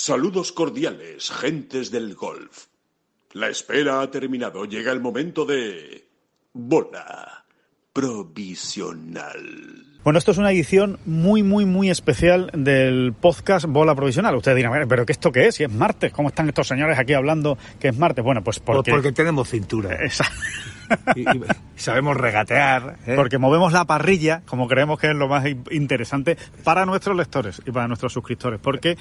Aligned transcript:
Saludos 0.00 0.52
cordiales, 0.52 1.28
gentes 1.28 1.90
del 1.90 2.14
golf. 2.14 2.66
La 3.32 3.48
espera 3.48 4.00
ha 4.00 4.08
terminado. 4.12 4.64
Llega 4.64 4.92
el 4.92 5.00
momento 5.00 5.44
de... 5.44 6.06
Bola 6.52 7.44
provisional. 7.92 9.42
Bueno, 10.04 10.20
esto 10.20 10.30
es 10.30 10.38
una 10.38 10.52
edición 10.52 11.00
muy, 11.04 11.42
muy, 11.42 11.66
muy 11.66 11.90
especial 11.90 12.48
del 12.54 13.12
podcast 13.12 13.66
Bola 13.66 13.96
Provisional. 13.96 14.36
Ustedes 14.36 14.56
dirán, 14.56 14.88
¿pero 14.88 15.04
qué 15.04 15.10
esto 15.10 15.32
qué 15.32 15.48
es? 15.48 15.56
Si 15.56 15.64
es 15.64 15.72
martes, 15.72 16.12
¿cómo 16.12 16.28
están 16.28 16.48
estos 16.48 16.68
señores 16.68 16.96
aquí 16.96 17.14
hablando 17.14 17.58
que 17.80 17.88
es 17.88 17.98
martes? 17.98 18.24
Bueno, 18.24 18.44
pues 18.44 18.60
porque... 18.60 18.92
Pues 18.92 19.02
porque 19.02 19.12
tenemos 19.12 19.48
cintura. 19.48 19.96
Exacto. 20.04 20.40
Y, 21.16 21.22
y 21.22 21.40
sabemos 21.76 22.16
regatear. 22.16 22.98
¿eh? 23.04 23.14
Porque 23.16 23.38
movemos 23.38 23.72
la 23.72 23.84
parrilla, 23.84 24.42
como 24.46 24.68
creemos 24.68 25.00
que 25.00 25.08
es 25.08 25.16
lo 25.16 25.26
más 25.26 25.44
interesante 25.72 26.38
para 26.62 26.86
nuestros 26.86 27.16
lectores 27.16 27.60
y 27.66 27.72
para 27.72 27.88
nuestros 27.88 28.12
suscriptores. 28.12 28.60
Porque 28.60 28.96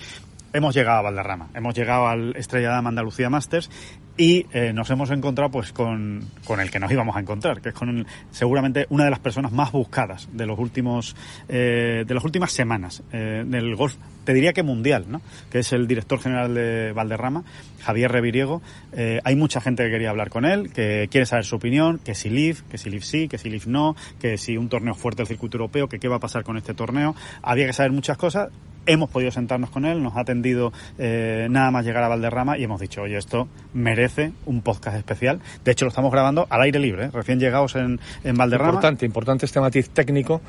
hemos 0.58 0.76
llegado 0.76 1.00
a 1.00 1.02
Valderrama, 1.04 1.50
hemos 1.54 1.76
llegado 1.76 2.08
al 2.08 2.36
Estrella 2.36 2.70
Damm 2.70 2.88
Andalucía 2.88 3.30
Masters 3.30 3.70
y 4.18 4.48
eh, 4.52 4.74
nos 4.74 4.90
hemos 4.90 5.12
encontrado 5.12 5.52
pues 5.52 5.72
con, 5.72 6.24
con, 6.46 6.60
el 6.60 6.72
que 6.72 6.80
nos 6.80 6.92
íbamos 6.92 7.16
a 7.16 7.20
encontrar, 7.20 7.62
que 7.62 7.70
es 7.70 7.76
con 7.76 8.08
seguramente 8.32 8.88
una 8.90 9.06
de 9.06 9.12
las 9.12 9.20
personas 9.20 9.52
más 9.52 9.72
buscadas 9.72 10.28
de 10.34 10.48
los 10.48 10.58
últimos 10.58 11.16
eh, 11.48 12.04
de 12.08 12.14
las 12.14 12.26
últimas 12.26 12.52
semanas 12.52 13.04
eh, 13.12 13.44
del 13.46 13.76
golf, 13.76 13.96
te 14.28 14.34
diría 14.34 14.52
que 14.52 14.64
mundial, 14.64 15.06
¿no? 15.08 15.22
Que 15.50 15.60
es 15.60 15.72
el 15.72 15.88
director 15.88 16.20
general 16.20 16.54
de 16.54 16.92
Valderrama, 16.92 17.46
Javier 17.82 18.12
Reviriego. 18.12 18.62
Eh, 18.92 19.22
hay 19.24 19.36
mucha 19.38 19.62
gente 19.62 19.86
que 19.86 19.90
quería 19.92 20.10
hablar 20.10 20.30
con 20.30 20.44
él, 20.44 20.74
que 20.74 21.08
quiere 21.10 21.26
saber 21.26 21.46
su 21.46 21.56
opinión, 21.56 22.00
que 22.04 22.14
si 22.14 22.30
LIV, 22.30 22.64
que 22.70 22.78
si 22.78 22.90
LIV 22.90 23.04
sí, 23.04 23.28
que 23.30 23.38
si 23.38 23.50
LIV 23.50 23.68
no, 23.68 23.96
que 24.20 24.38
si 24.38 24.58
un 24.58 24.68
torneo 24.68 24.96
fuerte 24.96 25.22
del 25.22 25.28
circuito 25.28 25.56
europeo, 25.58 25.88
que 25.88 26.00
qué 26.00 26.10
va 26.10 26.18
a 26.18 26.20
pasar 26.20 26.44
con 26.44 26.58
este 26.58 26.74
torneo. 26.74 27.16
Había 27.42 27.68
que 27.68 27.74
saber 27.74 27.94
muchas 27.94 28.18
cosas 28.18 28.50
hemos 28.88 29.10
podido 29.10 29.32
sentarnos 29.32 29.70
con 29.70 29.86
él, 29.86 30.02
nos 30.02 30.16
ha 30.16 30.22
atendido 30.22 30.74
eh, 30.98 31.48
nada 31.50 31.70
más 31.72 31.86
llegar 31.86 32.04
a 32.04 32.08
Valderrama 32.08 32.58
y 32.58 32.64
hemos 32.64 32.82
dicho, 32.82 33.02
oye, 33.04 33.18
esto 33.18 33.48
merece 33.74 34.32
un 34.46 34.62
podcast 34.62 34.98
especial. 34.98 35.40
De 35.64 35.72
hecho, 35.72 35.86
lo 35.86 35.90
estamos 35.90 36.12
grabando 36.12 36.48
al 36.50 36.62
aire 36.62 36.80
libre, 36.80 37.06
¿eh? 37.06 37.10
recién 37.14 37.40
llegados 37.40 37.76
en, 37.76 38.00
en 38.24 38.36
Valderrama. 38.36 38.70
Importante, 38.70 39.06
importante 39.06 39.46
este 39.46 39.60
matiz 39.60 39.90
técnico. 39.90 40.42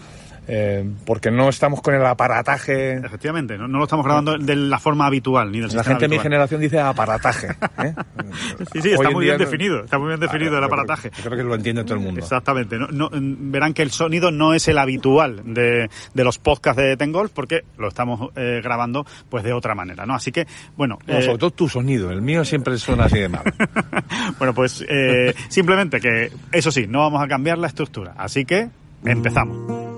Eh, 0.50 0.82
porque 1.04 1.30
no 1.30 1.50
estamos 1.50 1.82
con 1.82 1.94
el 1.94 2.04
aparataje. 2.04 2.94
Efectivamente, 2.94 3.58
no, 3.58 3.68
no, 3.68 3.78
lo 3.78 3.84
estamos 3.84 4.04
grabando 4.04 4.38
de 4.38 4.56
la 4.56 4.78
forma 4.78 5.06
habitual 5.06 5.52
ni 5.52 5.60
del 5.60 5.68
La 5.68 5.84
gente 5.84 5.90
habitual. 5.90 6.00
de 6.00 6.08
mi 6.08 6.18
generación 6.22 6.60
dice 6.62 6.80
aparataje. 6.80 7.48
¿eh? 7.84 7.94
sí, 8.72 8.80
sí, 8.80 8.90
está 8.92 9.10
muy 9.10 9.28
en 9.28 9.36
bien 9.36 9.38
definido, 9.38 9.84
está 9.84 9.98
muy 9.98 10.08
bien 10.08 10.20
definido 10.20 10.56
el 10.56 10.64
aparataje. 10.64 11.10
Creo 11.10 11.36
que 11.36 11.44
lo 11.44 11.54
entiende 11.54 11.84
todo 11.84 11.96
el 11.96 12.00
mundo. 12.00 12.20
Exactamente. 12.20 12.78
No, 12.78 12.86
no, 12.90 13.10
verán 13.12 13.74
que 13.74 13.82
el 13.82 13.90
sonido 13.90 14.30
no 14.30 14.54
es 14.54 14.66
el 14.68 14.78
habitual 14.78 15.42
de, 15.44 15.90
de 16.14 16.24
los 16.24 16.38
podcasts 16.38 16.80
de 16.82 16.96
Tengolf 16.96 17.30
porque 17.32 17.64
lo 17.76 17.88
estamos 17.88 18.30
eh, 18.34 18.62
grabando 18.64 19.04
pues 19.28 19.44
de 19.44 19.52
otra 19.52 19.74
manera, 19.74 20.06
¿no? 20.06 20.14
Así 20.14 20.32
que, 20.32 20.46
bueno. 20.76 20.98
No, 21.06 21.20
sobre 21.20 21.38
todo 21.38 21.50
tu 21.50 21.68
sonido, 21.68 22.10
el 22.10 22.22
mío 22.22 22.42
siempre 22.44 22.78
suena 22.78 23.04
así 23.04 23.18
de 23.18 23.28
mal. 23.28 23.44
bueno, 24.38 24.54
pues 24.54 24.82
eh, 24.88 25.34
simplemente 25.48 26.00
que, 26.00 26.32
eso 26.52 26.70
sí, 26.70 26.86
no 26.88 27.00
vamos 27.00 27.22
a 27.22 27.28
cambiar 27.28 27.58
la 27.58 27.66
estructura. 27.66 28.14
Así 28.16 28.46
que, 28.46 28.70
empezamos. 29.04 29.97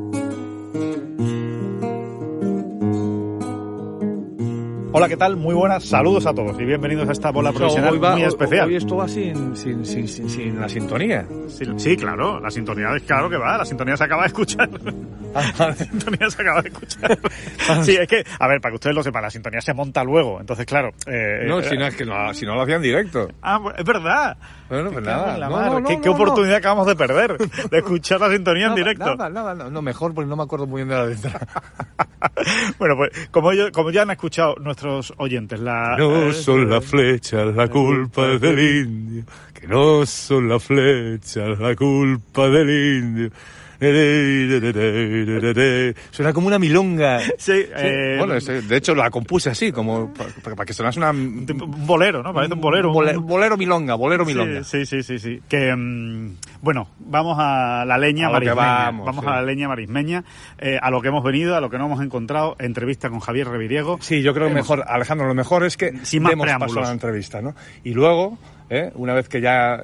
Hola, 5.01 5.09
¿qué 5.09 5.17
tal? 5.17 5.35
Muy 5.35 5.55
buenas, 5.55 5.83
saludos 5.83 6.27
a 6.27 6.33
todos 6.35 6.61
y 6.61 6.63
bienvenidos 6.63 7.09
a 7.09 7.11
esta 7.11 7.31
bola 7.31 7.51
profesional 7.51 8.03
va, 8.03 8.11
muy 8.11 8.21
especial. 8.21 8.67
Hoy 8.67 8.75
esto 8.75 8.97
va 8.97 9.07
sin, 9.07 9.57
sin, 9.57 9.83
sin, 9.83 10.07
sin, 10.07 10.29
sin 10.29 10.61
la 10.61 10.69
sintonía. 10.69 11.25
Sí, 11.47 11.65
sí, 11.77 11.97
claro, 11.97 12.39
la 12.39 12.51
sintonía, 12.51 12.89
claro 13.07 13.27
que 13.27 13.35
va, 13.35 13.57
la 13.57 13.65
sintonía 13.65 13.97
se 13.97 14.03
acaba 14.03 14.21
de 14.21 14.27
escuchar. 14.27 14.69
Ah, 15.33 15.51
vale. 15.57 15.71
La 15.71 15.75
sintonía 15.85 16.29
se 16.29 16.41
acaba 16.41 16.61
de 16.61 16.69
escuchar. 16.69 17.19
Sí, 17.83 17.95
es 17.99 18.07
que, 18.07 18.23
a 18.39 18.47
ver, 18.47 18.59
para 18.61 18.71
que 18.71 18.75
ustedes 18.75 18.95
lo 18.95 19.03
sepan, 19.03 19.21
la 19.23 19.29
sintonía 19.29 19.61
se 19.61 19.73
monta 19.73 20.03
luego, 20.03 20.39
entonces 20.39 20.65
claro. 20.65 20.91
Eh, 21.07 21.45
No, 21.47 21.59
eh, 21.59 21.69
si 21.69 21.77
no, 21.77 21.85
es 21.87 21.95
que 21.95 22.05
no, 22.05 22.33
si 22.33 22.45
no 22.45 22.55
lo 22.55 22.61
hacía 22.63 22.75
en 22.75 22.81
directo. 22.81 23.29
Ah, 23.41 23.59
es 23.77 23.85
verdad. 23.85 24.37
Bueno, 24.69 24.89
pues 24.91 25.03
nada. 25.05 25.37
No, 25.49 25.79
no, 25.79 25.87
¿Qué, 25.87 25.95
no, 25.97 26.01
qué 26.01 26.09
oportunidad 26.09 26.55
acabamos 26.57 26.87
de 26.87 26.95
perder 26.95 27.37
de 27.37 27.77
escuchar 27.77 28.19
la 28.21 28.29
sintonía 28.31 28.67
en 28.67 28.75
directo. 28.75 29.15
Nada, 29.15 29.29
nada, 29.29 29.69
no, 29.69 29.81
mejor 29.81 30.13
porque 30.13 30.29
no 30.29 30.35
me 30.37 30.43
acuerdo 30.43 30.65
muy 30.67 30.79
bien 30.83 30.89
de 30.89 30.95
la 30.95 31.05
letra. 31.05 31.47
bueno, 32.79 32.95
pues 32.95 33.27
como, 33.31 33.51
ellos- 33.51 33.71
como 33.71 33.91
ya 33.91 34.03
han 34.03 34.11
escuchado 34.11 34.55
nuestros 34.61 35.13
oyentes, 35.17 35.59
la... 35.59 35.95
No 35.97 36.29
eh, 36.29 36.33
son 36.33 36.69
las 36.69 36.85
flechas 36.85 37.53
la 37.55 37.67
culpa 37.67 38.27
del 38.27 38.59
indio, 38.59 39.23
que 39.53 39.67
no 39.67 40.05
son 40.05 40.47
las 40.49 40.63
flechas 40.63 41.59
la 41.59 41.75
culpa 41.75 42.47
del 42.47 42.69
indio. 42.69 43.29
Suena 46.11 46.33
como 46.33 46.47
una 46.47 46.59
milonga. 46.59 47.19
Sí, 47.37 47.53
eh, 47.75 48.15
bueno, 48.19 48.35
de 48.39 48.77
hecho 48.77 48.93
la 48.93 49.09
compuse 49.09 49.49
así, 49.49 49.71
como 49.71 50.13
pa- 50.13 50.25
pa- 50.43 50.51
para, 50.55 50.65
que 50.65 50.73
sonase 50.73 50.99
una... 50.99 51.09
un 51.11 51.45
bolero, 51.87 52.21
¿no? 52.21 52.33
Parece 52.33 52.53
un 52.53 52.61
bolero. 52.61 52.91
Bole- 52.91 53.17
un- 53.17 53.25
bolero 53.25 53.57
milonga, 53.57 53.95
bolero 53.95 54.23
milonga. 54.25 54.63
Sí, 54.63 54.85
sí, 54.85 55.01
sí, 55.01 55.17
sí. 55.17 55.39
Que, 55.49 55.75
mm, 55.75 56.35
bueno, 56.61 56.89
vamos 56.99 57.37
a 57.39 57.83
la 57.85 57.97
leña 57.97 58.27
A 58.27 58.31
marismeña. 58.31 58.55
vamos, 58.91 59.15
sí. 59.15 59.25
a 59.27 59.31
la 59.35 59.41
leña 59.41 59.67
marismeña, 59.67 60.23
eh, 60.59 60.77
a 60.81 60.91
lo 60.91 61.01
que 61.01 61.07
hemos 61.07 61.23
venido, 61.23 61.55
a 61.55 61.61
lo 61.61 61.69
que 61.69 61.77
no 61.79 61.85
hemos 61.87 62.01
encontrado. 62.03 62.55
Entrevista 62.59 63.09
con 63.09 63.19
Javier 63.19 63.47
Reviriego. 63.47 63.97
Sí, 64.01 64.21
yo 64.21 64.33
creo 64.33 64.47
que 64.47 64.53
mejor, 64.53 64.83
Alejandro, 64.87 65.27
lo 65.27 65.33
mejor 65.33 65.63
es 65.65 65.75
que 65.77 65.93
Sin 66.03 66.21
más 66.23 66.31
demos 66.31 66.43
preámbulos. 66.45 66.75
paso 66.75 66.85
a 66.85 66.89
la 66.89 66.93
entrevista, 66.93 67.41
¿no? 67.41 67.55
Y 67.83 67.93
luego, 67.93 68.37
¿eh? 68.69 68.91
una 68.95 69.13
vez 69.15 69.27
que 69.27 69.41
ya, 69.41 69.77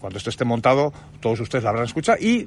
cuando 0.00 0.16
esto 0.18 0.30
esté 0.30 0.44
montado, 0.44 0.92
todos 1.20 1.40
ustedes 1.40 1.64
la 1.64 1.70
habrán 1.70 1.84
escuchado 1.86 2.18
y 2.20 2.46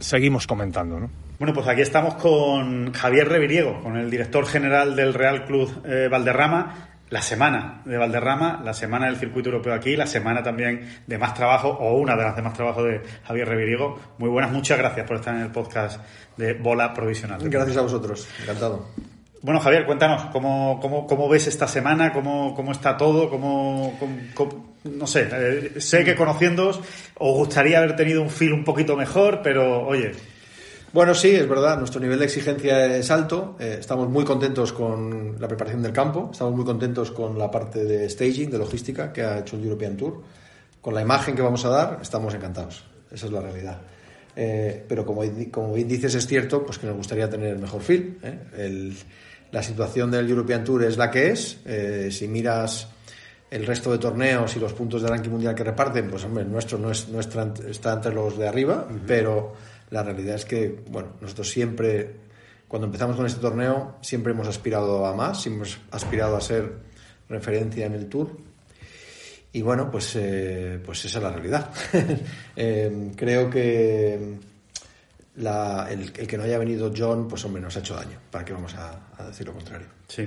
seguimos 0.00 0.46
comentando, 0.46 1.00
¿no? 1.00 1.10
Bueno, 1.38 1.54
pues 1.54 1.66
aquí 1.66 1.80
estamos 1.80 2.14
con 2.14 2.92
Javier 2.92 3.28
Reviriego, 3.28 3.82
con 3.82 3.96
el 3.96 4.10
director 4.10 4.46
general 4.46 4.94
del 4.94 5.12
Real 5.12 5.44
Club 5.44 5.82
eh, 5.84 6.08
Valderrama. 6.10 6.88
La 7.10 7.20
semana 7.20 7.82
de 7.84 7.98
Valderrama, 7.98 8.62
la 8.64 8.72
semana 8.72 9.04
del 9.06 9.16
circuito 9.16 9.50
europeo 9.50 9.74
aquí, 9.74 9.96
la 9.96 10.06
semana 10.06 10.42
también 10.42 10.88
de 11.06 11.18
más 11.18 11.34
trabajo, 11.34 11.68
o 11.68 11.98
una 11.98 12.16
de 12.16 12.22
las 12.22 12.36
de 12.36 12.42
más 12.42 12.54
trabajo 12.54 12.82
de 12.84 13.02
Javier 13.24 13.48
Reviriego. 13.48 13.98
Muy 14.16 14.30
buenas, 14.30 14.50
muchas 14.50 14.78
gracias 14.78 15.06
por 15.06 15.16
estar 15.16 15.34
en 15.34 15.42
el 15.42 15.50
podcast 15.50 16.00
de 16.38 16.54
Bola 16.54 16.94
Provisional. 16.94 17.38
Gracias 17.50 17.76
a 17.76 17.82
vosotros, 17.82 18.26
encantado. 18.40 18.86
Bueno, 19.42 19.58
Javier, 19.58 19.86
cuéntanos, 19.86 20.26
¿cómo, 20.32 20.78
cómo, 20.80 21.06
cómo 21.06 21.28
ves 21.28 21.48
esta 21.48 21.66
semana? 21.66 22.12
¿Cómo, 22.12 22.54
cómo 22.54 22.70
está 22.72 22.96
todo? 22.96 23.28
¿Cómo, 23.28 23.98
cómo- 24.34 24.72
no 24.84 25.06
sé, 25.06 25.28
eh, 25.32 25.80
sé 25.80 26.04
que 26.04 26.14
conociéndoos 26.16 26.80
os 27.18 27.36
gustaría 27.36 27.78
haber 27.78 27.94
tenido 27.96 28.22
un 28.22 28.30
feel 28.30 28.52
un 28.52 28.64
poquito 28.64 28.96
mejor, 28.96 29.40
pero 29.42 29.86
oye, 29.86 30.12
Bueno, 30.92 31.14
sí, 31.14 31.30
es 31.30 31.48
verdad, 31.48 31.78
nuestro 31.78 32.00
nivel 32.00 32.18
de 32.18 32.26
exigencia 32.26 32.96
es 32.96 33.10
alto, 33.10 33.56
eh, 33.60 33.78
estamos 33.80 34.08
muy 34.10 34.24
contentos 34.24 34.72
con 34.72 35.36
la 35.40 35.48
preparación 35.48 35.82
del 35.82 35.92
campo, 35.92 36.30
estamos 36.32 36.54
muy 36.54 36.64
contentos 36.66 37.10
con 37.12 37.38
la 37.38 37.50
parte 37.50 37.84
de 37.84 38.08
staging, 38.10 38.50
de 38.50 38.58
logística 38.58 39.12
que 39.12 39.22
ha 39.22 39.38
hecho 39.38 39.56
el 39.56 39.64
European 39.64 39.96
Tour, 39.96 40.22
con 40.82 40.94
la 40.94 41.00
imagen 41.02 41.34
que 41.34 41.42
vamos 41.42 41.64
a 41.64 41.70
dar, 41.70 41.98
estamos 42.02 42.34
encantados, 42.34 42.84
esa 43.10 43.26
es 43.26 43.32
la 43.32 43.40
realidad. 43.40 43.80
Eh, 44.36 44.84
pero 44.88 45.04
como, 45.06 45.22
como 45.50 45.72
bien 45.74 45.88
dices, 45.88 46.14
es 46.14 46.26
cierto 46.26 46.64
pues 46.64 46.78
que 46.78 46.86
nos 46.86 46.96
gustaría 46.96 47.28
tener 47.30 47.58
mejor 47.58 47.82
feel. 47.82 48.18
¿eh? 48.22 48.38
El- 48.58 48.94
la 49.52 49.62
situación 49.62 50.10
del 50.10 50.28
European 50.28 50.64
Tour 50.64 50.84
es 50.84 50.96
la 50.96 51.10
que 51.10 51.30
es, 51.30 51.60
eh, 51.66 52.08
si 52.10 52.26
miras 52.26 52.88
el 53.50 53.66
resto 53.66 53.92
de 53.92 53.98
torneos 53.98 54.56
y 54.56 54.58
los 54.58 54.72
puntos 54.72 55.02
de 55.02 55.08
ranking 55.08 55.30
mundial 55.30 55.54
que 55.54 55.62
reparten, 55.62 56.08
pues 56.08 56.24
hombre, 56.24 56.42
el 56.42 56.50
nuestro 56.50 56.78
no, 56.78 56.90
es, 56.90 57.08
no 57.08 57.20
está, 57.20 57.52
está 57.68 57.92
entre 57.92 58.14
los 58.14 58.38
de 58.38 58.48
arriba, 58.48 58.88
pero 59.06 59.52
la 59.90 60.02
realidad 60.02 60.36
es 60.36 60.46
que, 60.46 60.82
bueno, 60.88 61.10
nosotros 61.20 61.50
siempre, 61.50 62.16
cuando 62.66 62.86
empezamos 62.86 63.14
con 63.14 63.26
este 63.26 63.42
torneo, 63.42 63.96
siempre 64.00 64.32
hemos 64.32 64.48
aspirado 64.48 65.04
a 65.04 65.14
más, 65.14 65.42
siempre 65.42 65.68
hemos 65.68 65.80
aspirado 65.90 66.34
a 66.34 66.40
ser 66.40 66.72
referencia 67.28 67.84
en 67.84 67.92
el 67.92 68.06
Tour. 68.06 68.30
Y 69.52 69.60
bueno, 69.60 69.90
pues, 69.90 70.16
eh, 70.16 70.80
pues 70.82 71.04
esa 71.04 71.18
es 71.18 71.24
la 71.24 71.30
realidad. 71.30 71.70
Eh, 72.54 73.12
creo 73.16 73.48
que 73.48 74.38
la- 75.36 75.88
el, 75.90 76.12
el 76.16 76.26
que 76.26 76.36
no 76.36 76.44
haya 76.44 76.58
venido 76.58 76.92
John, 76.96 77.28
pues 77.28 77.44
hombre, 77.44 77.62
nos 77.62 77.76
ha 77.76 77.80
hecho 77.80 77.94
daño. 77.94 78.18
¿Para 78.30 78.44
qué 78.44 78.52
vamos 78.52 78.74
a, 78.74 79.00
a 79.18 79.24
decir 79.24 79.46
lo 79.46 79.52
contrario? 79.54 79.86
Sí. 80.08 80.26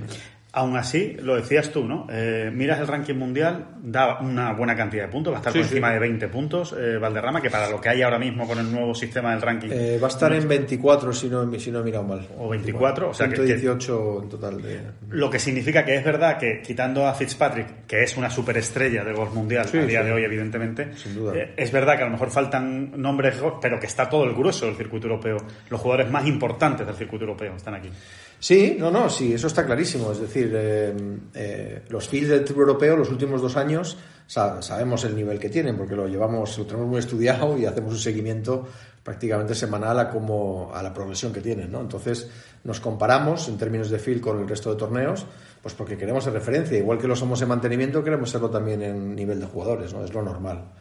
Aún 0.58 0.74
así, 0.74 1.14
lo 1.20 1.36
decías 1.36 1.70
tú, 1.70 1.84
¿no? 1.84 2.06
Eh, 2.10 2.50
miras 2.50 2.80
el 2.80 2.86
ranking 2.86 3.12
mundial, 3.14 3.66
da 3.82 4.20
una 4.20 4.54
buena 4.54 4.74
cantidad 4.74 5.04
de 5.04 5.12
puntos, 5.12 5.30
va 5.34 5.36
a 5.36 5.40
estar 5.40 5.52
Sí, 5.52 5.58
por 5.58 5.66
sí. 5.68 5.74
encima 5.74 5.92
de 5.92 5.98
20 5.98 6.28
puntos 6.28 6.74
eh, 6.78 6.96
Valderrama, 6.96 7.42
que 7.42 7.50
para 7.50 7.68
lo 7.68 7.78
que 7.78 7.90
hay 7.90 8.00
ahora 8.00 8.18
mismo 8.18 8.46
con 8.48 8.58
el 8.58 8.72
nuevo 8.72 8.94
sistema 8.94 9.32
del 9.32 9.42
ranking, 9.42 9.68
Eh, 9.70 9.98
va 10.02 10.06
a 10.06 10.10
estar 10.10 10.32
en 10.32 10.48
24 10.48 11.12
si 11.12 11.28
no, 11.28 11.52
si 11.58 11.70
no 11.70 11.80
he 11.80 11.82
mirado 11.82 12.04
mal. 12.04 12.26
O 12.38 12.48
24, 12.48 13.10
o 13.10 13.12
sea 13.12 13.28
que- 13.28 13.34
que- 13.34 13.46
118 13.58 14.22
en 14.22 14.28
total. 14.30 14.62
De... 14.62 14.80
lo 15.10 15.28
que 15.28 15.38
significa 15.38 15.84
que 15.84 15.94
es 15.94 16.02
verdad 16.02 16.38
que 16.38 16.62
quitando 16.62 17.06
a 17.06 17.12
Fitzpatrick, 17.12 17.84
que 17.86 18.02
es 18.02 18.16
una 18.16 18.30
superestrella 18.30 19.04
del 19.04 19.14
golf 19.14 19.34
mundial 19.34 19.66
Sí, 19.66 19.76
a 19.76 19.84
día 19.84 20.00
sí. 20.00 20.06
de 20.06 20.12
hoy, 20.14 20.24
evidentemente, 20.24 20.94
Sin 20.96 21.16
duda. 21.16 21.34
eh, 21.36 21.52
es 21.54 21.70
verdad 21.70 21.96
que 21.98 22.02
a 22.04 22.06
lo 22.06 22.12
mejor 22.12 22.30
faltan 22.30 22.92
nombres, 22.98 23.36
pero 23.60 23.78
que 23.78 23.84
está 23.86 24.08
todo 24.08 24.24
el 24.24 24.32
grueso 24.34 24.64
del 24.64 24.74
circuito 24.76 25.06
europeo. 25.06 25.36
Los 25.68 25.78
jugadores 25.82 26.10
más 26.10 26.26
importantes 26.26 26.86
del 26.86 26.96
circuito 26.96 27.26
europeo 27.26 27.56
están 27.56 27.74
aquí. 27.74 27.90
Sí, 28.38 28.76
no, 28.78 28.90
no, 28.90 29.08
sí, 29.08 29.32
eso 29.32 29.46
está 29.46 29.64
clarísimo. 29.64 30.12
Es 30.12 30.20
decir, 30.20 30.52
eh, 30.54 30.94
eh, 31.34 31.82
los 31.88 32.06
fields 32.08 32.28
del 32.28 32.44
Tour 32.44 32.58
Europeo 32.60 32.96
los 32.96 33.10
últimos 33.10 33.40
dos 33.40 33.56
años 33.56 33.96
sa- 34.26 34.60
sabemos 34.62 35.04
el 35.04 35.16
nivel 35.16 35.38
que 35.38 35.48
tienen 35.48 35.76
porque 35.76 35.96
lo 35.96 36.06
llevamos, 36.06 36.56
lo 36.58 36.66
tenemos 36.66 36.86
muy 36.88 36.98
estudiado 36.98 37.56
y 37.58 37.64
hacemos 37.64 37.92
un 37.94 37.98
seguimiento 37.98 38.66
prácticamente 39.02 39.54
semanal 39.54 39.98
a 40.00 40.10
cómo 40.10 40.70
a 40.74 40.82
la 40.82 40.92
progresión 40.92 41.32
que 41.32 41.40
tienen, 41.40 41.70
¿no? 41.72 41.80
Entonces 41.80 42.28
nos 42.64 42.80
comparamos 42.80 43.48
en 43.48 43.56
términos 43.56 43.88
de 43.88 43.98
field 44.00 44.20
con 44.20 44.38
el 44.40 44.48
resto 44.48 44.70
de 44.70 44.76
torneos, 44.76 45.24
pues 45.62 45.74
porque 45.74 45.96
queremos 45.96 46.24
ser 46.24 46.32
referencia, 46.32 46.76
igual 46.76 46.98
que 46.98 47.06
lo 47.08 47.14
somos 47.16 47.40
en 47.40 47.48
mantenimiento, 47.48 48.02
queremos 48.04 48.30
serlo 48.30 48.50
también 48.50 48.82
en 48.82 49.14
nivel 49.14 49.40
de 49.40 49.46
jugadores, 49.46 49.92
¿no? 49.94 50.04
Es 50.04 50.12
lo 50.12 50.22
normal. 50.22 50.72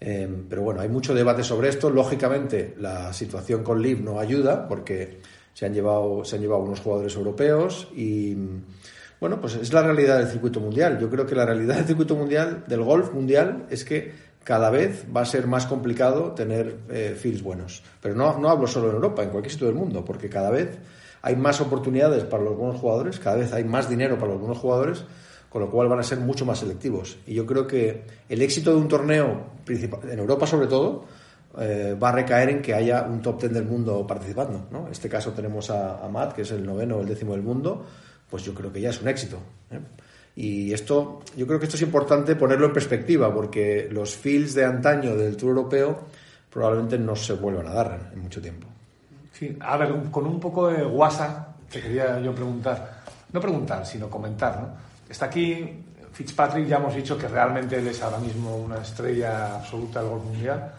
Eh, 0.00 0.26
pero 0.48 0.62
bueno, 0.62 0.80
hay 0.80 0.88
mucho 0.88 1.14
debate 1.14 1.44
sobre 1.44 1.68
esto. 1.68 1.90
Lógicamente, 1.90 2.74
la 2.78 3.12
situación 3.12 3.62
con 3.62 3.82
Liv 3.82 4.00
no 4.02 4.18
ayuda 4.18 4.66
porque 4.66 5.20
se 5.60 5.66
han 5.66 5.74
llevado, 5.74 6.24
se 6.24 6.36
han 6.36 6.40
llevado 6.40 6.62
unos 6.62 6.80
jugadores 6.80 7.14
europeos 7.16 7.86
y 7.94 8.34
bueno, 9.20 9.42
pues 9.42 9.56
es 9.56 9.70
la 9.74 9.82
realidad 9.82 10.16
del 10.16 10.28
circuito 10.28 10.58
mundial. 10.58 10.98
Yo 10.98 11.10
creo 11.10 11.26
que 11.26 11.34
la 11.34 11.44
realidad 11.44 11.76
del 11.76 11.84
circuito 11.84 12.16
mundial, 12.16 12.64
del 12.66 12.82
golf 12.82 13.12
mundial, 13.12 13.66
es 13.68 13.84
que 13.84 14.10
cada 14.42 14.70
vez 14.70 15.04
va 15.14 15.20
a 15.20 15.26
ser 15.26 15.46
más 15.46 15.66
complicado 15.66 16.32
tener 16.32 16.78
eh, 16.88 17.14
fields 17.14 17.42
buenos. 17.42 17.82
Pero 18.00 18.14
no, 18.14 18.38
no 18.38 18.48
hablo 18.48 18.66
solo 18.66 18.88
en 18.88 18.94
Europa, 18.94 19.22
en 19.22 19.28
cualquier 19.28 19.52
sitio 19.52 19.66
del 19.66 19.76
mundo, 19.76 20.02
porque 20.02 20.30
cada 20.30 20.48
vez 20.48 20.78
hay 21.20 21.36
más 21.36 21.60
oportunidades 21.60 22.24
para 22.24 22.42
los 22.42 22.56
buenos 22.56 22.80
jugadores, 22.80 23.18
cada 23.18 23.36
vez 23.36 23.52
hay 23.52 23.64
más 23.64 23.86
dinero 23.86 24.16
para 24.16 24.32
los 24.32 24.40
buenos 24.40 24.56
jugadores, 24.56 25.04
con 25.50 25.60
lo 25.60 25.70
cual 25.70 25.88
van 25.88 25.98
a 25.98 26.04
ser 26.04 26.20
mucho 26.20 26.46
más 26.46 26.60
selectivos. 26.60 27.18
Y 27.26 27.34
yo 27.34 27.44
creo 27.44 27.66
que 27.66 28.04
el 28.30 28.40
éxito 28.40 28.70
de 28.70 28.80
un 28.80 28.88
torneo, 28.88 29.44
en 29.68 30.18
Europa 30.18 30.46
sobre 30.46 30.68
todo, 30.68 31.04
eh, 31.58 31.96
va 32.00 32.10
a 32.10 32.12
recaer 32.12 32.50
en 32.50 32.62
que 32.62 32.74
haya 32.74 33.02
un 33.02 33.20
top 33.20 33.40
ten 33.40 33.52
del 33.52 33.64
mundo 33.64 34.06
participando. 34.06 34.68
¿no? 34.70 34.86
En 34.86 34.92
este 34.92 35.08
caso 35.08 35.32
tenemos 35.32 35.70
a, 35.70 36.04
a 36.04 36.08
Matt, 36.08 36.34
que 36.34 36.42
es 36.42 36.50
el 36.52 36.64
noveno 36.64 36.96
o 36.96 37.00
el 37.00 37.08
décimo 37.08 37.32
del 37.32 37.42
mundo, 37.42 37.84
pues 38.28 38.44
yo 38.44 38.54
creo 38.54 38.72
que 38.72 38.80
ya 38.80 38.90
es 38.90 39.00
un 39.00 39.08
éxito. 39.08 39.38
¿eh? 39.70 39.80
Y 40.36 40.72
esto, 40.72 41.22
yo 41.36 41.46
creo 41.46 41.58
que 41.58 41.66
esto 41.66 41.76
es 41.76 41.82
importante 41.82 42.36
ponerlo 42.36 42.66
en 42.66 42.72
perspectiva, 42.72 43.34
porque 43.34 43.88
los 43.90 44.16
fields 44.16 44.54
de 44.54 44.64
antaño 44.64 45.16
del 45.16 45.36
Tour 45.36 45.50
Europeo 45.50 45.98
probablemente 46.50 46.98
no 46.98 47.16
se 47.16 47.34
vuelvan 47.34 47.66
a 47.66 47.74
dar 47.74 48.10
en 48.12 48.20
mucho 48.20 48.40
tiempo. 48.40 48.66
Sí, 49.32 49.56
a 49.60 49.76
ver, 49.76 49.92
con 50.10 50.26
un 50.26 50.38
poco 50.38 50.68
de 50.68 50.84
guasa 50.84 51.54
te 51.70 51.80
quería 51.80 52.20
yo 52.20 52.34
preguntar, 52.34 53.02
no 53.32 53.40
preguntar, 53.40 53.86
sino 53.86 54.08
comentar, 54.10 54.60
¿no? 54.60 54.68
Está 55.08 55.26
aquí 55.26 55.84
Fitzpatrick, 56.12 56.66
ya 56.66 56.76
hemos 56.76 56.94
dicho 56.94 57.16
que 57.16 57.28
realmente 57.28 57.78
él 57.78 57.86
es 57.86 58.02
ahora 58.02 58.18
mismo 58.18 58.56
una 58.56 58.78
estrella 58.78 59.56
absoluta 59.56 60.00
del 60.00 60.10
golf 60.10 60.24
mundial. 60.24 60.72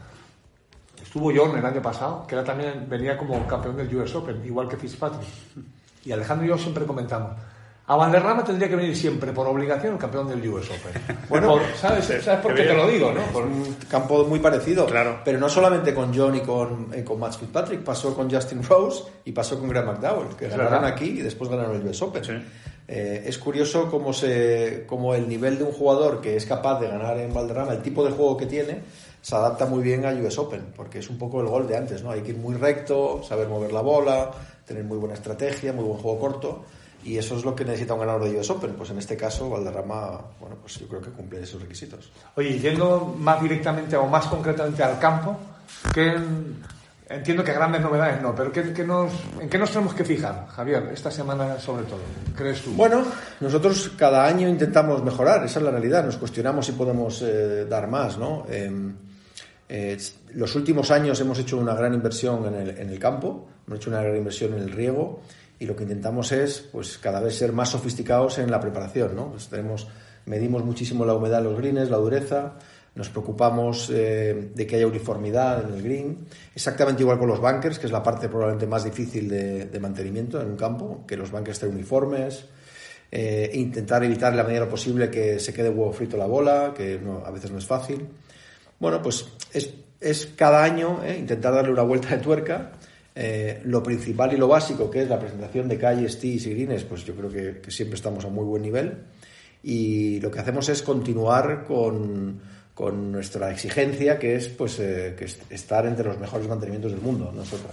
Estuvo 1.02 1.32
John 1.36 1.58
el 1.58 1.66
año 1.66 1.82
pasado, 1.82 2.26
que 2.28 2.36
era 2.36 2.44
también 2.44 2.86
venía 2.90 3.18
como 3.18 3.46
campeón 3.48 3.76
del 3.78 3.94
US 3.96 4.16
Open, 4.16 4.42
igual 4.46 4.68
que 4.68 4.78
Fitzpatrick. 4.78 5.28
Y 6.06 6.12
Alejandro 6.12 6.46
y 6.46 6.50
yo 6.50 6.58
siempre 6.58 6.86
comentamos, 6.86 7.32
a 7.88 7.96
Valderrama 7.96 8.44
tendría 8.44 8.70
que 8.70 8.76
venir 8.76 8.96
siempre 8.96 9.34
por 9.34 9.46
obligación 9.48 9.94
el 9.94 10.00
campeón 10.00 10.28
del 10.30 10.48
US 10.50 10.68
Open. 10.70 11.18
Bueno, 11.30 11.50
Por- 11.50 11.62
¿sabes, 11.76 12.06
¿sabes 12.24 12.40
por 12.40 12.54
qué 12.56 12.64
te 12.64 12.74
lo 12.74 12.88
digo, 12.88 13.12
no? 13.12 13.22
Por- 13.34 13.44
un 13.44 13.76
campo 13.90 14.24
muy 14.26 14.40
parecido. 14.40 14.86
Claro. 14.86 15.20
Pero 15.26 15.40
no 15.40 15.50
solamente 15.50 15.94
con 15.94 16.16
John 16.16 16.36
y 16.36 16.42
con, 16.42 16.90
eh, 16.94 17.04
con 17.04 17.20
Max 17.20 17.38
Fitzpatrick, 17.38 17.82
pasó 17.82 18.14
con 18.16 18.32
Justin 18.32 18.64
Rose 18.64 19.04
y 19.26 19.32
pasó 19.34 19.60
con 19.60 19.68
Graham 19.70 19.88
McDowell, 19.88 20.36
que 20.38 20.46
Es 20.46 20.52
ganaron 20.52 20.74
verdad. 20.82 20.90
aquí 20.90 21.06
y 21.06 21.22
después 21.22 21.50
ganaron 21.50 21.76
el 21.76 21.86
US 21.88 22.02
Open. 22.02 22.24
Sí. 22.24 22.34
Eh, 22.88 23.24
es 23.26 23.38
curioso 23.38 23.90
cómo, 23.90 24.12
se, 24.14 24.86
cómo 24.88 25.14
el 25.16 25.28
nivel 25.28 25.58
de 25.58 25.64
un 25.66 25.72
jugador 25.72 26.20
que 26.22 26.36
es 26.36 26.46
capaz 26.46 26.80
de 26.80 26.88
ganar 26.88 27.18
en 27.18 27.34
Valderrama, 27.34 27.72
el 27.74 27.82
tipo 27.82 28.04
de 28.04 28.12
juego 28.12 28.36
que 28.38 28.46
tiene, 28.48 28.82
se 29.22 29.36
adapta 29.36 29.66
muy 29.66 29.84
bien 29.84 30.06
a 30.06 30.12
US 30.14 30.38
Open, 30.40 30.74
porque 30.76 31.00
es 31.00 31.10
un 31.10 31.18
poco 31.18 31.42
el 31.42 31.48
gol 31.48 31.68
de 31.68 31.78
antes, 31.78 32.04
¿no? 32.04 32.12
Hay 32.12 32.22
que 32.22 32.32
ir 32.32 32.38
muy 32.38 32.56
recto, 32.56 33.22
saber 33.24 33.48
mover 33.48 33.72
la 33.72 33.82
bola, 33.82 34.32
tener 34.66 34.84
muy 34.84 34.98
buena 34.98 35.14
estrategia, 35.14 35.74
muy 35.74 35.86
buen 35.86 36.00
juego 36.00 36.20
corto. 36.20 36.66
Y 37.04 37.18
eso 37.18 37.36
es 37.36 37.44
lo 37.44 37.56
que 37.56 37.66
necesita 37.66 37.94
un 37.94 38.02
ganador 38.02 38.26
de 38.26 38.40
US 38.40 38.50
Open. 38.50 38.74
Pues 38.74 38.90
en 38.92 39.00
este 39.00 39.18
caso, 39.18 39.50
Valderrama, 39.50 40.22
bueno, 40.40 40.58
pues 40.62 40.80
yo 40.80 40.88
creo 40.88 41.02
que 41.02 41.10
cumple 41.10 41.42
esos 41.42 41.62
requisitos. 41.62 42.12
Oye, 42.36 42.60
yendo 42.60 43.16
más 43.18 43.42
directamente 43.42 43.96
o 43.96 44.08
más 44.08 44.28
concretamente 44.28 44.84
al 44.84 45.00
campo, 45.00 45.38
¿qué, 45.94 46.16
entiendo 47.10 47.44
que 47.44 47.54
grandes 47.54 47.82
novedades 47.82 48.22
no, 48.22 48.36
pero 48.36 48.52
¿qué, 48.52 48.72
qué 48.72 48.84
nos, 48.84 49.12
¿en 49.40 49.50
qué 49.50 49.58
nos 49.58 49.72
tenemos 49.72 49.96
que 49.96 50.04
fijar, 50.04 50.48
Javier, 50.50 50.90
esta 50.94 51.10
semana 51.10 51.60
sobre 51.60 51.84
todo? 51.86 52.02
¿Crees 52.36 52.62
tú? 52.62 52.72
Bueno, 52.74 53.04
nosotros 53.40 53.92
cada 53.98 54.26
año 54.26 54.48
intentamos 54.48 55.04
mejorar, 55.04 55.44
esa 55.44 55.60
es 55.60 55.66
la 55.66 55.72
realidad. 55.72 56.06
Nos 56.06 56.18
cuestionamos 56.18 56.68
si 56.68 56.74
podemos 56.74 57.22
eh, 57.24 57.66
dar 57.66 57.88
más, 57.88 58.18
¿no? 58.20 58.46
Eh, 58.48 58.72
eh, 59.72 59.98
los 60.34 60.56
últimos 60.56 60.92
años 60.92 61.20
hemos 61.22 61.40
hecho 61.40 61.58
una 61.58 61.74
gran 61.74 61.94
inversión 61.94 62.46
en 62.54 62.90
el, 62.90 63.00
campo, 63.00 63.48
hemos 63.66 63.80
hecho 63.80 63.90
una 63.90 64.02
gran 64.02 64.18
inversión 64.18 64.54
en 64.54 64.60
el 64.60 64.72
riego 64.72 65.22
y 65.60 65.66
lo 65.66 65.76
que 65.76 65.84
intentamos 65.84 66.32
es, 66.32 66.68
pues, 66.72 66.98
cada 66.98 67.22
vez 67.22 67.36
ser 67.36 67.54
más 67.54 67.70
sofisticados 67.70 68.38
en 68.40 68.52
la 68.52 68.60
preparación, 68.60 69.16
¿no? 69.16 69.32
Pues 69.32 69.48
tenemos, 69.48 69.88
medimos 70.26 70.64
muchísimo 70.66 71.06
la 71.06 71.14
humedad 71.14 71.38
de 71.38 71.46
los 71.46 71.58
greens, 71.58 71.90
la 71.90 71.98
dureza, 71.98 72.56
nos 72.96 73.10
preocupamos 73.10 73.90
eh, 73.94 74.52
de 74.54 74.68
que 74.68 74.76
haya 74.76 74.88
uniformidad 74.88 75.64
en 75.66 75.74
el 75.76 75.82
green, 75.82 76.28
exactamente 76.54 77.04
igual 77.04 77.18
con 77.18 77.30
los 77.30 77.40
bunkers, 77.40 77.80
que 77.80 77.86
es 77.86 77.94
la 77.94 78.04
parte 78.04 78.28
probablemente 78.28 78.68
más 78.68 78.84
difícil 78.84 79.30
de, 79.30 79.68
de 79.68 79.80
mantenimiento 79.80 80.42
en 80.42 80.50
un 80.50 80.58
campo, 80.58 81.06
que 81.08 81.16
los 81.16 81.32
bunkers 81.32 81.58
estén 81.58 81.70
uniformes, 81.74 82.46
eh, 83.14 83.52
intentar 83.54 84.04
evitar 84.06 84.32
en 84.32 84.38
la 84.38 84.44
de 84.46 84.60
lo 84.60 84.70
posible 84.70 85.10
que 85.10 85.38
se 85.38 85.54
quede 85.54 85.70
huevo 85.70 85.92
frito 85.92 86.16
la 86.16 86.26
bola, 86.26 86.74
que 86.76 86.98
a 87.26 87.32
veces 87.32 87.52
no 87.52 87.58
es 87.58 87.66
fácil. 87.66 88.08
Bueno, 88.82 89.02
pues 89.02 89.26
es, 89.54 89.70
es 90.02 90.26
cada 90.36 90.64
año 90.64 91.02
eh, 91.06 91.16
intentar 91.18 91.54
darle 91.54 91.72
una 91.72 91.84
vuelta 91.84 92.10
de 92.10 92.18
tuerca. 92.18 92.72
Eh, 93.16 93.62
lo 93.66 93.84
principal 93.84 94.34
y 94.34 94.38
lo 94.38 94.48
básico, 94.48 94.90
que 94.90 95.04
es 95.04 95.08
la 95.10 95.20
presentación 95.20 95.68
de 95.70 95.78
calles, 95.78 96.20
tees 96.20 96.46
y 96.48 96.54
greens, 96.56 96.84
pues 96.86 97.06
yo 97.06 97.14
creo 97.16 97.30
que, 97.30 97.60
que 97.62 97.70
siempre 97.70 97.96
estamos 97.96 98.26
a 98.26 98.30
muy 98.30 98.44
buen 98.44 98.62
nivel. 98.64 98.98
Y 99.64 100.20
lo 100.20 100.32
que 100.32 100.40
hacemos 100.40 100.68
es 100.70 100.82
continuar 100.82 101.64
con, 101.66 102.42
con 102.74 103.12
nuestra 103.12 103.52
exigencia, 103.52 104.18
que 104.18 104.36
es 104.36 104.48
pues 104.48 104.80
eh, 104.80 105.14
que 105.16 105.26
es- 105.26 105.40
estar 105.52 105.86
entre 105.86 106.08
los 106.08 106.18
mejores 106.18 106.48
mantenimientos 106.48 106.92
del 106.92 107.02
mundo, 107.02 107.32
nosotros. 107.36 107.72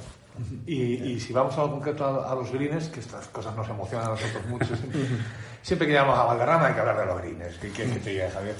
Y, 0.67 0.83
y 1.15 1.19
si 1.21 1.33
vamos 1.33 1.57
a 1.57 1.63
lo 1.63 1.71
concreto 1.71 2.05
a, 2.05 2.31
a 2.31 2.35
los 2.35 2.53
greens, 2.53 2.89
que 2.91 3.01
estas 3.01 3.27
cosas 3.29 3.57
nos 3.57 3.69
emocionan 3.69 4.09
a 4.09 4.11
nosotros 4.11 4.47
mucho, 4.49 4.67
siempre, 4.77 5.01
siempre 5.63 5.87
que 5.89 5.95
llamamos 5.95 6.19
a 6.19 6.25
Valderrama 6.25 6.67
hay 6.67 6.75
que 6.75 6.81
hablar 6.81 6.99
de 7.01 7.07
los 7.07 7.19
greens. 7.23 7.57
¿Qué 7.61 7.71
quieres 7.71 7.95
que 7.95 8.01
te 8.01 8.11
diga, 8.11 8.31
Javier? 8.31 8.55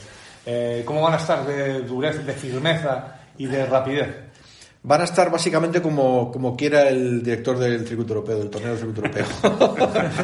Eh, 0.47 0.83
¿Cómo 0.85 1.03
van 1.03 1.15
a 1.15 1.17
estar 1.17 1.47
de 1.47 1.83
dureza, 1.83 2.23
de 2.23 2.33
firmeza 2.33 3.21
y 3.37 3.47
de 3.47 3.67
rapidez? 3.67 4.09
Van 4.83 5.01
a 5.01 5.05
estar 5.05 5.31
básicamente 5.31 5.83
como, 5.83 6.31
como 6.31 6.57
quiera 6.57 6.89
el 6.89 7.23
director 7.23 7.59
del 7.59 7.87
circuito 7.87 8.15
europeo, 8.15 8.39
del 8.39 8.49
torneo 8.49 8.71
del 8.71 8.79
circuito 8.79 9.03
europeo. 9.03 9.27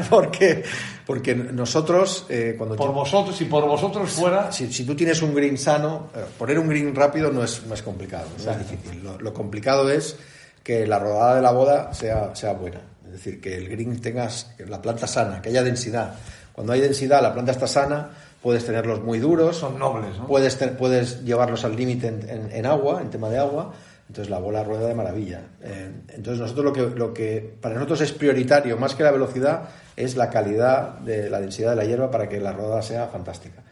porque, 0.11 0.65
porque 1.05 1.35
nosotros, 1.35 2.27
eh, 2.29 2.55
cuando 2.57 2.77
Por 2.77 2.93
vosotros, 2.93 3.37
si 3.37 3.47
por 3.47 3.67
vosotros 3.67 4.11
fuera, 4.11 4.53
si, 4.53 4.73
si 4.73 4.85
tú 4.85 4.95
tienes 4.95 5.21
un 5.23 5.35
green 5.35 5.59
sano, 5.59 6.11
eh, 6.15 6.25
poner 6.39 6.59
un 6.59 6.69
green 6.69 6.95
rápido 6.95 7.33
no 7.33 7.43
es, 7.43 7.67
no 7.67 7.75
es 7.75 7.83
complicado, 7.83 8.27
no 8.45 8.51
es 8.51 8.59
difícil. 8.59 9.03
Lo, 9.03 9.21
lo 9.21 9.35
complicado 9.35 9.91
es 9.91 10.17
que 10.63 10.87
la 10.87 10.99
rodada 10.99 11.37
de 11.37 11.43
la 11.43 11.53
boda 11.53 11.93
sea, 11.93 12.35
sea 12.35 12.53
buena. 12.55 12.81
Es 13.05 13.13
decir, 13.13 13.41
que 13.41 13.57
el 13.57 13.69
green 13.69 14.01
tengas 14.01 14.55
la 14.67 14.81
planta 14.81 15.07
sana, 15.07 15.43
que 15.43 15.51
haya 15.51 15.63
densidad. 15.63 16.15
Cuando 16.53 16.73
hay 16.73 16.81
densidad, 16.81 17.21
la 17.21 17.35
planta 17.35 17.53
está 17.53 17.67
sana, 17.67 18.11
puedes 18.45 18.65
tenerlos 18.65 19.03
muy 19.03 19.19
duros, 19.19 19.57
son 19.57 19.77
nobles, 19.79 20.17
¿no? 20.19 20.27
puedes, 20.29 20.57
te- 20.57 20.69
puedes 20.69 21.25
llevarlos 21.25 21.65
al 21.65 21.75
límite 21.75 22.07
en, 22.09 22.29
en- 22.31 22.51
en 22.53 22.67
agua, 22.67 23.01
en 23.03 23.11
tema 23.11 23.29
de 23.31 23.39
agua, 23.39 23.73
entonces 24.07 24.31
la 24.31 24.39
bola 24.39 24.63
rueda 24.63 24.87
de 24.87 24.95
maravilla. 24.95 25.41
Eh, 25.63 25.91
entonces 26.11 26.41
nosotros 26.41 26.65
lo 26.67 26.73
que, 26.73 26.83
lo 26.97 27.13
que 27.15 27.55
para 27.61 27.75
nosotros 27.75 28.03
es 28.03 28.13
prioritario, 28.13 28.77
más 28.77 28.95
que 28.95 29.03
la 29.03 29.11
velocidad, 29.11 29.71
es 29.97 30.15
la 30.15 30.29
calidad 30.31 30.99
de 30.99 31.29
la 31.31 31.41
densidad 31.41 31.71
de 31.71 31.77
la 31.77 31.85
hierba 31.85 32.11
para 32.11 32.29
que 32.29 32.39
la 32.39 32.53
rodada 32.53 32.83
sea 32.83 33.07
fantástica. 33.09 33.63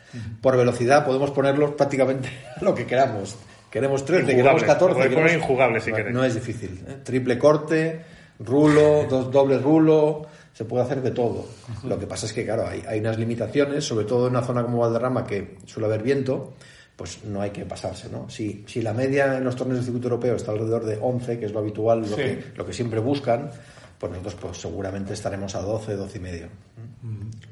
Por 0.40 0.56
velocidad 0.56 1.04
podemos 1.06 1.30
ponerlos 1.30 1.72
prácticamente 1.72 2.28
lo 2.60 2.74
que 2.74 2.86
queramos. 2.86 3.36
Queremos 3.70 4.04
13, 4.04 4.26
queremos 4.26 4.62
Injugables. 4.62 4.64
14. 4.64 4.88
Lo 4.88 4.96
podéis 4.96 5.14
poner 5.14 5.30
queremos- 5.30 5.82
si 5.84 5.90
no, 5.90 6.10
no 6.10 6.24
es 6.24 6.34
difícil. 6.34 6.84
¿eh? 6.88 6.96
Triple 7.04 7.38
corte, 7.38 8.00
rulo, 8.38 9.04
dos 9.08 9.30
doble 9.30 9.58
rulo, 9.58 10.26
se 10.52 10.64
puede 10.64 10.84
hacer 10.84 11.00
de 11.02 11.10
todo. 11.12 11.46
Lo 11.84 11.98
que 11.98 12.06
pasa 12.06 12.26
es 12.26 12.32
que, 12.32 12.44
claro, 12.44 12.66
hay, 12.66 12.82
hay 12.86 13.00
unas 13.00 13.18
limitaciones, 13.18 13.84
sobre 13.84 14.04
todo 14.04 14.26
en 14.26 14.32
una 14.36 14.42
zona 14.42 14.62
como 14.62 14.78
Valderrama, 14.78 15.24
que 15.26 15.56
suele 15.66 15.86
haber 15.86 16.02
viento, 16.02 16.52
pues 16.96 17.24
no 17.24 17.40
hay 17.40 17.50
que 17.50 17.64
pasarse, 17.64 18.08
¿no? 18.10 18.28
Si, 18.28 18.64
si 18.66 18.82
la 18.82 18.92
media 18.92 19.38
en 19.38 19.44
los 19.44 19.56
torneos 19.56 19.78
del 19.78 19.84
circuito 19.86 20.08
europeo 20.08 20.36
está 20.36 20.52
alrededor 20.52 20.84
de 20.84 20.98
11, 21.00 21.38
que 21.38 21.46
es 21.46 21.52
lo 21.52 21.60
habitual, 21.60 22.02
lo, 22.02 22.16
que, 22.16 22.44
lo 22.56 22.66
que 22.66 22.72
siempre 22.72 23.00
buscan, 23.00 23.50
pues 23.98 24.10
nosotros 24.12 24.34
pues, 24.40 24.58
seguramente 24.58 25.12
estaremos 25.14 25.54
a 25.54 25.62
12, 25.62 25.96
12 25.96 26.18
y 26.18 26.20
medio. 26.20 26.46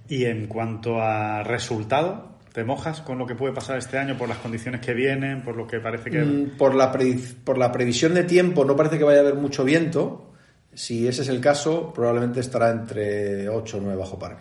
Y 0.08 0.24
en 0.26 0.46
cuanto 0.46 1.00
a 1.00 1.42
resultado, 1.42 2.28
¿te 2.52 2.64
mojas 2.64 3.00
con 3.00 3.18
lo 3.18 3.26
que 3.26 3.34
puede 3.34 3.54
pasar 3.54 3.78
este 3.78 3.96
año 3.98 4.16
por 4.18 4.28
las 4.28 4.38
condiciones 4.38 4.80
que 4.80 4.92
vienen, 4.92 5.42
por 5.42 5.56
lo 5.56 5.66
que 5.66 5.80
parece 5.80 6.10
que... 6.10 6.20
Mm, 6.22 6.56
Por 6.58 6.74
la, 6.74 6.92
predi- 6.92 7.34
por 7.42 7.56
la 7.58 7.72
previsión 7.72 8.14
de 8.14 8.24
tiempo 8.24 8.64
no 8.64 8.76
parece 8.76 8.98
que 8.98 9.04
vaya 9.04 9.18
a 9.18 9.22
haber 9.22 9.34
mucho 9.36 9.64
viento. 9.64 10.29
Si 10.74 11.06
ese 11.06 11.22
es 11.22 11.28
el 11.28 11.40
caso, 11.40 11.92
probablemente 11.92 12.40
estará 12.40 12.70
entre 12.70 13.48
8 13.48 13.76
o 13.76 13.80
9 13.80 13.96
bajo 13.98 14.18
par. 14.18 14.38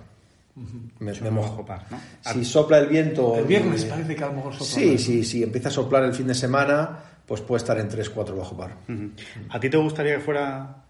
Me, 1.00 1.14
me 1.14 1.32
mojo. 1.32 1.50
bajo 1.52 1.66
par, 1.66 1.86
¿no? 1.90 2.00
Si 2.34 2.44
sopla 2.44 2.80
el 2.80 2.88
viento... 2.88 3.36
El 3.38 3.46
viernes 3.46 3.84
eh, 3.84 3.88
parece 3.90 4.16
que 4.16 4.24
a 4.24 4.28
lo 4.28 4.34
mejor 4.34 4.54
sopla 4.54 4.66
Sí, 4.68 4.98
sí, 4.98 5.24
sí. 5.24 5.42
Empieza 5.42 5.70
a 5.70 5.72
soplar 5.72 6.04
el 6.04 6.14
fin 6.14 6.28
de 6.28 6.36
semana, 6.36 7.00
pues 7.26 7.42
puede 7.42 7.60
estar 7.60 7.80
en 7.80 7.90
3-4 7.90 8.36
bajo 8.38 8.58
par. 8.58 8.76
¿A 9.50 9.60
ti 9.60 9.70
te 9.70 9.78
gustaría 9.78 10.16
que 10.16 10.20
fuera 10.22 10.84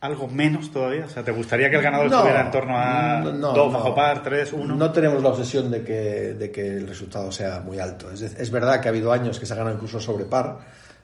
algo 0.00 0.28
menos 0.28 0.70
todavía? 0.70 1.06
O 1.06 1.08
sea, 1.08 1.22
¿te 1.24 1.32
gustaría 1.32 1.70
que 1.70 1.76
el 1.76 1.82
ganador 1.82 2.10
No, 2.10 2.16
estuviera 2.16 2.42
en 2.42 2.50
torno 2.50 2.76
a 2.76 3.20
no, 3.24 3.32
no, 3.32 3.52
dos 3.54 3.72
no. 3.72 3.78
bajo 3.78 3.94
par, 3.94 4.22
tres, 4.22 4.52
uno? 4.52 4.74
No 4.74 4.92
tenemos 4.92 5.22
la 5.22 5.30
obsesión 5.30 5.70
de 5.70 5.82
que, 5.82 6.34
de 6.34 6.50
que 6.52 6.76
el 6.76 6.86
resultado 6.86 7.32
sea 7.32 7.60
muy 7.60 7.78
alto. 7.78 8.10
Es, 8.12 8.20
es 8.20 8.50
verdad 8.50 8.80
que 8.80 8.88
ha 8.88 8.90
habido 8.90 9.12
años 9.12 9.40
que 9.40 9.46
se 9.46 9.54
ha 9.54 9.56
ganado 9.56 9.74
incluso 9.76 9.98
sobre 9.98 10.26
par, 10.26 10.58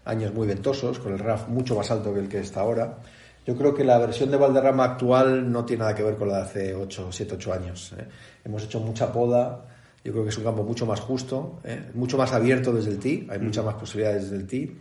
años 0.04 0.34
muy 0.34 0.46
ventosos, 0.46 0.98
con 0.98 1.14
el 1.14 1.18
RAF 1.18 1.48
mucho 1.48 1.74
más 1.74 1.90
alto 1.90 2.12
que 2.12 2.20
el 2.20 2.28
que 2.28 2.40
está 2.40 2.60
ahora. 2.60 2.98
Yo 3.46 3.56
creo 3.56 3.74
que 3.74 3.84
la 3.84 3.98
versión 3.98 4.30
de 4.30 4.36
Valderrama 4.36 4.84
actual 4.84 5.50
no 5.50 5.64
tiene 5.64 5.80
nada 5.80 5.94
que 5.94 6.02
ver 6.02 6.16
con 6.16 6.28
la 6.28 6.38
de 6.38 6.42
hace 6.42 6.74
8, 6.74 7.08
7, 7.10 7.34
8 7.34 7.52
años. 7.52 7.92
¿eh? 7.98 8.06
Hemos 8.44 8.62
hecho 8.64 8.78
mucha 8.80 9.12
poda, 9.12 9.66
yo 10.04 10.12
creo 10.12 10.24
que 10.24 10.30
es 10.30 10.38
un 10.38 10.44
campo 10.44 10.62
mucho 10.62 10.86
más 10.86 11.00
justo, 11.00 11.60
¿eh? 11.64 11.90
mucho 11.94 12.16
más 12.16 12.32
abierto 12.32 12.72
desde 12.72 12.90
el 12.90 12.98
tee, 12.98 13.26
hay 13.28 13.38
muchas 13.38 13.64
más 13.64 13.74
posibilidades 13.74 14.24
desde 14.24 14.36
el 14.36 14.46
tee. 14.46 14.76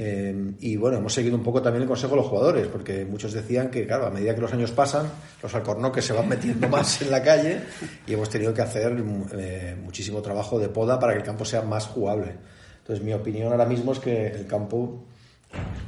Eh, 0.00 0.52
y 0.60 0.76
bueno, 0.76 0.98
hemos 0.98 1.12
seguido 1.12 1.36
un 1.36 1.42
poco 1.42 1.60
también 1.60 1.82
el 1.82 1.88
consejo 1.88 2.12
de 2.14 2.20
los 2.20 2.26
jugadores, 2.26 2.68
porque 2.68 3.04
muchos 3.04 3.32
decían 3.32 3.68
que, 3.68 3.84
claro, 3.84 4.06
a 4.06 4.10
medida 4.10 4.32
que 4.32 4.40
los 4.40 4.52
años 4.52 4.70
pasan, 4.70 5.10
los 5.42 5.52
alcornoques 5.52 6.04
se 6.04 6.12
van 6.12 6.28
metiendo 6.28 6.68
más 6.68 7.02
en 7.02 7.10
la 7.10 7.20
calle 7.20 7.62
y 8.06 8.14
hemos 8.14 8.30
tenido 8.30 8.54
que 8.54 8.62
hacer 8.62 8.96
eh, 9.36 9.76
muchísimo 9.82 10.22
trabajo 10.22 10.56
de 10.60 10.68
poda 10.68 11.00
para 11.00 11.14
que 11.14 11.18
el 11.18 11.24
campo 11.24 11.44
sea 11.44 11.62
más 11.62 11.86
jugable. 11.86 12.36
Entonces, 12.78 13.04
mi 13.04 13.12
opinión 13.12 13.50
ahora 13.50 13.66
mismo 13.66 13.90
es 13.90 13.98
que 13.98 14.28
el 14.28 14.46
campo, 14.46 15.04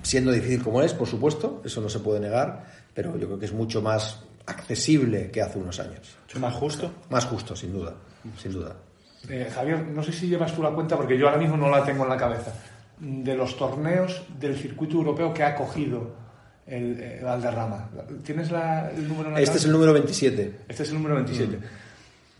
siendo 0.02 0.32
difícil 0.32 0.62
como 0.62 0.82
es, 0.82 0.92
por 0.94 1.06
supuesto, 1.08 1.62
eso 1.64 1.80
no 1.80 1.88
se 1.88 2.00
puede 2.00 2.20
negar, 2.20 2.64
pero 2.94 3.16
yo 3.18 3.26
creo 3.26 3.38
que 3.38 3.46
es 3.46 3.52
mucho 3.52 3.82
más 3.82 4.20
accesible 4.46 5.30
que 5.30 5.42
hace 5.42 5.58
unos 5.58 5.78
años. 5.80 6.16
¿Es 6.28 6.38
más 6.40 6.54
justo? 6.54 6.90
Más 7.10 7.24
justo, 7.26 7.54
sin 7.54 7.72
duda, 7.72 7.94
sin 8.38 8.52
duda. 8.52 8.76
Eh, 9.28 9.50
Javier, 9.54 9.86
no 9.86 10.02
sé 10.02 10.12
si 10.12 10.28
llevas 10.28 10.54
tú 10.54 10.62
la 10.62 10.70
cuenta, 10.70 10.96
porque 10.96 11.18
yo 11.18 11.26
ahora 11.26 11.38
mismo 11.38 11.56
no 11.56 11.68
la 11.68 11.84
tengo 11.84 12.04
en 12.04 12.08
la 12.10 12.16
cabeza, 12.16 12.52
de 12.98 13.34
los 13.34 13.56
torneos 13.56 14.22
del 14.38 14.56
circuito 14.56 14.96
europeo 14.96 15.32
que 15.34 15.42
ha 15.42 15.54
cogido 15.54 16.14
el 16.66 16.98
eh, 17.00 17.20
Valderrama. 17.22 17.90
¿Tienes 18.24 18.50
la- 18.50 18.90
el 18.90 19.06
número 19.08 19.28
en 19.28 19.34
la 19.34 19.40
Este 19.40 19.58
es 19.58 19.64
el 19.64 19.72
número 19.72 19.92
27. 19.92 20.60
Este 20.68 20.82
es 20.84 20.88
el 20.88 20.94
número 20.96 21.14
27. 21.16 21.58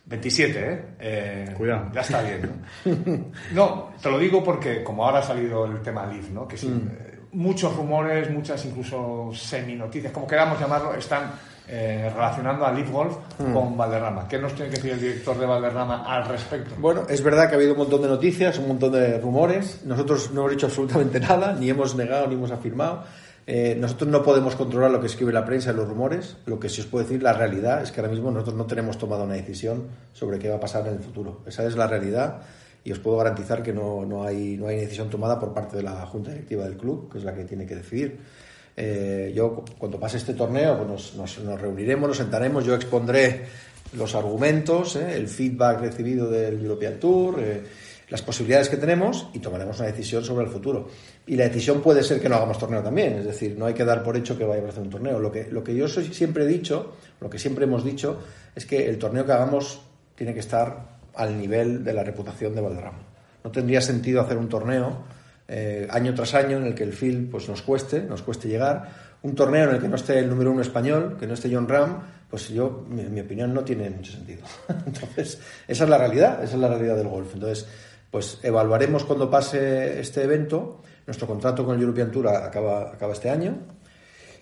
27, 0.07 0.59
¿eh? 0.73 0.85
Eh, 0.99 1.55
Cuidado. 1.57 1.91
Ya 1.95 2.01
está 2.01 2.23
bien, 2.23 2.43
¿no? 2.85 3.27
No, 3.55 3.93
te 4.03 4.11
lo 4.11 4.19
digo 4.19 4.43
porque 4.43 4.83
como 4.83 5.05
ahora 5.05 5.19
ha 5.21 5.23
salido 5.23 5.67
el 5.67 5.81
tema 5.83 6.07
Leaf, 6.07 6.31
¿no? 6.31 6.49
Que 6.49 6.57
sí, 6.57 6.69
muchos 7.33 7.75
rumores, 7.77 8.31
muchas 8.31 8.65
incluso 8.65 9.31
semi-noticias, 9.35 10.13
como 10.13 10.27
queramos 10.27 10.59
llamarlo, 10.59 10.95
están 10.95 11.33
eh, 11.69 12.11
relacionando 12.13 12.67
a 12.67 12.73
Leaf 12.73 12.91
Golf 12.91 13.17
con 13.53 13.77
Valderrama. 13.77 14.27
¿Qué 14.27 14.39
nos 14.39 14.55
tiene 14.55 14.71
que 14.71 14.77
decir 14.77 14.93
el 14.93 15.01
director 15.01 15.39
de 15.39 15.47
Valderrama 15.47 16.05
al 16.05 16.27
respecto? 16.27 16.75
Bueno, 16.79 17.03
es 17.09 17.23
verdad 17.23 17.49
que 17.49 17.55
ha 17.55 17.59
habido 17.59 17.73
un 17.73 17.79
montón 17.79 18.03
de 18.03 18.09
noticias, 18.09 18.59
un 18.59 18.69
montón 18.69 18.93
de 18.93 19.19
rumores. 19.21 19.83
Nosotros 19.85 20.33
no 20.33 20.41
hemos 20.41 20.53
dicho 20.53 20.67
absolutamente 20.67 21.21
nada, 21.21 21.53
ni 21.53 21.71
hemos 21.71 21.95
negado 21.95 22.27
ni 22.27 22.35
hemos 22.35 22.51
afirmado. 22.51 23.05
Eh, 23.47 23.77
nosotros 23.79 24.11
no 24.11 24.23
podemos 24.23 24.55
controlar 24.57 24.91
lo 24.91 25.01
que 25.01 25.07
escribe 25.07 25.33
la 25.33 25.45
prensa 25.45 25.71
y 25.71 25.75
los 25.75 25.89
rumores. 25.89 26.37
Lo 26.47 26.59
que 26.59 26.69
sí 26.69 26.81
os 26.81 26.89
puedo 26.89 27.05
decir, 27.05 27.23
la 27.23 27.33
realidad 27.33 27.83
es 27.83 27.93
que 27.93 28.01
ahora 28.01 28.13
mismo 28.13 28.31
nosotros 28.33 28.57
no 28.57 28.67
tenemos 28.67 28.99
tomado 28.99 29.25
una 29.25 29.35
decisión 29.35 29.89
sobre 30.13 30.41
qué 30.41 30.49
va 30.49 30.57
a 30.57 30.61
pasar 30.61 30.87
en 30.89 30.95
el 30.95 31.01
futuro. 31.01 31.43
Esa 31.47 31.65
es 31.65 31.77
la 31.77 31.87
realidad 31.87 32.43
y 32.85 32.93
os 32.93 32.99
puedo 32.99 33.17
garantizar 33.19 33.63
que 33.63 33.73
no, 33.73 34.05
no 34.07 34.25
hay, 34.25 34.57
no 34.57 34.67
hay 34.69 34.77
decisión 34.81 35.11
tomada 35.11 35.39
por 35.39 35.53
parte 35.53 35.77
de 35.77 35.83
la 35.83 36.07
Junta 36.07 36.31
Directiva 36.31 36.65
del 36.65 36.77
club, 36.77 37.11
que 37.13 37.19
es 37.19 37.25
la 37.25 37.35
que 37.35 37.45
tiene 37.45 37.67
que 37.67 37.77
decidir. 37.77 38.19
Eh, 38.77 39.33
yo, 39.35 39.65
cuando 39.79 39.99
pase 40.01 40.17
este 40.17 40.35
torneo, 40.35 40.77
pues 40.79 41.15
nos, 41.15 41.39
nos- 41.39 41.61
reuniremos, 41.61 42.09
nos 42.09 42.17
sentaremos, 42.17 42.65
yo 42.65 42.75
expondré 42.75 43.45
los 43.93 44.15
argumentos, 44.15 44.97
eh, 44.97 45.15
el 45.17 45.29
feedback 45.29 45.81
recibido 45.81 46.31
del 46.31 46.63
European 46.63 46.99
Tour, 46.99 47.37
eh, 47.41 47.63
las 48.09 48.23
posibilidades 48.23 48.69
que 48.69 48.77
tenemos 48.77 49.29
y 49.35 49.39
tomaremos 49.41 49.79
una 49.79 49.89
decisión 49.89 50.25
sobre 50.25 50.45
el 50.47 50.51
futuro. 50.51 50.89
Y 51.27 51.37
la 51.37 51.45
decisión 51.45 51.81
puede 51.83 52.03
ser 52.03 52.21
que 52.21 52.29
no 52.29 52.37
hagamos 52.37 52.59
torneo 52.59 52.83
también, 52.83 53.13
es 53.15 53.25
decir, 53.27 53.57
no 53.59 53.67
hay 53.67 53.75
que 53.75 53.85
dar 53.85 54.03
por 54.03 54.17
hecho 54.17 54.37
que 54.39 54.45
vayamos 54.45 54.71
a 54.71 54.73
hacer 54.73 54.83
un 54.85 54.91
torneo. 54.91 55.19
Lo 55.21 55.31
que, 55.31 55.49
lo 55.51 55.63
que 55.63 55.75
yo 55.77 55.87
soy- 55.87 56.13
siempre 56.15 56.45
he 56.45 56.47
dicho, 56.47 56.93
lo 57.21 57.29
que 57.31 57.39
siempre 57.39 57.65
hemos 57.67 57.85
dicho, 57.85 58.19
es 58.57 58.65
que 58.67 58.89
el 58.89 58.99
torneo 58.99 59.25
que 59.27 59.33
hagamos 59.33 59.83
tiene 60.17 60.33
que 60.35 60.41
estar 60.41 60.90
al 61.15 61.39
nivel 61.39 61.85
de 61.85 61.93
la 61.93 62.03
reputación 62.03 62.55
de 62.55 62.61
Valderrama. 62.61 62.99
No 63.43 63.51
tendría 63.51 63.81
sentido 63.81 64.21
hacer 64.21 64.37
un 64.37 64.49
torneo 64.49 65.05
eh, 65.49 65.89
año 65.91 66.15
tras 66.15 66.35
año 66.35 66.59
en 66.59 66.67
el 66.67 66.75
que 66.75 66.85
el 66.85 66.93
field 66.93 67.31
pues, 67.31 67.49
nos 67.49 67.63
cueste, 67.63 68.03
nos 68.03 68.23
cueste 68.23 68.49
llegar. 68.49 69.11
Un 69.23 69.35
torneo 69.35 69.69
en 69.69 69.75
el 69.75 69.83
que 69.83 69.89
no 69.89 69.97
esté 69.97 70.19
el 70.19 70.29
número 70.29 70.53
uno 70.53 70.63
español, 70.63 71.17
que 71.19 71.27
no 71.27 71.35
esté 71.35 71.53
John 71.53 71.69
Ram, 71.69 72.03
pues 72.31 72.49
yo, 72.51 72.87
mi, 72.89 73.03
mi 73.05 73.21
opinión 73.21 73.53
no 73.53 73.65
tiene 73.65 73.91
mucho 73.91 74.13
sentido. 74.13 74.43
Entonces, 74.87 75.41
esa 75.67 75.85
es 75.85 75.91
la 75.91 75.99
realidad, 75.99 76.43
esa 76.45 76.55
es 76.55 76.61
la 76.61 76.69
realidad 76.69 76.97
del 76.97 77.09
golf. 77.09 77.35
Entonces, 77.35 77.67
pues 78.11 78.39
evaluaremos 78.43 79.05
cuando 79.05 79.29
pase 79.29 80.01
este 80.01 80.23
evento. 80.23 80.83
Nuestro 81.07 81.27
contrato 81.27 81.65
con 81.65 81.75
el 81.75 81.83
European 81.83 82.13
Tour 82.13 82.29
acaba, 82.29 83.13
este 83.13 83.31
año 83.31 83.57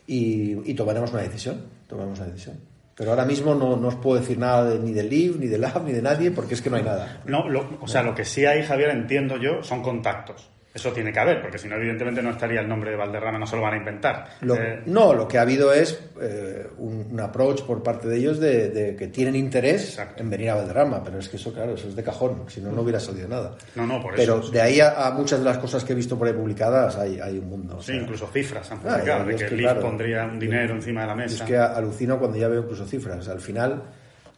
y, 0.06 0.70
y 0.70 0.74
tomaremos 0.74 1.10
una 1.12 1.22
decisión. 1.22 1.62
Tomaremos 1.86 2.18
una 2.18 2.28
decisión. 2.28 2.67
Pero 2.98 3.10
ahora 3.10 3.24
mismo 3.24 3.54
no, 3.54 3.76
no 3.76 3.88
os 3.88 3.94
puedo 3.94 4.20
decir 4.20 4.38
nada 4.38 4.64
de- 4.68 4.80
ni 4.80 4.92
del 4.92 5.08
Live, 5.08 5.36
ni 5.38 5.46
del 5.46 5.60
Lab, 5.60 5.84
ni 5.84 5.92
de 5.92 6.02
nadie, 6.02 6.32
porque 6.32 6.54
es 6.54 6.60
que 6.60 6.68
no 6.68 6.76
hay 6.76 6.82
nada. 6.82 7.22
No, 7.26 7.48
lo- 7.48 7.78
o 7.80 7.86
sea, 7.86 8.02
lo 8.02 8.12
que 8.14 8.24
sí 8.24 8.44
hay, 8.44 8.64
Javier, 8.64 8.90
entiendo 8.90 9.36
yo, 9.36 9.62
son 9.62 9.82
contactos. 9.82 10.50
Eso 10.78 10.92
tiene 10.92 11.12
que 11.12 11.18
haber, 11.18 11.42
porque 11.42 11.58
si 11.58 11.66
no, 11.66 11.74
evidentemente 11.74 12.22
no 12.22 12.30
estaría 12.30 12.60
el 12.60 12.68
nombre 12.68 12.90
de 12.92 12.96
Valderrama, 12.96 13.36
no 13.36 13.46
se 13.48 13.56
lo 13.56 13.62
van 13.62 13.74
a 13.74 13.76
inventar. 13.78 14.28
Lo- 14.42 14.54
Eh, 14.54 14.82
no, 14.86 15.12
lo 15.12 15.26
que 15.26 15.36
ha 15.38 15.42
habido 15.42 15.72
es 15.72 15.98
eh, 16.20 16.68
un, 16.78 17.08
un 17.10 17.20
approach 17.20 17.62
por 17.62 17.82
parte 17.82 18.06
de 18.06 18.16
ellos 18.16 18.38
de, 18.38 18.68
de 18.70 18.94
que 18.94 19.08
tienen 19.08 19.34
interés 19.34 19.88
Exacto. 19.90 20.22
en 20.22 20.30
venir 20.30 20.50
a 20.50 20.54
Valderrama, 20.54 21.02
pero 21.02 21.18
es 21.18 21.28
que 21.28 21.36
eso, 21.36 21.52
claro, 21.52 21.74
eso 21.74 21.88
es 21.88 21.96
de 21.96 22.02
cajón, 22.04 22.44
si 22.46 22.60
no, 22.60 22.70
no 22.70 22.82
hubiera 22.82 23.00
salido 23.00 23.26
nada. 23.26 23.56
No, 23.74 23.86
no, 23.86 24.00
por 24.00 24.14
pero 24.14 24.38
eso. 24.38 24.50
de 24.52 24.60
ahí 24.60 24.78
a, 24.80 25.06
a 25.06 25.10
muchas 25.10 25.40
de 25.40 25.44
las 25.46 25.58
cosas 25.58 25.82
que 25.84 25.94
he 25.94 25.96
visto 25.96 26.16
por 26.16 26.28
ahí 26.28 26.32
publicadas 26.34 26.96
hay, 26.96 27.18
hay 27.18 27.38
un 27.38 27.48
mundo. 27.48 27.76
o 27.78 27.82
sí, 27.82 27.92
sea, 27.92 28.00
incluso 28.00 28.28
cifras 28.28 28.70
han 28.70 28.78
Ah, 28.78 28.82
publicado, 28.98 29.06
ya, 29.06 29.24
de 29.24 29.34
es 29.34 29.42
que 29.42 29.48
que, 29.48 29.56
claro, 29.56 29.80
pondría 29.80 30.24
un 30.26 30.38
dinero 30.38 30.74
encima 30.74 31.00
de 31.00 31.06
la 31.08 31.24
Es 31.24 31.32
mesa. 31.32 31.44
que 31.44 31.56
alucino 31.56 32.18
cuando 32.20 32.36
ya 32.38 32.46
veo 32.48 32.60
incluso 32.62 32.86
cifras. 32.86 33.26
Al 33.28 33.40
final, 33.40 33.82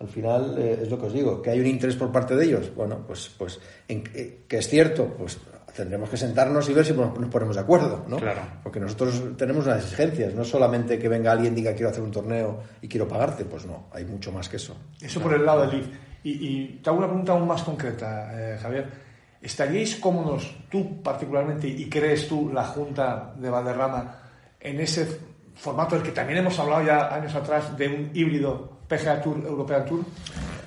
al 0.00 0.08
final 0.08 0.54
eh, 0.58 0.78
es 0.82 0.90
lo 0.90 0.98
que 0.98 1.06
os 1.06 1.12
digo, 1.12 1.42
que 1.42 1.50
hay 1.50 1.60
un 1.60 1.66
interés 1.66 1.96
por 1.96 2.10
parte 2.10 2.34
de 2.34 2.44
ellos. 2.46 2.74
Bueno, 2.74 3.04
pues, 3.06 3.30
pues 3.36 3.60
en- 3.86 4.04
eh, 4.14 4.38
que 4.48 4.56
es 4.58 4.66
cierto, 4.68 5.06
pues 5.18 5.38
tendremos 5.74 6.08
que 6.08 6.16
sentarnos 6.16 6.68
y 6.68 6.74
ver 6.74 6.84
si 6.84 6.92
nos, 6.92 7.16
ponemos 7.28 7.54
de 7.54 7.62
acuerdo, 7.62 8.04
¿no? 8.08 8.16
Claro. 8.16 8.42
Porque 8.62 8.80
nosotros 8.80 9.36
tenemos 9.36 9.66
unas 9.66 9.84
exigencias, 9.84 10.34
no 10.34 10.44
solamente 10.44 10.98
que 10.98 11.08
venga 11.08 11.32
alguien 11.32 11.52
y 11.52 11.56
diga 11.56 11.72
quiero 11.74 11.90
hacer 11.90 12.02
un 12.02 12.10
torneo 12.10 12.60
y 12.80 12.88
quiero 12.88 13.06
pagarte, 13.06 13.44
pues 13.44 13.66
no, 13.66 13.88
hay 13.92 14.04
mucho 14.04 14.32
más 14.32 14.48
que 14.48 14.56
eso. 14.56 14.76
Eso 15.00 15.20
por 15.20 15.34
el 15.34 15.44
lado 15.44 15.62
del 15.62 15.70
Leaf. 15.70 15.86
Y, 16.22 16.30
y 16.30 16.80
te 16.82 16.90
hago 16.90 16.98
una 16.98 17.08
pregunta 17.08 17.32
aún 17.32 17.46
más 17.46 17.62
concreta, 17.62 18.30
eh, 18.34 18.58
Javier. 18.60 19.10
¿Estaríais 19.40 19.96
cómodos, 19.96 20.54
tú 20.70 21.02
particularmente, 21.02 21.66
y 21.66 21.88
crees 21.88 22.28
tú, 22.28 22.50
la 22.52 22.64
Junta 22.64 23.32
de 23.36 23.48
Valderrama, 23.48 24.18
en 24.60 24.80
ese 24.80 25.08
formato 25.54 25.94
del 25.94 26.04
que 26.04 26.12
también 26.12 26.40
hemos 26.40 26.58
hablado 26.58 26.84
ya 26.84 27.14
años 27.14 27.34
atrás, 27.34 27.76
de 27.76 27.88
un 27.88 28.10
híbrido 28.12 28.80
PGA 28.86 29.20
Tour, 29.22 29.38
European 29.46 29.84
Tour? 29.86 30.04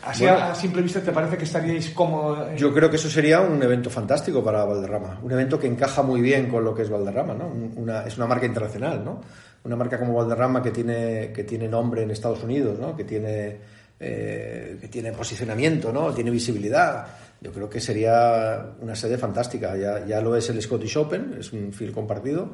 Así 0.06 0.24
Bueno. 0.24 0.40
a, 0.40 0.56
simple 0.56 0.82
vista, 0.82 1.02
¿te 1.02 1.12
parece 1.12 1.38
que 1.38 1.46
estaríais 1.46 1.90
cómodos? 1.92 2.50
en- 2.50 2.58
Yo 2.58 2.74
creo 2.74 2.90
que 2.90 2.98
eso 2.98 3.10
sería 3.10 3.40
un 3.42 3.62
evento 3.64 3.90
fantástico 3.90 4.44
para 4.44 4.66
Valderrama, 4.66 5.20
un 5.24 5.32
evento 5.32 5.58
que 5.58 5.68
encaja 5.68 6.02
muy 6.04 6.20
bien 6.22 6.50
con 6.50 6.64
lo 6.64 6.76
que 6.76 6.82
es 6.82 6.90
Valderrama, 6.90 7.34
¿no? 7.34 7.48
Un- 7.48 7.74
Una, 7.78 8.04
es 8.06 8.18
una 8.18 8.28
marca 8.28 8.46
internacional, 8.46 9.04
¿no? 9.04 9.22
Una 9.64 9.76
marca 9.78 9.98
como 9.98 10.14
Valderrama 10.14 10.62
que 10.62 10.72
tiene, 10.72 11.32
que 11.34 11.44
tiene 11.46 11.68
nombre 11.70 12.04
en 12.04 12.12
Estados 12.12 12.44
Unidos, 12.44 12.78
¿no? 12.80 12.96
Que 12.98 13.06
tiene, 13.06 13.58
eh, 14.00 14.78
que 14.82 14.88
tiene 14.90 15.14
posicionamiento, 15.14 15.94
¿no? 15.94 16.14
Tiene 16.14 16.32
visibilidad. 16.32 17.08
Yo 17.40 17.52
creo 17.54 17.70
que 17.70 17.80
sería 17.80 18.66
una 18.82 18.96
sede 18.96 19.18
fantástica. 19.18 19.76
Ya, 19.78 20.06
ya 20.06 20.20
lo 20.20 20.36
es 20.36 20.50
el 20.50 20.62
Scottish 20.62 20.98
Open, 20.98 21.36
es 21.40 21.54
un 21.54 21.72
field 21.72 21.94
compartido. 21.94 22.52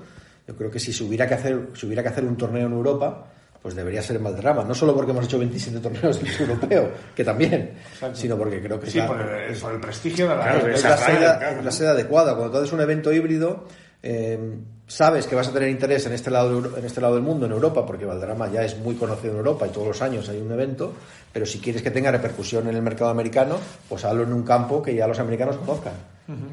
Yo 0.47 0.55
creo 0.55 0.69
que 0.69 0.79
si 0.79 0.93
se 0.93 1.03
hubiera 1.03 1.27
que 1.27 1.33
hacer, 1.33 1.69
si 1.73 1.85
hubiera 1.87 2.03
que 2.03 2.09
hacer 2.09 2.25
un 2.25 2.37
torneo 2.37 2.67
en 2.67 2.73
Europa, 2.73 3.25
pues 3.61 3.75
debería 3.75 4.01
ser 4.01 4.15
en 4.17 4.23
Valderrama. 4.23 4.63
No 4.63 4.73
solo 4.73 4.95
porque 4.95 5.11
hemos 5.11 5.25
hecho 5.25 5.37
27 5.39 5.79
torneos 5.79 6.21
del 6.21 6.41
europeo, 6.41 6.91
que 7.15 7.23
también, 7.23 7.73
Exacto. 7.93 8.15
sino 8.17 8.37
porque 8.37 8.61
creo 8.61 8.79
que 8.79 8.87
es 8.87 8.91
Sí, 8.93 8.99
la- 8.99 9.07
por 9.07 9.19
el, 9.21 9.55
por 9.57 9.73
el 9.73 9.79
prestigio 9.81 10.29
de 10.29 10.35
la... 10.35 10.41
Claro, 10.41 10.67
es 10.67 10.83
la, 10.83 10.97
sede, 10.97 11.17
claro, 11.17 11.91
adecuada. 11.91 12.35
Cuando 12.35 12.51
tú 12.51 12.57
haces 12.59 12.71
un 12.73 12.81
evento 12.81 13.11
híbrido, 13.11 13.65
eh, 14.01 14.57
sabes 14.87 15.27
que 15.27 15.35
vas 15.35 15.49
a 15.49 15.53
tener 15.53 15.69
interés 15.69 16.05
en 16.05 16.13
este, 16.13 16.31
lado 16.31 16.77
en 16.77 16.85
este 16.85 17.01
lado 17.01 17.15
del 17.15 17.23
mundo, 17.23 17.45
en 17.45 17.51
Europa, 17.51 17.85
porque 17.85 18.05
Valderrama 18.05 18.47
ya 18.49 18.63
es 18.63 18.77
muy 18.77 18.95
conocido 18.95 19.33
en 19.33 19.37
Europa 19.39 19.67
y 19.67 19.71
todos 19.71 19.87
los 19.87 20.01
años 20.01 20.29
hay 20.29 20.39
un 20.41 20.51
evento, 20.51 20.93
pero 21.33 21.45
si 21.45 21.59
quieres 21.59 21.81
que 21.81 21.91
tenga 21.91 22.09
repercusión 22.11 22.67
en 22.69 22.75
el 22.75 22.81
mercado 22.81 23.11
americano, 23.11 23.57
pues 23.89 24.05
hazlo 24.05 24.23
en 24.23 24.31
un 24.33 24.43
campo 24.43 24.81
que 24.81 24.95
ya 24.95 25.05
los 25.07 25.19
americanos 25.19 25.57
conozcan. 25.57 25.93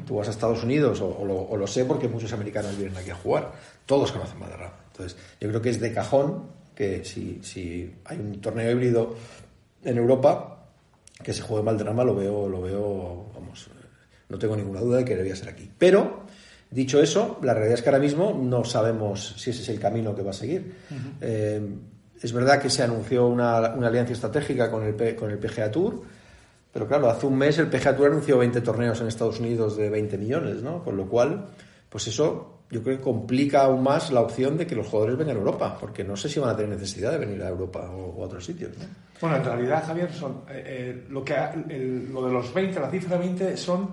Tú 0.07 0.15
vas 0.15 0.27
a 0.27 0.31
Estados 0.31 0.63
Unidos, 0.63 0.99
o, 1.01 1.19
o 1.19 1.23
lo, 1.23 1.35
o 1.37 1.55
lo 1.55 1.67
sé 1.67 1.85
porque 1.85 2.07
muchos 2.07 2.33
americanos 2.33 2.75
vienen 2.75 2.97
aquí 2.97 3.11
a 3.11 3.15
jugar, 3.15 3.51
todos 3.85 4.11
conocen 4.11 4.39
Valderrama. 4.39 4.73
Entonces, 4.91 5.15
yo 5.39 5.49
creo 5.49 5.61
que 5.61 5.69
es 5.69 5.79
de 5.79 5.93
cajón 5.93 6.45
que 6.77 7.03
si, 7.03 7.39
si 7.41 7.91
hay 8.05 8.19
un 8.19 8.39
torneo 8.39 8.69
híbrido 8.69 9.15
en 9.83 9.97
Europa, 9.97 10.67
que 11.23 11.33
se 11.33 11.41
juegue 11.41 11.61
en 11.61 11.65
Valderrama 11.65 12.03
lo 12.03 12.13
veo, 12.13 12.47
lo 12.47 12.61
veo, 12.61 13.31
vamos, 13.33 13.67
no 14.29 14.37
tengo 14.37 14.55
ninguna 14.55 14.81
duda 14.81 14.97
de 14.97 15.05
que 15.05 15.15
debería 15.15 15.35
ser 15.35 15.49
aquí. 15.49 15.67
Pero, 15.75 16.25
dicho 16.69 17.01
eso, 17.01 17.39
la 17.41 17.55
realidad 17.55 17.79
es 17.79 17.81
que 17.81 17.89
ahora 17.89 18.01
mismo 18.01 18.39
no 18.39 18.63
sabemos 18.63 19.33
si 19.37 19.49
ese 19.49 19.63
es 19.63 19.69
el 19.69 19.79
camino 19.79 20.13
que 20.13 20.21
va 20.21 20.29
a 20.29 20.33
seguir. 20.33 20.75
Eh, 21.19 21.67
es 22.21 22.31
verdad 22.31 22.61
que 22.61 22.69
se 22.69 22.83
anunció 22.83 23.25
una, 23.25 23.73
una 23.73 23.87
alianza 23.87 24.13
estratégica 24.13 24.69
con 24.69 24.83
el, 24.83 25.15
con 25.15 25.31
el 25.31 25.39
PGA 25.39 25.71
Tour, 25.71 26.03
pero 26.71 26.87
claro, 26.87 27.09
hace 27.09 27.25
un 27.25 27.39
mes 27.39 27.57
el 27.57 27.69
PGA 27.69 27.95
Tour 27.95 28.09
anunció 28.09 28.37
20 28.37 28.61
torneos 28.61 29.01
en 29.01 29.07
Estados 29.07 29.39
Unidos 29.39 29.77
de 29.77 29.89
20 29.89 30.15
millones, 30.19 30.61
¿no? 30.61 30.83
Con 30.83 30.95
lo 30.95 31.09
cual, 31.09 31.47
pues 31.89 32.05
eso 32.05 32.56
yo 32.69 32.83
creo 32.83 32.97
que 32.97 33.03
complica 33.03 33.63
aún 33.63 33.81
más 33.83 34.11
la 34.11 34.21
opción 34.21 34.57
de 34.57 34.67
que 34.67 34.75
los 34.75 34.87
jugadores 34.87 35.17
vengan 35.17 35.37
a 35.37 35.39
Europa, 35.39 35.77
porque 35.79 36.03
no 36.03 36.15
sé 36.17 36.27
si 36.29 36.39
van 36.39 36.49
a 36.49 36.55
tener 36.55 36.71
necesidad 36.71 37.11
de 37.11 37.17
venir 37.19 37.41
a 37.43 37.47
Europa 37.49 37.89
o, 37.91 38.15
o 38.17 38.23
a 38.23 38.25
otros 38.25 38.43
sitios, 38.45 38.71
¿no? 38.77 38.85
Bueno, 39.21 39.37
en 39.37 39.43
realidad, 39.45 39.83
Javier, 39.87 40.11
son, 40.13 40.41
eh, 40.49 40.63
eh, 40.65 41.03
lo, 41.09 41.23
que 41.23 41.33
ha- 41.33 41.53
el- 41.69 42.11
lo 42.11 42.25
de 42.27 42.31
los 42.33 42.53
20, 42.53 42.79
la 42.79 42.89
cifra 42.89 43.17
20, 43.17 43.55
son 43.57 43.89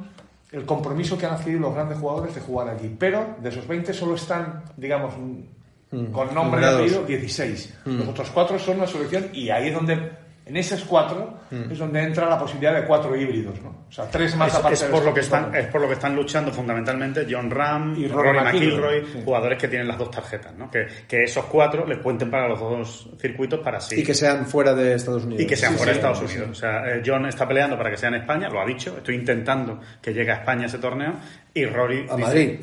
el 0.52 0.64
compromiso 0.64 1.16
que 1.16 1.26
han 1.26 1.34
adquirido 1.34 1.60
los 1.60 1.74
grandes 1.74 1.98
jugadores 1.98 2.34
de 2.34 2.40
jugar 2.40 2.68
allí. 2.68 2.94
Pero 2.98 3.36
de 3.42 3.48
esos 3.48 3.66
20 3.66 3.92
solo 3.94 4.14
están, 4.16 4.64
digamos, 4.76 5.14
mm, 5.16 6.06
con 6.12 6.34
nombre 6.34 6.60
y 6.60 6.64
apellido 6.74 7.04
16. 7.04 7.74
Los 7.86 8.08
otros 8.08 8.30
cuatro 8.30 8.58
son 8.58 8.76
una 8.78 8.86
selección 8.86 9.28
y 9.32 9.48
ahí 9.50 9.68
es 9.68 9.74
donde, 9.74 10.10
en 10.46 10.56
esos 10.58 10.84
cuatro, 10.84 11.38
es 11.50 11.78
donde 11.78 12.02
entra 12.02 12.28
la 12.28 12.38
posibilidad 12.38 12.74
de 12.74 12.84
cuatro 12.86 13.16
híbridos, 13.16 13.60
¿no? 13.62 13.84
O 13.88 13.92
sea, 13.92 14.06
tres 14.10 14.36
más 14.36 14.48
Es, 14.48 14.54
aparte 14.56 14.74
es 14.74 14.82
por 14.84 15.02
lo 15.04 15.14
que 15.14 15.20
están, 15.20 15.54
es 15.54 15.66
por 15.68 15.80
lo 15.80 15.86
que 15.88 15.94
están 15.94 16.14
luchando 16.14 16.52
fundamentalmente 16.52 17.26
John 17.30 17.50
Ram 17.50 17.94
Y 17.98 18.08
Rory 18.08 18.28
Rory 18.28 18.38
McIlroy, 18.44 19.00
McIlroy, 19.00 19.06
sí. 19.12 19.22
jugadores 19.24 19.58
que 19.58 19.68
tienen 19.68 19.88
las 19.88 19.96
dos 19.96 20.10
tarjetas, 20.10 20.54
¿no? 20.54 20.70
Que, 20.70 20.86
que 21.08 21.22
esos 21.24 21.44
cuatro 21.46 21.86
les 21.86 21.98
cuenten 21.98 22.30
para 22.30 22.48
los 22.48 22.60
dos 22.60 23.08
circuitos 23.18 23.60
para 23.60 23.80
sí. 23.80 24.00
Y 24.00 24.04
que 24.04 24.12
sean 24.14 24.44
fuera 24.46 24.74
de 24.74 24.94
Estados 24.94 25.24
Unidos. 25.24 25.42
y 25.42 25.46
que 25.46 25.56
sean 25.56 25.72
Sí, 25.72 25.78
fuera 25.78 25.92
de 25.92 25.98
Estados 25.98 26.18
sí, 26.18 26.24
Unidos. 26.24 26.50
O 26.50 26.54
sea, 26.54 26.94
eh, 26.94 27.02
John 27.04 27.24
está 27.26 27.48
peleando 27.48 27.78
para 27.78 27.90
que 27.90 27.96
sea 27.96 28.08
en 28.10 28.16
España, 28.16 28.48
lo 28.50 28.60
ha 28.60 28.66
dicho, 28.66 28.94
estoy 28.98 29.14
intentando 29.14 29.80
que 30.02 30.12
llegue 30.12 30.30
a 30.32 30.34
España 30.36 30.66
ese 30.66 30.78
torneo, 30.78 31.14
y 31.54 31.64
Rory 31.64 32.00
A 32.10 32.16
dice- 32.16 32.18
Madrid. 32.18 32.60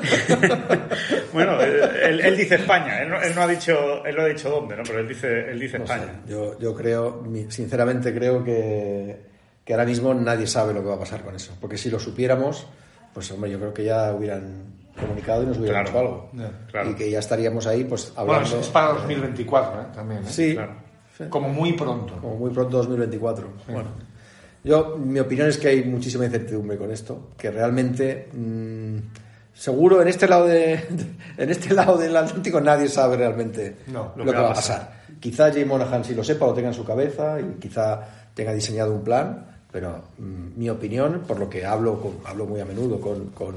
bueno, 1.32 1.60
él, 1.60 2.20
él 2.20 2.36
dice 2.36 2.56
España, 2.56 3.02
él 3.02 3.08
no, 3.10 3.20
él 3.20 3.34
no 3.34 3.42
ha 3.42 3.46
dicho, 3.46 4.04
él 4.04 4.16
no 4.16 4.22
ha 4.22 4.26
dicho 4.26 4.50
dónde, 4.50 4.76
¿no? 4.76 4.82
Pero 4.84 5.00
él 5.00 5.08
dice, 5.08 5.50
él 5.50 5.58
dice 5.60 5.78
No 5.78 5.86
sé, 5.86 5.94
España. 5.94 6.20
yo, 6.28 6.58
yo 6.58 6.74
creo, 6.74 7.24
sinceramente 7.48 8.14
creo 8.14 8.42
que, 8.44 9.16
que 9.64 9.72
ahora 9.74 9.84
mismo 9.86 10.12
nadie 10.14 10.46
sabe 10.46 10.74
lo 10.74 10.82
que 10.82 10.88
va 10.88 10.94
a 10.96 10.98
pasar 11.00 11.22
con 11.22 11.34
eso. 11.34 11.56
Porque 11.60 11.76
si 11.78 11.90
lo 11.90 11.98
supiéramos, 11.98 12.66
pues 13.12 13.30
hombre, 13.32 13.50
yo 13.50 13.58
creo 13.58 13.74
que 13.74 13.84
ya 13.84 14.12
hubieran 14.12 14.74
comunicado 14.98 15.42
y 15.42 15.46
nos 15.46 15.58
hubieran 15.58 15.84
Claro. 15.86 15.98
hecho 15.98 16.38
algo. 16.38 16.50
Claro. 16.70 16.90
Y 16.90 16.94
que 16.94 17.10
ya 17.10 17.18
estaríamos 17.18 17.66
ahí, 17.66 17.84
pues 17.84 18.12
Bueno, 18.14 18.32
hablando. 18.34 18.56
es, 18.58 18.66
es 18.66 18.68
para 18.72 18.92
2024, 18.94 19.80
¿eh? 19.80 19.84
También. 19.94 20.20
¿eh? 20.22 20.26
Sí, 20.28 20.54
Claro. 20.54 20.84
Como 21.30 21.48
muy 21.48 21.74
pronto. 21.74 22.16
como 22.20 22.36
muy 22.36 22.50
pronto 22.50 22.76
2024. 22.78 23.48
Bueno, 23.68 23.88
yo, 24.64 24.96
mi 24.98 25.20
opinión 25.20 25.46
es 25.48 25.58
que 25.58 25.68
hay 25.68 25.84
muchísima 25.84 26.24
incertidumbre 26.24 26.76
con 26.76 26.90
esto, 26.90 27.30
que 27.36 27.52
realmente, 27.52 28.28
mm, 28.32 28.96
seguro 29.54 30.02
en 30.02 30.08
este 30.08 30.26
lado 30.28 30.46
de, 30.46 30.74
en 31.38 31.50
este 31.50 31.72
lado 31.72 31.96
del 31.96 32.16
Atlántico 32.16 32.60
nadie 32.60 32.88
sabe 32.88 33.16
realmente 33.16 33.76
No, 33.86 34.12
lo, 34.16 34.24
que 34.24 34.32
va 34.32 34.50
a 34.50 34.54
pasar. 34.54 35.04
Quizá 35.20 35.50
Jay 35.52 35.64
Monahan 35.64 36.04
sí 36.04 36.14
lo 36.14 36.22
sepa, 36.24 36.46
lo 36.46 36.52
tenga 36.54 36.68
en 36.68 36.74
su 36.74 36.84
cabeza 36.84 37.38
y 37.40 37.58
quizá 37.60 38.00
tenga 38.34 38.52
diseñado 38.52 38.92
un 38.92 39.02
plan, 39.04 39.46
pero 39.72 40.02
mm, 40.18 40.58
mi 40.58 40.68
opinión, 40.68 41.22
por 41.26 41.38
lo 41.38 41.48
que 41.48 41.64
hablo, 41.64 42.00
con- 42.00 42.18
hablo 42.26 42.46
muy 42.46 42.60
a 42.60 42.64
menudo 42.64 43.00
con, 43.00 43.26
con, 43.30 43.54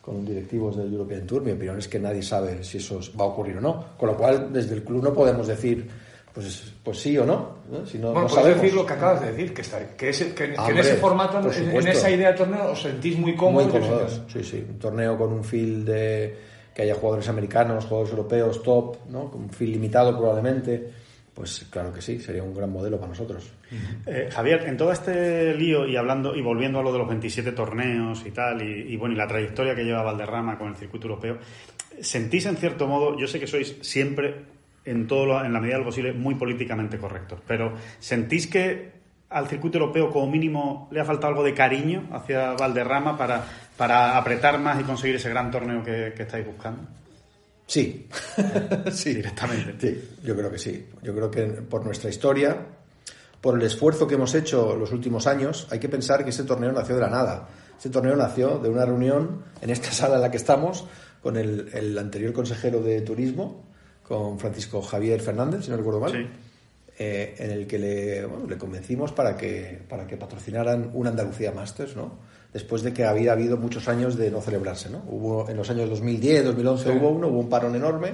con 0.00 0.24
directivos 0.24 0.76
del 0.76 0.92
European 0.92 1.26
Tour, 1.26 1.42
mi 1.42 1.52
opinión 1.52 1.78
es 1.78 1.88
que 1.88 1.98
nadie 1.98 2.22
sabe 2.22 2.62
si 2.62 2.76
eso 2.78 3.00
va 3.18 3.24
a 3.24 3.28
ocurrir 3.28 3.56
o 3.56 3.60
no. 3.60 3.84
Con 3.96 4.08
lo 4.10 4.16
cual, 4.16 4.52
desde 4.52 4.74
el 4.74 4.84
club 4.84 5.02
no 5.02 5.12
podemos 5.14 5.46
decir, 5.48 5.88
pues, 6.34 6.72
pues 6.82 6.98
sí 6.98 7.16
o 7.18 7.24
no. 7.26 7.58
¿no? 7.70 7.86
Si 7.86 7.98
no, 7.98 8.08
Bueno, 8.12 8.22
no 8.22 8.26
puedes 8.28 8.32
sabemos. 8.44 8.62
decir 8.62 8.74
lo 8.76 8.86
que 8.86 8.92
acabas 8.92 9.20
de 9.20 9.32
decir, 9.32 9.54
que, 9.54 9.60
está, 9.62 9.96
que, 9.96 10.08
ese- 10.10 10.34
que- 10.34 10.52
que 10.54 10.70
en 10.70 10.78
ese 10.78 10.96
formato, 10.96 11.38
en, 11.40 11.88
esa 11.88 12.10
idea 12.10 12.32
de 12.32 12.38
torneo, 12.38 12.70
os 12.72 12.82
sentís 12.82 13.14
muy 13.18 13.32
Muy 13.32 13.36
cómodos. 13.36 13.72
y 13.74 13.76
os 13.76 13.84
cómodos, 13.86 14.22
sí, 14.32 14.44
sí. 14.44 14.66
Un 14.68 14.78
torneo 14.78 15.16
con 15.18 15.32
un 15.32 15.44
field 15.44 15.86
de 15.88 16.36
que 16.74 16.82
haya 16.82 16.94
jugadores 16.94 17.28
americanos, 17.28 17.84
jugadores 17.84 18.12
europeos, 18.12 18.62
top, 18.62 18.96
¿no? 19.10 19.30
Con 19.30 19.42
un 19.42 19.50
field 19.50 19.72
limitado 19.74 20.16
probablemente. 20.16 20.90
Pues 21.34 21.66
claro 21.70 21.92
que 21.92 22.02
sí, 22.02 22.18
sería 22.20 22.42
un 22.42 22.54
gran 22.54 22.70
modelo 22.70 22.96
para 22.98 23.08
nosotros. 23.08 23.50
Eh, 24.06 24.28
Javier, 24.30 24.64
en 24.68 24.76
todo 24.76 24.92
este 24.92 25.54
lío 25.54 25.86
y 25.86 25.96
hablando 25.96 26.34
y 26.36 26.42
volviendo 26.42 26.78
a 26.80 26.82
lo 26.82 26.92
de 26.92 26.98
los 26.98 27.08
27 27.08 27.52
torneos 27.52 28.22
y 28.26 28.30
tal, 28.32 28.60
y, 28.62 28.92
y, 28.92 28.96
bueno, 28.98 29.14
y 29.14 29.18
la 29.18 29.26
trayectoria 29.26 29.74
que 29.74 29.82
lleva 29.82 30.02
Valderrama 30.02 30.58
con 30.58 30.68
el 30.68 30.76
circuito 30.76 31.06
europeo, 31.08 31.38
¿sentís 32.00 32.44
en 32.46 32.56
cierto 32.58 32.86
modo, 32.86 33.18
yo 33.18 33.26
sé 33.26 33.40
que 33.40 33.46
sois 33.46 33.76
siempre 33.80 34.34
en 34.84 35.06
todo 35.06 35.26
lo- 35.26 35.44
en 35.44 35.52
la 35.52 35.60
medida 35.60 35.74
de 35.76 35.80
lo 35.80 35.86
posible 35.86 36.12
muy 36.12 36.34
políticamente 36.34 36.98
correctos, 36.98 37.40
pero 37.46 37.74
¿sentís 38.00 38.46
que 38.46 38.92
al 39.30 39.48
circuito 39.48 39.78
europeo 39.78 40.10
como 40.10 40.30
mínimo 40.30 40.88
le 40.92 41.00
ha 41.00 41.04
faltado 41.04 41.28
algo 41.28 41.42
de 41.44 41.54
cariño 41.54 42.08
hacia 42.12 42.52
Valderrama 42.52 43.16
para, 43.16 43.44
para 43.76 44.18
apretar 44.18 44.58
más 44.60 44.80
y 44.80 44.84
conseguir 44.84 45.16
ese 45.16 45.30
gran 45.30 45.50
torneo 45.50 45.82
que, 45.82 46.12
que 46.16 46.22
estáis 46.24 46.44
buscando? 46.46 46.82
Sí, 47.66 48.06
sí. 48.92 49.14
Directamente. 49.14 49.74
Sí, 49.80 50.10
yo 50.24 50.36
creo 50.36 50.50
que 50.50 50.58
sí. 50.58 50.86
Yo 51.02 51.14
creo 51.14 51.30
que 51.30 51.42
por 51.46 51.84
nuestra 51.84 52.10
historia, 52.10 52.56
por 53.40 53.56
el 53.58 53.62
esfuerzo 53.64 54.06
que 54.06 54.16
hemos 54.16 54.34
hecho 54.34 54.76
los 54.76 54.92
últimos 54.92 55.26
años, 55.26 55.66
hay 55.70 55.78
que 55.78 55.88
pensar 55.88 56.24
que 56.24 56.30
este 56.30 56.42
torneo 56.44 56.70
nació 56.72 56.96
de 56.96 57.00
la 57.00 57.08
nada. 57.08 57.48
Este 57.76 57.88
torneo 57.88 58.14
nació 58.16 58.58
de 58.58 58.68
una 58.68 58.84
reunión 58.84 59.42
en 59.62 59.70
esta 59.70 59.90
sala 59.92 60.16
en 60.16 60.20
la 60.22 60.30
que 60.30 60.36
estamos 60.36 60.86
con 61.22 61.36
el, 61.38 61.70
el 61.72 61.96
anterior 61.98 62.32
consejero 62.34 62.82
de 62.82 63.00
turismo, 63.00 63.64
con 64.12 64.38
Francisco 64.38 64.82
Javier 64.82 65.22
Fernández, 65.22 65.64
si 65.64 65.70
no 65.70 65.78
recuerdo 65.78 65.98
mal. 65.98 66.12
Sí. 66.12 66.26
eh, 66.98 67.34
en 67.38 67.50
el 67.50 67.66
que 67.66 67.78
le, 67.78 68.26
bueno, 68.26 68.46
le 68.46 68.58
convencimos 68.58 69.10
para 69.10 69.38
que, 69.38 69.80
para 69.88 70.06
que 70.06 70.18
patrocinaran 70.18 70.90
un 70.92 71.06
Andalucía 71.06 71.50
Masters, 71.50 71.96
¿no? 71.96 72.18
Después 72.52 72.82
de 72.82 72.92
que 72.92 73.06
había 73.06 73.32
habido 73.32 73.56
muchos 73.56 73.88
años 73.88 74.18
de 74.18 74.30
no 74.30 74.42
celebrarse, 74.42 74.90
¿no? 74.90 75.02
Hubo, 75.08 75.48
en 75.48 75.56
los 75.56 75.70
años 75.70 75.88
2010, 75.88 76.44
2011 76.44 76.90
hubo 76.90 77.08
uno, 77.08 77.28
hubo 77.28 77.40
un 77.40 77.48
parón 77.48 77.74
enorme, 77.74 78.12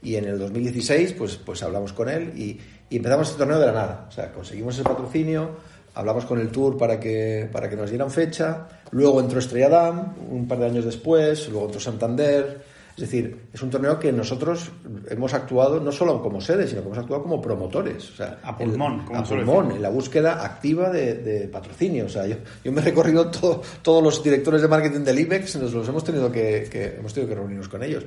y 0.00 0.14
en 0.14 0.26
el 0.26 0.38
2016, 0.38 1.14
pues, 1.14 1.34
pues 1.44 1.60
hablamos 1.64 1.92
con 1.92 2.08
él 2.08 2.32
y, 2.36 2.60
y 2.88 2.96
empezamos 2.96 3.26
este 3.26 3.38
torneo 3.38 3.58
de 3.58 3.66
la 3.66 3.72
nada. 3.72 4.06
O 4.08 4.12
sea, 4.12 4.30
conseguimos 4.30 4.76
ese 4.76 4.84
patrocinio, 4.84 5.56
hablamos 5.94 6.24
con 6.24 6.38
el 6.38 6.50
Tour 6.50 6.78
para 6.78 7.00
que, 7.00 7.48
para 7.50 7.68
que 7.68 7.74
nos 7.74 7.90
dieran 7.90 8.12
fecha, 8.12 8.68
luego 8.92 9.20
entró 9.20 9.40
Estrella 9.40 9.68
Damm, 9.68 10.14
un 10.30 10.46
par 10.46 10.60
de 10.60 10.66
años 10.66 10.84
después, 10.84 11.48
luego 11.48 11.66
entró 11.66 11.80
Santander, 11.80 12.71
es 12.94 13.00
decir, 13.00 13.46
es 13.52 13.62
un 13.62 13.70
torneo 13.70 13.98
que 13.98 14.12
nosotros 14.12 14.70
hemos 15.08 15.32
actuado 15.34 15.80
no 15.80 15.90
solo 15.92 16.22
como 16.22 16.40
sede, 16.40 16.66
sino 16.68 16.80
que 16.82 16.86
hemos 16.88 16.98
actuado 16.98 17.22
como 17.22 17.40
promotores. 17.40 18.10
O 18.10 18.16
sea, 18.16 18.38
A 18.42 18.56
pulmón, 18.56 19.00
el- 19.00 19.04
como 19.06 19.18
a 19.20 19.24
pulmón, 19.24 19.72
en 19.72 19.82
la 19.82 19.88
búsqueda 19.88 20.44
activa 20.44 20.90
de, 20.90 21.14
de 21.14 21.48
patrocinio. 21.48 22.06
O 22.06 22.08
sea, 22.08 22.26
yo, 22.26 22.36
yo 22.64 22.70
me 22.72 22.80
he 22.80 22.84
recorrido 22.84 23.30
todo- 23.30 23.62
todos 23.82 24.02
los 24.02 24.22
directores 24.22 24.60
de 24.62 24.68
marketing 24.68 25.00
del 25.04 25.18
IBEX, 25.20 25.56
nos 25.56 25.72
los 25.72 25.88
hemos 25.88 26.04
tenido 26.04 26.30
que, 26.30 26.68
que- 26.70 26.96
hemos 26.98 27.14
tenido 27.14 27.30
que 27.30 27.36
reunirnos 27.36 27.68
con 27.68 27.82
ellos. 27.82 28.04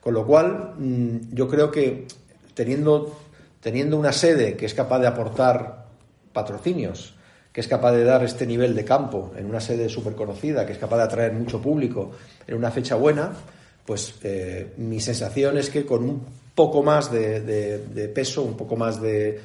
Con 0.00 0.14
lo 0.14 0.24
cual, 0.26 0.74
mm, 0.78 1.34
yo 1.34 1.46
creo 1.48 1.70
que 1.70 2.06
teniendo, 2.54 3.18
teniendo 3.60 3.98
una 3.98 4.12
sede 4.12 4.56
que 4.56 4.64
es 4.66 4.72
capaz 4.74 5.00
de 5.00 5.08
aportar 5.08 5.86
patrocinios, 6.32 7.14
que 7.52 7.60
es 7.60 7.68
capaz 7.68 7.92
de 7.92 8.04
dar 8.04 8.22
este 8.22 8.46
nivel 8.46 8.74
de 8.74 8.84
campo 8.84 9.32
en 9.36 9.46
una 9.46 9.60
sede 9.60 9.88
súper 9.88 10.14
conocida, 10.14 10.66
que 10.66 10.72
es 10.72 10.78
capaz 10.78 10.98
de 10.98 11.02
atraer 11.04 11.32
mucho 11.32 11.60
público 11.60 12.12
en 12.46 12.54
una 12.56 12.70
fecha 12.70 12.94
buena, 12.96 13.32
pues 13.86 14.14
eh, 14.22 14.72
mi 14.78 15.00
sensación 15.00 15.56
es 15.58 15.70
que 15.70 15.86
con 15.86 16.02
un 16.04 16.26
poco 16.54 16.82
más 16.82 17.10
de, 17.12 17.40
de- 17.40 18.08
peso, 18.08 18.42
un 18.42 18.56
poco 18.56 18.76
más 18.76 19.00
de, 19.00 19.38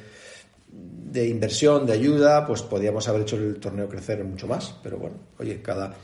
de 0.68 1.28
inversión, 1.28 1.86
de 1.86 1.92
ayuda, 1.92 2.46
pues 2.46 2.62
podíamos 2.62 3.06
haber 3.08 3.22
hecho 3.22 3.36
el 3.36 3.60
torneo 3.60 3.88
crecer 3.88 4.24
mucho 4.24 4.46
más. 4.46 4.74
Pero 4.82 4.98
bueno, 4.98 5.16
oye, 5.38 5.60
cada, 5.62 5.94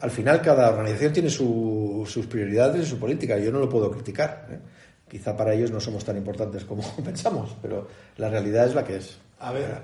al 0.00 0.10
final 0.10 0.40
cada 0.42 0.68
organización 0.70 1.12
tiene 1.12 1.30
su- 1.30 2.04
sus 2.06 2.26
prioridades 2.26 2.86
y 2.86 2.90
su 2.90 2.98
política. 2.98 3.38
Yo 3.38 3.50
no 3.50 3.58
lo 3.58 3.68
puedo 3.68 3.90
criticar. 3.90 4.46
¿eh? 4.50 4.58
Quizá 5.08 5.36
para 5.36 5.54
ellos 5.54 5.70
no 5.70 5.80
somos 5.80 6.04
tan 6.04 6.16
importantes 6.16 6.64
como 6.64 6.82
pensamos, 7.04 7.56
pero 7.62 7.88
la 8.18 8.28
realidad 8.28 8.66
es 8.66 8.74
la 8.74 8.84
que 8.84 8.96
es. 8.96 9.16
A 9.40 9.52
ver, 9.52 9.80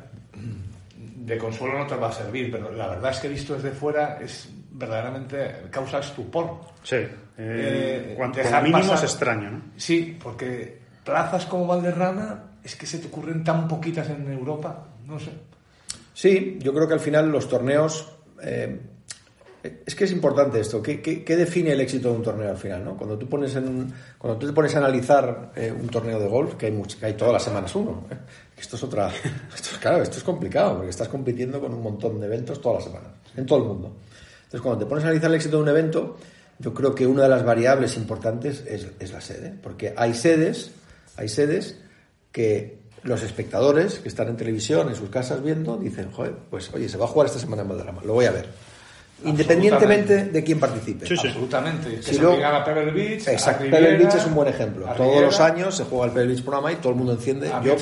de 1.17 1.39
consuelo 1.39 1.79
no 1.79 1.87
te 1.87 1.97
va 1.97 2.09
a 2.09 2.13
servir, 2.13 2.51
pero 2.51 2.71
la 2.73 2.89
verdad 2.89 3.11
es 3.13 3.19
que 3.19 3.29
visto 3.29 3.55
desde 3.55 3.71
fuera 3.71 4.19
es 4.23 4.49
verdaderamente 4.81 5.69
causa 5.71 6.01
estupor. 6.01 6.59
Sí. 6.83 6.97
Eh, 6.97 7.07
Eh, 7.39 8.15
cuanto 8.17 8.39
dejar 8.39 8.63
mínimo 8.65 8.81
pasar- 8.83 8.97
es 9.05 9.11
extraño, 9.13 9.51
¿no? 9.51 9.63
Sí, 9.77 10.19
porque 10.21 10.79
plazas 11.05 11.47
como 11.47 11.67
Valderrama 11.67 12.45
es 12.65 12.75
que 12.75 12.87
se 12.87 12.99
te 12.99 13.07
ocurren 13.07 13.45
tan 13.45 13.69
poquitas 13.69 14.09
en 14.11 14.31
Europa, 14.33 14.87
no 15.07 15.19
sé. 15.19 15.31
Sí, 16.15 16.59
yo 16.61 16.73
creo 16.75 16.89
que 16.89 16.95
al 16.95 17.01
final 17.01 17.31
los 17.31 17.49
torneos. 17.49 18.09
eh, 18.43 18.81
es 19.63 19.95
que 19.95 20.05
es 20.05 20.13
importante 20.13 20.59
esto. 20.59 20.81
¿Qué, 20.83 21.03
qué, 21.03 21.23
qué 21.23 21.37
define 21.37 21.73
el 21.73 21.81
éxito 21.83 22.11
de 22.11 22.17
un 22.17 22.23
torneo 22.23 22.49
al 22.51 22.57
final? 22.57 22.83
¿no? 22.83 22.97
Cuando, 22.97 23.19
tú 23.19 23.29
pones 23.29 23.55
en, 23.57 23.93
cuando 24.17 24.39
tú 24.39 24.47
te 24.47 24.53
pones 24.55 24.75
a 24.75 24.79
analizar 24.79 25.53
eh, 25.55 25.71
un 25.71 25.87
torneo 25.89 26.19
de 26.19 26.27
golf, 26.29 26.55
que 26.55 26.67
hay, 26.67 26.73
much- 26.73 26.97
que 26.99 27.05
hay 27.05 27.13
todas 27.15 27.35
las 27.35 27.43
semanas 27.43 27.75
uno. 27.75 28.07
¿eh? 28.11 28.17
Esto 28.57 28.77
es 28.77 28.83
otra. 28.85 29.09
Esto 29.55 29.69
es, 29.73 29.79
claro, 29.79 30.03
esto 30.03 30.17
es 30.17 30.25
complicado, 30.25 30.77
porque 30.77 30.89
estás 30.91 31.09
compitiendo 31.09 31.61
con 31.61 31.75
un 31.75 31.83
montón 31.83 32.19
de 32.21 32.27
eventos 32.27 32.59
todas 32.61 32.85
las 32.85 32.93
semanas, 32.93 33.13
en 33.37 33.45
todo 33.47 33.59
el 33.59 33.65
mundo. 33.65 33.97
Entonces, 34.51 34.63
cuando 34.63 34.85
te 34.85 34.89
pones 34.89 35.05
a 35.05 35.07
analizar 35.07 35.31
el 35.31 35.37
éxito 35.37 35.59
de 35.59 35.63
un 35.63 35.69
evento, 35.69 36.17
yo 36.59 36.75
creo 36.75 36.93
que 36.93 37.07
una 37.07 37.23
de 37.23 37.29
las 37.29 37.45
variables 37.45 37.97
importantes 37.97 38.65
es, 38.67 38.89
es 38.99 39.13
la 39.13 39.21
sede. 39.21 39.55
Porque 39.63 39.95
hay 39.97 40.13
sedes, 40.13 40.73
hay 41.17 41.29
sedes 41.29 41.79
que 42.33 42.81
los 43.05 43.23
espectadores 43.23 44.01
que 44.01 44.09
están 44.09 44.27
en 44.29 44.37
televisión, 44.37 44.89
en 44.89 44.97
sus 44.97 45.09
casas 45.09 45.41
viendo, 45.43 45.77
dicen, 45.77 46.11
joder, 46.11 46.35
pues 46.51 46.75
oye, 46.75 46.89
se 46.89 46.99
va 46.99 47.05
a 47.05 47.09
jugar 47.09 47.29
esta 47.29 47.39
semana 47.39 47.63
en 47.63 47.69
Valderrama, 47.69 48.03
lo 48.05 48.15
voy 48.15 48.25
a 48.27 48.33
ver. 48.33 48.47
Independientemente 49.25 50.25
de 50.27 50.43
quién 50.45 50.59
participe. 50.59 51.07
Sí, 51.07 51.17
sí. 51.17 51.29
Absolutamente. 51.29 51.97
Que 51.97 52.03
Si 52.03 52.15
se 52.15 52.45
a 52.45 52.65
Pebble 52.65 52.91
Beach. 52.91 53.29
a 53.29 53.33
Exacto, 53.33 53.65
Riviera, 53.65 53.87
Pebble 53.87 54.05
Beach 54.05 54.15
es 54.17 54.27
un 54.27 54.35
buen 54.35 54.49
ejemplo. 54.49 54.89
a 54.89 54.95
Todos 54.95 55.09
Riviera. 55.09 55.27
los 55.27 55.41
años 55.41 55.77
se 55.77 55.85
juega 55.85 56.07
el 56.07 56.11
Pebble 56.13 56.29
Beach 56.29 56.43
Programa 56.43 56.73
y 56.73 56.77
todo 56.77 56.91
el 56.91 56.97
mundo 56.97 57.13
enciende. 57.13 57.53
Yo, 57.63 57.77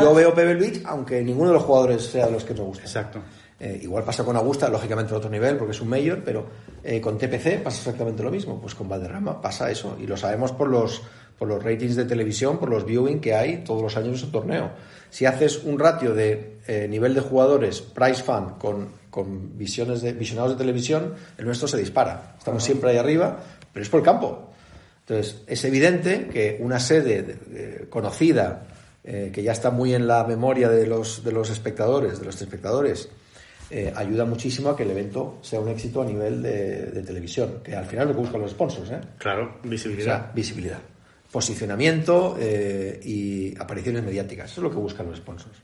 yo 0.00 0.14
veo 0.14 0.34
Pebble 0.34 0.54
Beach, 0.54 0.82
aunque 0.86 1.22
ninguno 1.22 1.48
de 1.50 1.54
los 1.54 1.64
jugadores 1.64 2.04
sea 2.04 2.26
de 2.26 2.32
los 2.32 2.44
que 2.44 2.54
nos 2.54 2.66
gusta. 2.66 2.84
Exacto. 2.84 3.20
Eh, 3.60 3.80
igual 3.82 4.04
pasa 4.04 4.22
con 4.24 4.36
Augusta, 4.36 4.68
lógicamente 4.68 5.12
a 5.12 5.16
otro 5.16 5.28
nivel, 5.30 5.56
porque 5.56 5.72
es 5.72 5.80
un 5.80 5.88
mayor, 5.88 6.22
pero 6.24 6.46
eh, 6.84 7.00
con 7.00 7.18
TPC 7.18 7.60
pasa 7.62 7.78
exactamente 7.78 8.22
lo 8.22 8.30
mismo. 8.30 8.60
Pues 8.60 8.74
con 8.74 8.88
Valderrama 8.88 9.40
pasa 9.40 9.70
eso. 9.70 9.96
Y 10.00 10.06
lo 10.06 10.16
sabemos 10.16 10.52
por 10.52 10.68
los, 10.68 11.02
por 11.36 11.48
los 11.48 11.62
ratings 11.62 11.96
de 11.96 12.04
televisión, 12.04 12.58
por 12.58 12.68
los 12.70 12.84
viewing 12.84 13.20
que 13.20 13.34
hay 13.34 13.64
todos 13.64 13.82
los 13.82 13.96
años 13.96 14.08
en 14.10 14.14
ese 14.14 14.26
torneo. 14.28 14.70
Si 15.10 15.26
haces 15.26 15.64
un 15.64 15.78
ratio 15.78 16.14
de 16.14 16.58
eh, 16.68 16.86
nivel 16.88 17.14
de 17.14 17.20
jugadores 17.20 17.80
price 17.80 18.22
fan 18.22 18.50
con, 18.60 18.90
con 19.10 19.58
visiones 19.58 20.02
de, 20.02 20.12
visionados 20.12 20.52
de 20.52 20.58
televisión, 20.58 21.14
el 21.36 21.44
nuestro 21.44 21.66
se 21.66 21.78
dispara. 21.78 22.34
Estamos 22.38 22.62
siempre 22.62 22.90
ahí 22.90 22.96
arriba, 22.98 23.38
pero 23.72 23.82
es 23.82 23.88
por 23.88 23.98
el 24.00 24.04
campo. 24.04 24.50
Entonces, 25.00 25.42
es 25.46 25.64
evidente 25.64 26.28
que 26.28 26.58
una 26.60 26.78
sede 26.78 27.22
de- 27.22 27.34
de- 27.34 27.88
conocida, 27.88 28.66
eh, 29.02 29.30
que 29.32 29.42
ya 29.42 29.52
está 29.52 29.70
muy 29.70 29.94
en 29.94 30.06
la 30.06 30.22
memoria 30.24 30.68
de 30.68 30.86
los, 30.86 31.24
de 31.24 31.32
los 31.32 31.48
espectadores, 31.50 32.20
de 32.20 32.26
los 32.26 32.40
espectadores, 32.40 33.08
eh, 33.70 33.92
ayuda 33.94 34.24
muchísimo 34.24 34.70
a 34.70 34.76
que 34.76 34.82
el 34.84 34.90
evento 34.90 35.38
sea 35.42 35.60
un 35.60 35.68
éxito 35.68 36.02
a 36.02 36.04
nivel 36.04 36.42
de, 36.42 36.86
de 36.86 37.02
televisión, 37.02 37.60
que 37.62 37.74
al 37.76 37.84
final 37.86 38.04
es 38.04 38.08
lo 38.08 38.14
que 38.14 38.20
buscan 38.22 38.40
los 38.40 38.50
sponsors, 38.52 38.90
¿eh? 38.90 39.00
Claro, 39.18 39.58
O 39.64 39.68
visibilidad. 39.68 40.04
sea, 40.04 40.32
visibilidad, 40.34 40.78
posicionamiento 41.30 42.36
eh, 42.40 43.00
y 43.04 43.54
apariciones 43.60 44.02
mediáticas. 44.02 44.50
Eso 44.50 44.60
es 44.60 44.64
lo 44.64 44.70
que 44.70 44.76
buscan 44.76 45.06
los 45.08 45.18
sponsors. 45.18 45.56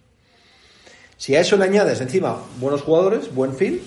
Si 1.16 1.34
a 1.34 1.40
eso 1.40 1.56
le 1.56 1.64
añades 1.64 2.00
encima 2.00 2.38
buenos 2.60 2.82
jugadores, 2.82 3.34
buen 3.34 3.54
film, 3.54 3.78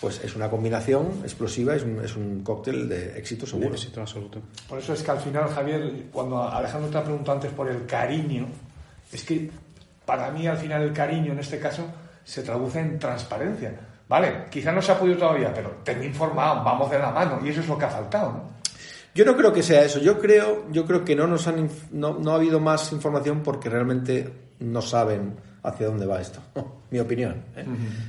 pues 0.00 0.20
es 0.24 0.34
una 0.34 0.48
combinación 0.50 1.20
explosiva, 1.22 1.76
es 1.76 1.82
un, 1.82 2.02
es 2.04 2.16
un 2.16 2.42
cóctel 2.42 2.88
de 2.88 3.18
éxito 3.18 3.46
seguro. 3.46 3.70
Éxito 3.74 4.00
absoluto. 4.00 4.40
Por 4.68 4.78
eso 4.78 4.94
es 4.94 5.02
que 5.02 5.10
al 5.10 5.20
final, 5.20 5.48
Javier, 5.48 5.92
cuando 6.12 6.42
Alejandro 6.42 6.90
te 6.90 6.98
ha 6.98 7.04
preguntado 7.04 7.36
antes 7.36 7.52
por 7.52 7.68
el 7.68 7.84
cariño, 7.86 8.46
es 9.12 9.22
que 9.24 9.50
para 10.06 10.30
mí 10.30 10.46
al 10.46 10.56
final 10.56 10.82
el 10.82 10.92
cariño 10.92 11.32
en 11.32 11.38
este 11.38 11.58
caso 11.60 11.84
se 12.24 12.42
traduce 12.42 12.80
en 12.80 12.98
transparencia. 12.98 13.74
Vale, 14.08 14.44
quizá 14.50 14.72
no 14.72 14.82
se 14.82 14.92
ha 14.92 14.98
podido 14.98 15.18
todavía, 15.18 15.52
pero 15.54 15.70
tenme 15.82 16.06
informado, 16.06 16.62
vamos 16.62 16.90
de 16.90 16.98
la 16.98 17.10
mano, 17.10 17.40
y 17.42 17.48
eso 17.48 17.60
es 17.60 17.68
lo 17.68 17.78
que 17.78 17.84
ha 17.84 17.90
faltado, 17.90 18.32
¿no? 18.32 18.52
Yo 19.14 19.26
no 19.26 19.36
creo 19.36 19.52
que 19.52 19.62
sea 19.62 19.82
eso. 19.84 19.98
Yo 19.98 20.18
creo, 20.18 20.70
yo 20.70 20.86
creo 20.86 21.04
que 21.04 21.14
no 21.14 21.26
nos 21.26 21.46
han 21.46 21.68
no, 21.90 22.18
no 22.18 22.32
ha 22.32 22.36
habido 22.36 22.60
más 22.60 22.92
información 22.92 23.42
porque 23.42 23.68
realmente 23.68 24.32
no 24.60 24.80
saben 24.80 25.36
hacia 25.62 25.86
dónde 25.86 26.06
va 26.06 26.20
esto. 26.20 26.40
Mi 26.90 26.98
opinión. 26.98 27.44
¿eh? 27.56 27.64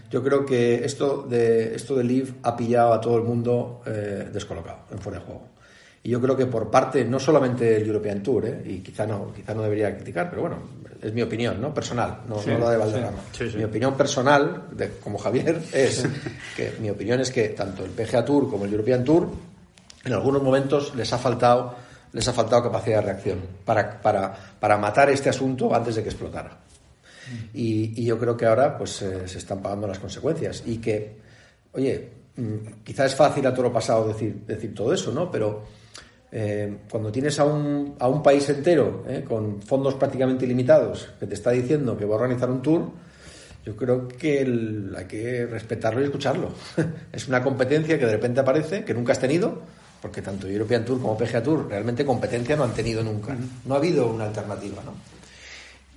Yo 0.09 0.23
creo 0.23 0.45
que 0.45 0.83
esto 0.83 1.23
de 1.23 1.75
esto 1.75 1.95
de 1.95 2.03
Live 2.03 2.33
ha 2.43 2.55
pillado 2.55 2.93
a 2.93 3.01
todo 3.01 3.17
el 3.17 3.23
mundo 3.23 3.81
eh, 3.85 4.29
descolocado, 4.31 4.79
en 4.91 4.99
fuera 4.99 5.19
de 5.19 5.25
juego. 5.25 5.52
Y 6.03 6.09
yo 6.09 6.19
creo 6.19 6.35
que 6.35 6.45
por 6.45 6.69
parte, 6.69 7.05
no 7.05 7.17
solamente 7.19 7.63
del 7.65 7.87
European 7.87 8.21
Tour, 8.21 8.45
¿eh? 8.45 8.61
y 8.65 8.79
quizá 8.79 9.07
no, 9.07 9.31
quizá 9.33 9.53
no 9.53 9.63
debería 9.63 9.95
criticar, 9.95 10.29
pero 10.29 10.41
bueno, 10.41 10.57
es 11.01 11.13
mi 11.13 11.21
opinión, 11.21 11.61
¿no? 11.61 11.73
Personal, 11.73 12.19
no, 12.27 12.41
Sí, 12.41 12.49
no 12.51 12.59
la 12.59 12.71
de 12.71 12.77
Valderrama. 12.77 13.17
sí, 13.31 13.49
sí. 13.49 13.57
Mi 13.57 13.63
opinión 13.63 13.95
personal, 13.95 14.67
de, 14.71 14.89
como 15.01 15.17
Javier, 15.17 15.61
es 15.73 16.05
que 16.57 16.73
mi 16.79 16.89
opinión 16.89 17.21
es 17.21 17.31
que 17.31 17.49
tanto 17.49 17.85
el 17.85 17.91
PGA 17.91 18.25
Tour 18.25 18.49
como 18.49 18.65
el 18.65 18.71
European 18.71 19.03
Tour 19.03 19.29
en 20.03 20.13
algunos 20.13 20.43
momentos 20.43 20.93
les 20.95 21.11
ha 21.13 21.17
faltado 21.17 21.75
les 22.13 22.27
ha 22.27 22.33
faltado 22.33 22.63
capacidad 22.63 22.97
de 22.99 23.05
reacción 23.07 23.39
para, 23.65 23.99
para, 23.99 24.33
para 24.59 24.77
matar 24.77 25.09
este 25.09 25.29
asunto 25.29 25.73
antes 25.73 25.95
de 25.95 26.03
que 26.03 26.09
explotara. 26.09 26.59
Y, 27.53 27.99
y 27.99 28.05
yo 28.05 28.19
creo 28.19 28.37
que 28.37 28.45
ahora 28.45 28.77
pues 28.77 29.01
eh, 29.01 29.27
se 29.27 29.39
están 29.39 29.61
pagando 29.63 29.87
las 29.87 29.97
consecuencias 29.97 30.61
y 30.65 30.77
que, 30.77 31.17
oye, 31.71 32.09
mm, 32.35 32.83
quizá 32.83 33.05
es 33.05 33.15
fácil 33.15 33.47
a 33.47 33.53
toro 33.53 33.73
pasado 33.73 34.07
decir, 34.07 34.43
decir 34.45 34.75
todo 34.75 34.93
eso, 34.93 35.11
¿no? 35.11 35.31
Pero 35.31 35.63
eh, 36.35 36.77
cuando 36.89 37.11
tienes 37.11 37.39
a 37.39 37.45
un, 37.45 37.95
a 37.99 38.07
un 38.07 38.23
país 38.23 38.49
entero 38.49 39.03
eh, 39.07 39.23
con 39.27 39.61
fondos 39.61 39.93
prácticamente 39.93 40.45
ilimitados 40.45 41.09
que 41.19 41.27
te 41.27 41.35
está 41.35 41.51
diciendo 41.51 41.95
que 41.95 42.05
va 42.05 42.15
a 42.15 42.17
organizar 42.17 42.49
un 42.49 42.61
tour, 42.61 42.89
yo 43.63 43.75
creo 43.75 44.07
que 44.07 44.41
el- 44.41 44.93
hay 44.97 45.05
que 45.05 45.45
respetarlo 45.45 46.01
y 46.01 46.05
escucharlo. 46.05 46.49
es 47.13 47.27
una 47.27 47.43
competencia 47.43 47.97
que 47.99 48.05
de 48.07 48.11
repente 48.13 48.39
aparece, 48.41 48.83
que 48.83 48.93
nunca 48.95 49.11
has 49.13 49.19
tenido, 49.19 49.61
porque 50.01 50.21
tanto 50.21 50.47
European 50.47 50.83
Tour 50.83 50.99
como 50.99 51.15
PGA 51.17 51.41
Tour 51.43 51.67
realmente 51.69 52.03
competencia 52.03 52.55
no 52.57 52.63
han 52.65 52.73
tenido 52.73 53.03
nunca. 53.03 53.37
No 53.65 53.75
ha 53.75 53.77
habido 53.77 54.07
una 54.11 54.25
alternativa, 54.25 54.81
¿no? 54.83 54.93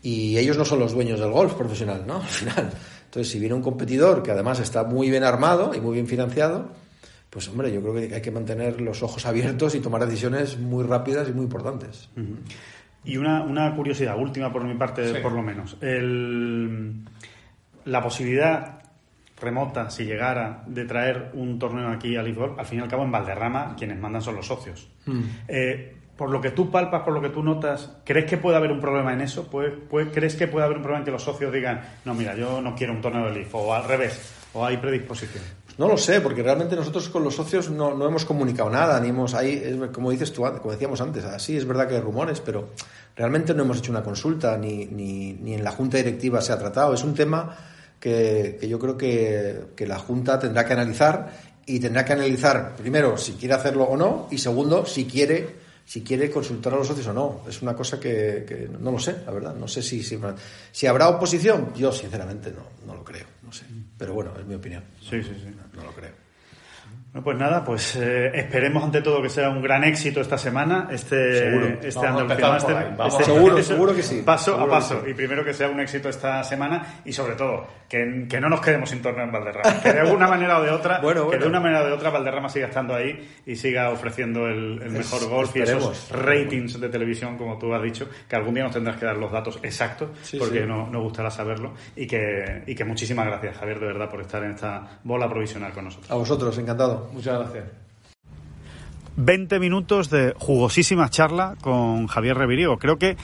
Y 0.03 0.37
ellos 0.39 0.57
no 0.57 0.65
son 0.65 0.79
los 0.79 0.93
dueños 0.93 1.19
del 1.19 1.31
golf 1.33 1.55
profesional, 1.55 2.05
¿no? 2.07 2.17
Al 2.23 2.29
final. 2.29 2.71
Entonces, 3.07 3.33
si 3.33 3.39
viene 3.41 3.55
un 3.55 3.63
competidor 3.63 4.23
que 4.23 4.31
además 4.31 4.61
está 4.61 4.85
muy 4.85 5.11
bien 5.11 5.25
armado 5.25 5.75
y 5.75 5.81
muy 5.81 5.95
bien 5.95 6.07
financiado, 6.07 6.69
pues 7.37 7.49
hombre, 7.49 7.71
yo 7.71 7.83
creo 7.83 7.93
que 7.93 8.15
hay 8.15 8.23
que 8.23 8.31
mantener 8.31 8.81
los 8.81 9.03
ojos 9.03 9.27
abiertos 9.27 9.75
y 9.75 9.81
tomar 9.81 10.01
decisiones 10.07 10.59
muy 10.59 10.83
rápidas 10.87 11.29
y 11.29 11.33
muy 11.35 11.43
importantes. 11.45 12.09
Y 13.05 13.19
una, 13.19 13.43
una 13.43 13.77
curiosidad, 13.77 14.19
última 14.19 14.51
por 14.51 14.65
mi 14.65 14.73
parte, 14.75 15.07
Sí. 15.13 15.21
por 15.23 15.33
lo 15.33 15.43
menos. 15.43 15.77
El- 15.83 16.95
la 17.85 18.01
posibilidad 18.03 18.79
remota, 19.39 19.91
si 19.91 20.05
llegara, 20.07 20.65
de 20.67 20.87
traer 20.87 21.31
un 21.35 21.59
torneo 21.59 21.89
aquí 21.91 22.17
a 22.17 22.23
Golf, 22.23 22.59
al 22.59 22.65
fin 22.65 22.79
y 22.79 22.83
al 22.83 22.89
cabo 22.89 23.05
en 23.05 23.13
Valderrama 23.13 23.77
quienes 23.77 23.99
mandan 23.99 24.23
son 24.23 24.37
los 24.37 24.47
socios. 24.47 24.89
Eh, 25.47 25.95
por 26.17 26.31
lo 26.31 26.41
que 26.41 26.53
tú 26.53 26.71
palpas, 26.71 27.03
por 27.03 27.13
lo 27.13 27.21
que 27.21 27.29
tú 27.29 27.43
notas, 27.43 27.99
¿crees 28.03 28.25
que 28.25 28.39
puede 28.39 28.57
haber 28.57 28.73
un 28.73 28.81
problema 28.81 29.13
en 29.13 29.21
eso? 29.21 29.47
¿Puede- 29.51 29.73
puede- 29.73 30.11
¿Crees 30.11 30.37
que 30.37 30.49
puede 30.49 30.65
haber 30.65 30.79
un 30.79 30.83
problema 30.83 31.01
en 31.01 31.05
que 31.05 31.11
los 31.11 31.23
socios 31.23 31.53
digan, 31.53 31.83
no, 32.07 32.15
mira, 32.15 32.35
yo 32.35 32.63
no 32.63 32.75
quiero 32.75 32.95
un 32.95 33.03
torneo 33.03 33.27
de 33.27 33.33
Leaf, 33.35 33.55
o 33.55 33.75
al 33.75 33.85
revés, 33.85 34.33
o 34.55 34.65
hay 34.65 34.79
predisposición? 34.79 35.45
No 35.79 35.89
lo 35.89 35.99
sé, 35.99 36.23
porque 36.23 36.43
realmente 36.43 36.75
nosotros 36.75 37.09
con 37.11 37.23
los 37.23 37.35
socios 37.35 37.69
no, 37.69 37.95
no 37.95 38.07
hemos 38.07 38.25
comunicado 38.25 38.71
nada, 38.71 38.99
ni 38.99 39.11
hemos 39.11 39.35
ahí, 39.35 39.63
es 39.63 39.77
como 39.91 40.11
dices 40.11 40.33
tú, 40.33 40.43
como 40.43 40.73
decíamos 40.73 41.01
antes, 41.03 41.25
así 41.25 41.57
es 41.57 41.67
verdad 41.67 41.87
que 41.87 41.97
hay 41.97 42.01
rumores, 42.01 42.41
pero 42.41 42.71
realmente 43.15 43.53
no 43.53 43.63
hemos 43.63 43.79
hecho 43.79 43.93
una 43.93 44.03
consulta, 44.03 44.57
ni, 44.57 44.87
ni, 44.87 45.35
ni 45.35 45.53
en 45.55 45.63
la 45.63 45.73
junta 45.73 45.99
directiva 45.99 46.41
se 46.41 46.53
ha 46.53 46.59
tratado. 46.59 46.95
Es 46.95 47.05
un 47.05 47.15
tema 47.15 47.55
que, 48.01 48.57
que 48.59 48.69
yo 48.69 48.79
creo 48.79 48.97
que, 48.97 49.65
que 49.77 49.87
la 49.87 49.99
junta 49.99 50.39
tendrá 50.39 50.65
que 50.65 50.73
analizar 50.73 51.31
y 51.67 51.79
tendrá 51.79 52.05
que 52.05 52.15
analizar 52.15 52.75
primero 52.77 53.19
si 53.19 53.33
quiere 53.33 53.55
hacerlo 53.55 53.85
o 53.85 53.97
no, 53.99 54.29
y 54.31 54.39
segundo 54.39 54.87
si 54.87 55.05
quiere 55.05 55.67
si 55.87 56.03
quiere 56.03 56.31
consultar 56.31 56.75
a 56.75 56.77
los 56.79 56.89
socios 56.89 57.07
o 57.07 57.13
no. 57.13 57.43
Es 57.49 57.63
una 57.63 57.75
cosa 57.75 58.01
que, 58.01 58.45
que 58.47 58.69
no 58.81 58.91
lo 58.91 58.99
sé, 58.99 59.19
la 59.25 59.31
verdad. 59.31 59.55
No 59.55 59.69
sé 59.69 59.83
si, 59.83 60.03
si, 60.03 60.19
si 60.73 60.87
habrá 60.89 61.09
oposición. 61.09 61.73
Yo, 61.77 61.93
sinceramente, 61.93 62.51
no, 62.51 62.65
no 62.85 62.99
lo 62.99 63.05
creo. 63.05 63.25
No 63.47 63.53
sé. 63.53 63.65
Pero 63.97 64.13
bueno, 64.15 64.37
es 64.39 64.45
mi 64.45 64.55
opinión. 64.55 64.83
Sí, 65.01 65.23
sí, 65.23 65.31
sí. 65.35 65.55
No 65.75 65.85
lo 65.85 65.93
creo. 65.93 66.26
Bueno, 67.17 67.25
pues 67.25 67.39
nada, 67.39 67.65
pues 67.65 67.97
eh, 67.97 68.31
esperemos 68.35 68.85
ante 68.85 69.01
todo 69.01 69.23
que 69.23 69.31
sea 69.31 69.49
un 69.49 69.63
gran 69.63 69.83
éxito 69.85 70.21
esta 70.21 70.37
semana, 70.37 70.87
este, 70.91 71.39
Seguro. 71.39 71.67
este 71.83 72.07
Andalucía 72.07 72.49
Master. 72.49 72.77
este- 73.07 73.25
Seguro, 73.25 73.57
eso, 73.59 73.73
seguro 73.73 73.95
que 73.95 74.03
sí. 74.03 74.23
Paso 74.23 74.53
Seguro 74.53 74.65
a 74.67 74.69
paso. 74.77 75.01
sí. 75.03 75.13
Y 75.13 75.15
primero 75.15 75.43
que 75.43 75.55
sea 75.55 75.71
un 75.71 75.81
éxito 75.81 76.11
esta 76.11 76.45
semana 76.45 77.01
y 77.07 77.15
sobre 77.15 77.35
todo 77.35 77.67
que, 77.89 78.27
que 78.29 78.39
no 78.39 78.51
nos 78.51 78.61
quedemos 78.61 78.91
sin 78.91 79.01
torneo 79.01 79.25
en 79.25 79.33
Valderrama. 79.33 79.81
Que 79.83 79.95
de 79.95 80.01
alguna 80.01 80.29
manera 80.29 80.59
o 80.59 80.63
de 80.63 80.71
otra, 80.71 80.99
Bueno, 81.03 81.31
que 81.31 81.39
de 81.39 81.47
una 81.47 81.59
manera 81.59 81.85
o 81.85 81.87
de 81.87 81.93
otra 81.95 82.11
Valderrama 82.11 82.51
siga 82.51 82.67
estando 82.67 82.95
ahí 82.95 83.27
y 83.47 83.57
siga 83.57 83.89
ofreciendo 83.91 84.47
el, 84.47 84.83
el 84.83 84.89
Es- 84.97 85.11
mejor 85.11 85.27
golf 85.31 85.57
y 85.57 85.63
esos 85.63 86.11
ratings 86.13 86.79
de 86.79 86.89
televisión, 86.91 87.39
como 87.39 87.57
tú 87.57 87.73
has 87.73 87.83
dicho, 87.83 88.11
que 88.29 88.37
algún 88.37 88.53
día 88.53 88.65
nos 88.65 88.75
tendrás 88.75 88.99
que 88.99 89.07
dar 89.07 89.17
los 89.17 89.33
datos 89.33 89.59
exactos 89.63 90.11
Sí, 90.23 90.37
porque 90.39 90.61
sí. 90.61 90.67
No, 90.67 90.87
nos 90.89 91.03
gustará 91.03 91.31
saberlo. 91.31 91.73
Y 91.97 92.07
que, 92.07 92.63
y 92.67 92.75
que 92.75 92.85
muchísimas 92.85 93.25
gracias, 93.25 93.57
Javier, 93.57 93.81
de 93.81 93.87
verdad, 93.87 94.11
por 94.11 94.21
estar 94.21 94.45
en 94.45 94.51
esta 94.51 94.99
bola 95.03 95.27
provisional 95.31 95.73
con 95.73 95.85
nosotros. 95.85 96.11
A 96.11 96.15
vosotros, 96.17 96.59
encantado. 96.59 97.06
Muchas 97.13 97.39
gracias. 97.39 97.65
20 99.17 99.59
minutos 99.61 100.11
de 100.11 100.35
jugosísima 100.37 101.09
charla 101.09 101.57
con 101.61 102.07
Javier 102.07 102.37
Reviriego. 102.37 102.79
Creo 102.79 102.99
que 102.99 103.17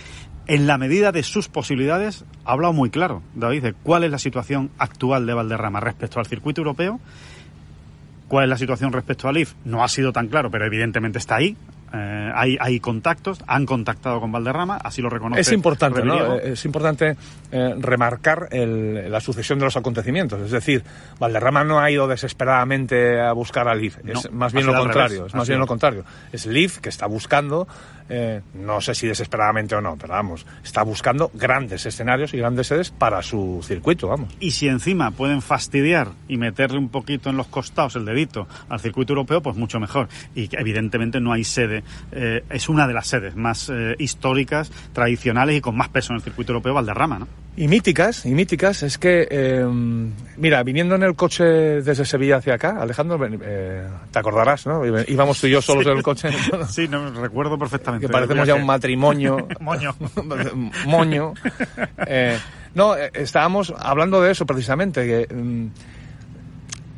en 0.47 0.67
la 0.67 0.79
medida 0.79 1.13
de 1.13 1.23
sus 1.23 1.49
posibilidades 1.49 2.25
ha 2.45 2.53
hablado 2.53 2.73
muy 2.73 2.91
claro, 2.91 3.23
David, 3.35 3.63
de 3.63 3.73
cuál 3.75 4.05
es 4.05 4.11
la 4.11 4.19
situación 4.19 4.71
actual 4.79 5.27
de 5.27 5.35
Valderrama 5.35 5.81
respecto 5.81 6.19
al 6.19 6.27
circuito 6.27 6.63
europeo, 6.63 6.99
cuál 8.27 8.45
es 8.45 8.51
la 8.51 8.57
situación 8.57 8.93
respecto 8.93 9.29
al 9.29 9.37
IF. 9.37 9.55
No 9.65 9.85
ha 9.85 9.89
sido 9.89 10.13
tan 10.13 10.29
claro, 10.29 10.51
pero 10.51 10.65
evidentemente 10.65 11.19
está 11.19 11.37
ahí. 11.37 11.57
Eh, 11.95 12.31
hay, 12.35 12.57
hay 12.59 12.81
contactos, 12.81 13.39
han 13.47 13.67
contactado 13.67 14.19
con 14.21 14.33
Valderrama, 14.33 14.77
así 14.83 15.03
lo 15.03 15.11
reconoce. 15.11 15.43
Es 15.43 15.53
importante, 15.53 16.03
¿no? 16.03 16.15
Reviriego. 16.19 16.41
Es 16.41 16.65
importante 16.65 17.17
eh, 17.51 17.75
remarcar 17.79 18.49
el- 18.51 19.11
la 19.11 19.21
sucesión 19.21 19.59
de 19.59 19.67
los 19.67 19.77
acontecimientos. 19.77 20.41
Es 20.41 20.51
decir, 20.51 20.83
Valderrama 21.19 21.65
no 21.65 21.81
ha 21.81 21.91
ido 21.91 22.09
desesperadamente 22.09 23.21
a 23.21 23.33
buscar 23.33 23.69
a 23.69 23.75
Leaf. 23.75 23.99
Es 24.07 24.31
más 24.33 24.53
bien 24.53 24.67
lo 24.67 24.75
contrario. 24.75 25.19
revés, 25.19 25.33
Es 25.33 25.35
más 25.35 25.49
bien 25.49 25.61
lo 25.61 25.67
contrario. 25.67 26.05
Es 26.33 26.47
Leaf 26.47 26.79
que 26.79 26.89
está 26.89 27.07
buscando 27.07 27.69
eh, 28.15 28.43
no 28.53 28.83
sé 28.83 28.95
si 28.95 29.07
desesperadamente 29.07 29.75
o 29.75 29.81
no, 29.81 29.97
pero 29.97 30.13
vamos, 30.13 30.45
está 30.63 30.83
buscando 30.83 31.31
grandes 31.33 31.87
escenarios 31.87 32.35
y 32.35 32.37
grandes 32.37 32.67
sedes 32.67 32.91
para 32.91 33.23
su 33.23 33.65
circuito, 33.67 34.09
vamos. 34.09 34.37
Y 34.39 34.51
si 34.51 34.69
encima 34.69 35.13
pueden 35.13 35.41
fastidiar 35.41 36.09
y 36.29 36.37
meterle 36.37 36.77
un 36.77 36.91
poquito 36.91 37.31
en 37.31 37.39
los 37.39 37.47
costados 37.47 37.97
el 37.97 38.05
dedito 38.05 38.47
al 38.69 38.81
circuito 38.81 39.15
europeo, 39.15 39.41
pues 39.41 39.57
mucho 39.57 39.81
mejor. 39.81 40.09
Y 40.35 40.55
evidentemente 40.55 41.21
no 41.21 41.33
hay 41.33 41.45
sede, 41.45 41.85
eh, 42.13 42.45
es 42.51 42.69
una 42.69 42.87
de 42.87 42.93
las 42.93 43.07
sedes 43.07 43.35
más 43.35 43.71
eh, 43.73 43.97
históricas, 43.99 44.71
tradicionales 44.93 45.57
y 45.57 45.63
con 45.63 45.75
más 45.75 45.89
peso 45.89 46.13
en 46.13 46.17
el 46.17 46.23
circuito 46.23 46.53
europeo, 46.53 46.75
Valderrama, 46.75 47.19
¿no? 47.19 47.29
Y 47.55 47.69
míticas, 47.69 48.25
y 48.25 48.31
míticas, 48.31 48.83
es 48.83 48.97
que, 48.97 49.29
eh, 49.31 49.63
mira, 50.39 50.63
viniendo 50.63 50.95
en 50.95 51.03
el 51.03 51.15
coche 51.15 51.45
desde 51.45 52.07
Sevilla 52.07 52.39
hacia 52.39 52.55
acá, 52.55 52.81
Alejandro, 52.81 53.21
eh, 53.43 53.87
te 54.11 54.19
acordarás, 54.19 54.67
¿no? 54.67 54.83
Íbamos 54.87 55.39
tú 55.39 55.49
y 55.49 55.51
yo 55.51 55.61
solos 55.61 55.87
en 55.87 55.99
el 55.99 56.03
coche. 56.03 56.31
Sí, 56.71 56.89
no, 56.89 57.11
recuerdo 57.11 57.59
perfectamente. 57.59 58.02
Que 58.03 58.09
parecemos 58.09 58.49
ya 58.49 58.57
un 58.57 58.67
matrimonio. 58.67 59.47
Moño. 59.61 59.95
Moño. 60.87 61.35
Eh, 62.05 62.37
no, 62.75 62.97
eh, 62.97 63.13
estábamos 63.15 63.73
hablando 63.79 64.21
de 64.21 64.33
eso 64.33 64.45
precisamente, 64.45 65.07
que, 65.07 65.33
mm, 65.33 65.67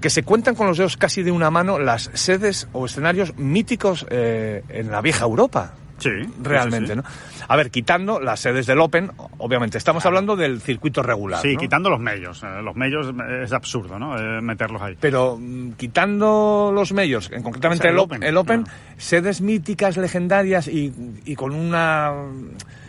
que 0.00 0.08
se 0.08 0.22
cuentan 0.22 0.54
con 0.54 0.66
los 0.66 0.78
dedos 0.78 0.96
casi 0.96 1.22
de 1.22 1.30
una 1.30 1.50
mano 1.50 1.78
las 1.78 2.10
sedes 2.14 2.68
o 2.72 2.86
escenarios 2.86 3.36
míticos 3.36 4.06
eh, 4.08 4.62
en 4.70 4.90
la 4.90 5.02
vieja 5.02 5.26
Europa. 5.26 5.74
Sí, 6.04 6.32
Realmente, 6.42 6.94
sí, 6.94 7.00
sí. 7.00 7.02
¿no? 7.02 7.44
A 7.48 7.56
ver, 7.56 7.70
quitando 7.70 8.20
las 8.20 8.40
sedes 8.40 8.66
del 8.66 8.80
Open, 8.80 9.10
obviamente, 9.38 9.78
estamos 9.78 10.04
hablando 10.06 10.36
del 10.36 10.60
circuito 10.60 11.02
regular. 11.02 11.40
Sí, 11.42 11.54
¿no? 11.54 11.60
quitando 11.60 11.90
los 11.90 12.00
medios. 12.00 12.42
Eh, 12.42 12.62
Los 12.62 12.74
medios 12.76 13.08
eh, 13.08 13.42
es 13.44 13.52
absurdo, 13.52 13.98
¿no? 13.98 14.18
Eh, 14.18 14.40
meterlos 14.40 14.80
ahí. 14.82 14.96
Pero 15.00 15.36
mm, 15.40 15.72
quitando 15.72 16.70
los 16.74 16.92
medios, 16.92 17.30
en 17.32 17.42
concretamente 17.42 17.82
O 17.82 17.84
sea, 17.84 17.90
el, 17.90 17.96
el 17.96 18.00
Open, 18.02 18.22
el 18.22 18.36
Open, 18.36 18.62
claro. 18.64 18.78
sedes 18.96 19.40
míticas, 19.40 19.96
legendarias 19.96 20.68
y, 20.68 20.92
y 21.24 21.34
con 21.34 21.54
una 21.54 22.12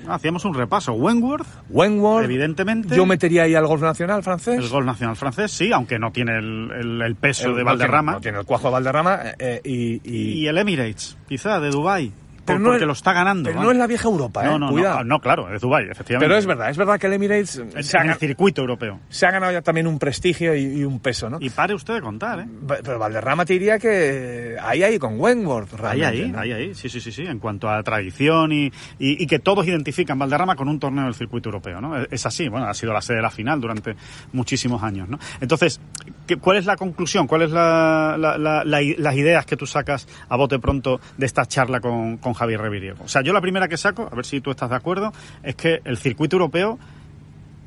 Hacíamos 0.07 0.45
un 0.45 0.53
repaso. 0.53 0.93
Wentworth, 0.93 1.47
Wentworth. 1.69 2.25
Evidentemente. 2.25 2.95
Yo 2.95 3.07
metería 3.07 3.43
ahí 3.43 3.55
al 3.55 3.65
golf 3.65 3.81
nacional 3.81 4.21
francés. 4.21 4.59
el 4.59 4.69
gol 4.69 4.85
nacional 4.85 5.15
francés, 5.15 5.51
sí, 5.51 5.71
aunque 5.71 5.97
no 5.97 6.11
tiene 6.11 6.37
el, 6.37 6.71
el- 6.71 7.01
el 7.01 7.15
peso 7.15 7.47
El- 7.49 7.55
de 7.55 7.63
no 7.63 7.71
tiene- 7.71 7.77
Valderrama. 7.77 8.11
No 8.11 8.21
tiene 8.21 8.37
el 8.39 8.45
cuajo 8.45 8.67
de 8.67 8.73
Valderrama 8.73 9.19
eh, 9.39 9.61
y, 9.63 10.01
y- 10.03 10.33
Y 10.43 10.47
el 10.47 10.57
Emirates, 10.59 11.17
quizá, 11.27 11.59
de 11.59 11.71
Dubái. 11.71 12.11
Pero 12.45 12.59
no 12.59 12.65
porque 12.69 12.83
es- 12.83 12.87
lo 12.87 12.93
está 12.93 13.11
ganando. 13.13 13.43
pero 13.49 13.55
¿vale? 13.57 13.65
no 13.65 13.71
es 13.71 13.77
la 13.77 13.87
vieja 13.87 14.07
Europa, 14.07 14.43
¿eh? 14.43 14.47
No, 14.47 14.59
no, 14.59 14.69
Cuidado. 14.69 14.97
no, 14.99 15.03
no, 15.05 15.19
claro, 15.19 15.53
es 15.53 15.61
Dubái, 15.61 15.85
efectivamente. 15.89 16.25
Pero 16.27 16.37
es 16.37 16.45
verdad, 16.45 16.69
es 16.69 16.77
verdad 16.77 16.99
que 16.99 17.07
el 17.07 17.13
Emirates 17.13 17.57
En, 17.57 17.83
se 17.83 17.97
ha, 17.97 18.01
en 18.01 18.09
el 18.09 18.15
gan- 18.15 18.19
circuito 18.19 18.61
europeo. 18.61 18.99
se 19.09 19.25
ha 19.25 19.31
ganado 19.31 19.51
ya 19.51 19.61
también 19.61 19.87
un 19.87 19.97
prestigio 19.99 20.55
y, 20.55 20.63
y 20.79 20.83
un 20.83 20.99
peso, 20.99 21.29
¿no? 21.29 21.37
Y 21.41 21.49
pare 21.49 21.73
usted 21.73 21.95
de 21.95 22.01
contar, 22.01 22.39
¿eh? 22.41 22.45
Pero 22.83 22.99
Valderrama 22.99 23.45
te 23.45 23.53
diría 23.53 23.79
que 23.79 24.55
ahí, 24.61 24.83
ahí, 24.83 24.99
con 24.99 25.19
Wentworth, 25.19 25.73
Ahí, 25.83 25.99
realmente, 26.01 26.23
ahí, 26.23 26.31
¿no? 26.31 26.39
ahí, 26.39 26.51
ahí, 26.51 26.75
sí, 26.75 26.87
sí, 26.89 27.01
sí, 27.01 27.11
sí, 27.11 27.23
en 27.25 27.39
cuanto 27.39 27.69
a 27.69 27.81
tradición 27.83 28.51
y, 28.51 28.65
y, 28.99 29.23
y 29.23 29.27
que 29.27 29.39
todos 29.39 29.65
identifican 29.67 30.19
Valderrama 30.19 30.55
con 30.55 30.67
un 30.69 30.79
torneo 30.79 31.05
del 31.05 31.15
circuito 31.15 31.49
europeo, 31.49 31.81
¿no? 31.81 31.97
Es- 31.97 32.25
así, 32.25 32.47
bueno, 32.47 32.67
ha 32.67 32.73
sido 32.73 32.93
la 32.93 33.01
sede 33.01 33.17
de 33.17 33.23
la 33.23 33.31
final 33.31 33.59
durante 33.59 33.95
muchísimos 34.33 34.83
años, 34.83 35.09
¿no? 35.09 35.17
Entonces, 35.41 35.79
¿qué- 36.27 36.37
¿cuál 36.37 36.57
es 36.57 36.65
la 36.65 36.75
conclusión? 36.75 37.27
¿Cuáles 37.27 37.51
la- 37.51 38.15
la- 38.19 38.37
la- 38.37 38.63
las 38.63 39.15
ideas 39.15 39.45
que 39.45 39.57
tú 39.57 39.65
sacas 39.65 40.07
a 40.29 40.35
bote 40.35 40.59
pronto 40.59 40.99
de 41.17 41.25
esta 41.25 41.45
charla 41.45 41.79
con, 41.79 42.17
con 42.17 42.34
Javier 42.35 42.61
Reviriego? 42.61 43.03
O 43.03 43.07
sea, 43.07 43.21
yo 43.21 43.33
la 43.33 43.41
primera 43.41 43.67
que 43.67 43.77
saco, 43.77 44.07
a 44.11 44.15
ver 44.15 44.25
si 44.25 44.41
tú 44.41 44.51
estás 44.51 44.69
de 44.69 44.75
acuerdo, 44.75 45.11
es 45.43 45.55
que 45.55 45.81
el 45.83 45.97
circuito 45.97 46.35
europeo 46.35 46.77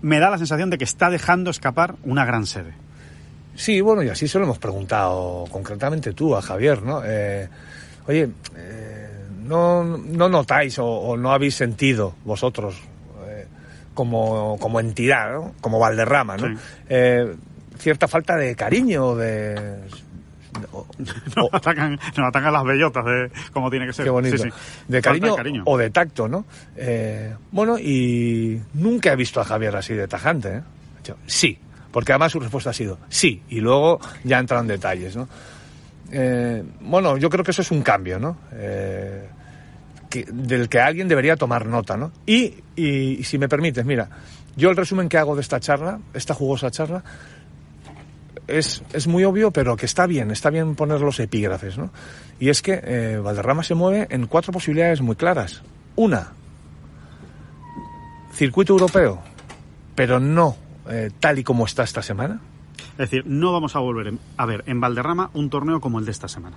me 0.00 0.20
da 0.20 0.30
la 0.30 0.38
sensación 0.38 0.70
de 0.70 0.78
que 0.78 0.84
está 0.84 1.10
dejando 1.10 1.50
escapar 1.50 1.96
una 2.04 2.24
gran 2.24 2.46
sede. 2.46 2.72
Sí, 3.56 3.80
bueno, 3.80 4.02
y 4.04 4.08
así 4.08 4.28
se 4.28 4.38
lo 4.38 4.44
hemos 4.44 4.58
preguntado 4.58 5.44
concretamente 5.50 6.12
tú 6.12 6.36
a 6.36 6.42
Javier, 6.42 6.82
¿no? 6.82 7.02
Eh, 7.04 7.48
oye, 8.06 8.28
eh, 8.56 9.08
¿no, 9.42 9.82
¿no 9.82 10.28
notáis 10.28 10.78
o, 10.78 10.86
o 10.86 11.16
no 11.16 11.32
habéis 11.32 11.56
sentido 11.56 12.14
vosotros 12.24 12.80
eh, 13.26 13.46
como, 13.94 14.56
como 14.60 14.78
entidad, 14.78 15.32
¿no? 15.32 15.54
como 15.60 15.80
Valderrama, 15.80 16.36
¿no? 16.36 16.56
Sí. 16.56 16.64
Cierta 17.78 18.08
falta 18.08 18.36
de 18.36 18.56
cariño, 18.56 19.14
de... 19.14 19.82
o- 20.72 20.86
Nos 21.36 21.48
atacan, 21.52 21.92
nos 22.16 22.28
atacan 22.28 22.52
las 22.52 22.64
bellotas 22.64 23.04
de 23.04 23.30
cómo 23.52 23.70
tiene 23.70 23.86
que 23.86 23.92
ser. 23.92 24.04
Qué 24.04 24.10
bonito. 24.10 24.36
Sí, 24.38 24.44
sí. 24.44 24.50
De 24.88 25.00
cariño, 25.02 25.34
o 25.66 25.76
de 25.78 25.90
tacto, 25.90 26.28
¿no? 26.28 26.44
Eh, 26.76 27.34
bueno, 27.52 27.78
y 27.78 28.60
nunca 28.74 29.12
he 29.12 29.16
visto 29.16 29.40
a 29.40 29.44
Javier 29.44 29.76
así 29.76 29.94
de 29.94 30.08
tajante, 30.08 30.48
¿eh? 30.58 30.62
Sí, 31.26 31.58
porque 31.90 32.12
además 32.12 32.32
su 32.32 32.40
respuesta 32.40 32.70
ha 32.70 32.74
sido 32.74 32.98
sí, 33.08 33.42
y 33.48 33.60
luego 33.60 33.98
ya 34.24 34.38
entran 34.38 34.66
detalles, 34.66 35.16
¿no? 35.16 35.28
Eh, 36.12 36.62
bueno, 36.80 37.16
yo 37.16 37.28
creo 37.30 37.44
que 37.44 37.50
eso 37.50 37.62
es 37.62 37.70
un 37.70 37.82
cambio, 37.82 38.18
¿no? 38.18 38.36
Eh, 38.52 39.26
que- 40.10 40.26
del 40.30 40.68
que 40.68 40.80
alguien 40.80 41.08
debería 41.08 41.36
tomar 41.36 41.66
nota, 41.66 41.96
¿no? 41.96 42.12
Y, 42.26 42.54
y 42.76 43.22
si 43.24 43.38
me 43.38 43.48
permites, 43.48 43.84
mira, 43.84 44.08
yo 44.56 44.70
el 44.70 44.76
resumen 44.76 45.08
que 45.08 45.18
hago 45.18 45.34
de 45.34 45.42
esta 45.42 45.60
charla, 45.60 45.98
esta 46.14 46.34
jugosa 46.34 46.70
charla, 46.70 47.02
es, 48.48 48.82
es 48.92 49.06
muy 49.06 49.24
obvio, 49.24 49.50
pero 49.50 49.76
que 49.76 49.86
está 49.86 50.06
bien, 50.06 50.30
está 50.30 50.50
bien 50.50 50.74
poner 50.74 51.00
los 51.00 51.20
epígrafes, 51.20 51.78
¿no? 51.78 51.90
Y 52.40 52.48
es 52.48 52.62
que 52.62 52.80
eh, 52.82 53.20
Valderrama 53.22 53.62
se 53.62 53.74
mueve 53.74 54.08
en 54.10 54.26
cuatro 54.26 54.52
posibilidades 54.52 55.00
muy 55.00 55.16
claras. 55.16 55.62
Una, 55.96 56.32
circuito 58.32 58.72
europeo, 58.72 59.20
pero 59.94 60.20
no 60.20 60.56
eh, 60.88 61.10
tal 61.20 61.38
y 61.38 61.44
como 61.44 61.64
está 61.66 61.82
esta 61.82 62.02
semana. 62.02 62.40
Es 62.92 63.10
decir, 63.10 63.24
no 63.26 63.52
vamos 63.52 63.76
a 63.76 63.80
volver 63.80 64.14
a 64.36 64.46
ver 64.46 64.64
en 64.66 64.80
Valderrama 64.80 65.30
un 65.34 65.50
torneo 65.50 65.80
como 65.80 65.98
el 65.98 66.04
de 66.04 66.12
esta 66.12 66.28
semana. 66.28 66.56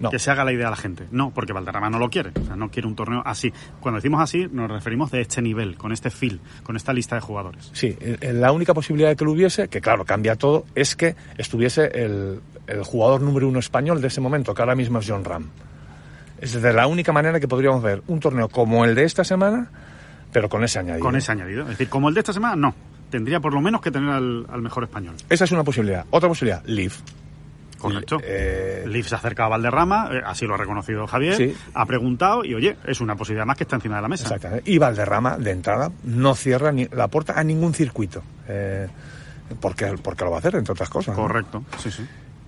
No. 0.00 0.10
Que 0.10 0.18
se 0.18 0.30
haga 0.30 0.44
la 0.44 0.52
idea 0.52 0.68
a 0.68 0.70
la 0.70 0.76
gente. 0.76 1.08
No, 1.10 1.30
porque 1.30 1.52
Valderrama 1.52 1.90
no 1.90 1.98
lo 1.98 2.08
quiere. 2.08 2.30
O 2.40 2.44
sea, 2.44 2.54
no 2.54 2.70
quiere 2.70 2.86
un 2.86 2.94
torneo 2.94 3.22
así. 3.24 3.52
Cuando 3.80 3.96
decimos 3.96 4.20
así, 4.20 4.46
nos 4.50 4.70
referimos 4.70 5.10
de 5.10 5.22
este 5.22 5.42
nivel, 5.42 5.76
con 5.76 5.92
este 5.92 6.10
feel, 6.10 6.40
con 6.62 6.76
esta 6.76 6.92
lista 6.92 7.16
de 7.16 7.20
jugadores. 7.20 7.70
Sí, 7.72 7.96
eh, 8.00 8.16
eh, 8.20 8.32
la 8.32 8.52
única 8.52 8.74
posibilidad 8.74 9.08
de 9.08 9.16
que 9.16 9.24
lo 9.24 9.32
hubiese, 9.32 9.68
que 9.68 9.80
claro, 9.80 10.04
cambia 10.04 10.36
todo, 10.36 10.66
es 10.74 10.94
que 10.94 11.16
estuviese 11.36 11.86
el, 11.86 12.40
el 12.68 12.84
jugador 12.84 13.22
número 13.22 13.48
uno 13.48 13.58
español 13.58 14.00
de 14.00 14.06
ese 14.08 14.20
momento, 14.20 14.54
que 14.54 14.62
ahora 14.62 14.76
mismo 14.76 15.00
es 15.00 15.06
John 15.08 15.24
Ram. 15.24 15.48
Es 16.40 16.60
de 16.60 16.72
la 16.72 16.86
única 16.86 17.12
manera 17.12 17.40
que 17.40 17.48
podríamos 17.48 17.82
ver 17.82 18.02
un 18.06 18.20
torneo 18.20 18.48
como 18.48 18.84
el 18.84 18.94
de 18.94 19.02
esta 19.04 19.24
semana, 19.24 19.68
pero 20.32 20.48
con 20.48 20.62
ese 20.62 20.78
añadido. 20.78 21.04
Con 21.04 21.16
ese 21.16 21.32
añadido. 21.32 21.62
Es 21.62 21.70
decir, 21.70 21.88
como 21.88 22.08
el 22.08 22.14
de 22.14 22.20
esta 22.20 22.32
semana, 22.32 22.54
no. 22.54 22.74
Tendría 23.10 23.40
por 23.40 23.54
lo 23.54 23.60
menos 23.60 23.80
que 23.80 23.90
tener 23.90 24.10
al, 24.10 24.46
al 24.48 24.62
mejor 24.62 24.84
español. 24.84 25.16
Esa 25.28 25.44
es 25.44 25.50
una 25.50 25.64
posibilidad. 25.64 26.04
Otra 26.10 26.28
posibilidad, 26.28 26.62
Live. 26.66 26.94
Correcto. 27.78 28.18
Eh, 28.22 28.84
Liv 28.88 29.06
se 29.08 29.14
acerca 29.14 29.44
a 29.44 29.48
Valderrama, 29.48 30.10
eh, 30.12 30.20
así 30.24 30.46
lo 30.46 30.54
ha 30.54 30.56
reconocido 30.58 31.06
Javier, 31.06 31.34
Sí. 31.36 31.54
ha 31.74 31.86
preguntado 31.86 32.44
y 32.44 32.54
oye, 32.54 32.76
es 32.86 33.00
una 33.00 33.14
posibilidad 33.16 33.46
más 33.46 33.56
que 33.56 33.64
está 33.64 33.76
encima 33.76 33.96
de 33.96 34.02
la 34.02 34.08
mesa. 34.08 34.24
Exactamente. 34.24 34.70
Y 34.70 34.78
Valderrama, 34.78 35.38
de 35.38 35.50
entrada, 35.52 35.90
no 36.04 36.34
cierra 36.34 36.72
ni 36.72 36.86
la 36.88 37.08
puerta 37.08 37.38
a 37.38 37.44
ningún 37.44 37.74
circuito. 37.74 38.22
Eh, 38.48 38.88
porque, 39.60 39.94
porque 40.02 40.24
lo 40.24 40.30
va 40.30 40.36
a 40.36 40.40
hacer, 40.40 40.56
entre 40.56 40.72
otras 40.72 40.90
cosas. 40.90 41.16
¿no? 41.16 41.22
Correcto, 41.22 41.64
sí, 41.78 41.90
sí. 41.90 42.02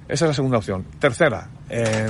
Esa 0.09 0.25
es 0.25 0.29
la 0.31 0.35
segunda 0.35 0.59
opción. 0.59 0.85
Tercera, 0.99 1.49
eh, 1.69 2.09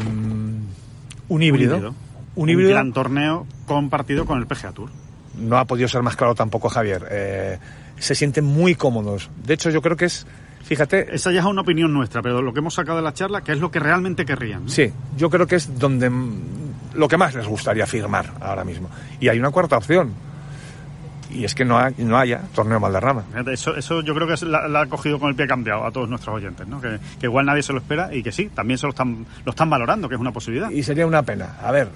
un 1.29 1.43
híbrido. 1.43 1.77
Un 1.77 1.79
híbrido. 1.79 1.95
Un 2.37 2.49
híbrido. 2.49 2.71
gran 2.71 2.93
torneo 2.93 3.47
compartido 3.67 4.25
con 4.25 4.39
el 4.39 4.47
PGA 4.47 4.73
Tour. 4.73 4.91
no 5.37 5.59
ha 5.59 5.65
podido 5.65 5.89
ser 5.89 6.03
más 6.03 6.17
claro 6.17 6.35
tampoco 6.35 6.69
Javier. 6.69 7.07
Eh, 7.11 7.59
se 7.99 8.15
sienten 8.15 8.45
muy 8.45 8.75
cómodos. 8.75 9.31
De 9.45 9.55
hecho, 9.55 9.69
yo 9.71 9.83
creo 9.83 9.97
que 9.97 10.07
es, 10.07 10.27
fíjate, 10.63 11.15
Esa 11.15 11.33
ya 11.33 11.41
es 11.41 11.47
una 11.47 11.63
opinión 11.63 11.93
nuestra, 11.93 12.23
pero 12.23 12.43
lo 12.43 12.53
que 12.53 12.59
hemos 12.61 12.75
sacado 12.75 12.99
de 12.99 13.03
la 13.05 13.13
charla, 13.15 13.43
que 13.43 13.53
es 13.53 13.59
lo 13.61 13.71
que 13.71 13.79
realmente 13.81 14.25
querrían. 14.25 14.65
¿no? 14.65 14.69
sí, 14.71 14.93
yo 15.17 15.31
creo 15.31 15.47
que 15.47 15.57
es 15.57 15.79
donde 15.79 16.11
lo 16.95 17.09
que 17.09 17.17
más 17.17 17.35
les 17.35 17.47
gustaría 17.47 17.87
firmar 17.87 18.33
ahora 18.41 18.65
mismo. 18.65 18.89
Y 19.21 19.29
hay 19.29 19.39
una 19.39 19.51
cuarta 19.51 19.77
opción. 19.77 20.13
Y 21.33 21.45
es 21.45 21.55
que 21.55 21.65
no, 21.65 21.79
hay- 21.79 21.95
no 21.99 22.19
haya 22.19 22.41
torneo 22.55 22.81
Valderrama. 22.81 23.23
Fíjate, 23.31 23.53
Eso, 23.53 23.77
eso 23.77 24.01
yo 24.03 24.15
creo 24.17 24.27
que 24.27 24.35
es 24.35 24.43
la, 24.43 24.67
la 24.67 24.81
ha 24.83 24.87
cogido 24.87 25.21
con 25.21 25.29
el 25.29 25.37
pie 25.37 25.47
cambiado 25.47 25.85
a 25.87 25.93
todos 25.93 26.09
nuestros 26.09 26.35
oyentes, 26.35 26.67
¿no? 26.67 26.81
Que, 26.81 26.99
que 27.21 27.27
igual 27.27 27.47
nadie 27.47 27.63
se 27.63 27.73
lo 27.73 27.79
espera 27.79 28.13
y 28.13 28.21
que 28.23 28.33
sí, 28.33 28.51
también 28.53 28.79
se 28.79 28.87
lo 28.87 28.91
están, 28.91 29.25
lo 29.45 29.51
están 29.51 29.71
valorando, 29.71 30.09
que 30.09 30.17
es 30.17 30.21
una 30.21 30.33
posibilidad. 30.33 30.71
Y 30.71 30.83
sería 30.83 31.07
una 31.07 31.23
pena. 31.23 31.55
A 31.63 31.71
ver, 31.71 31.89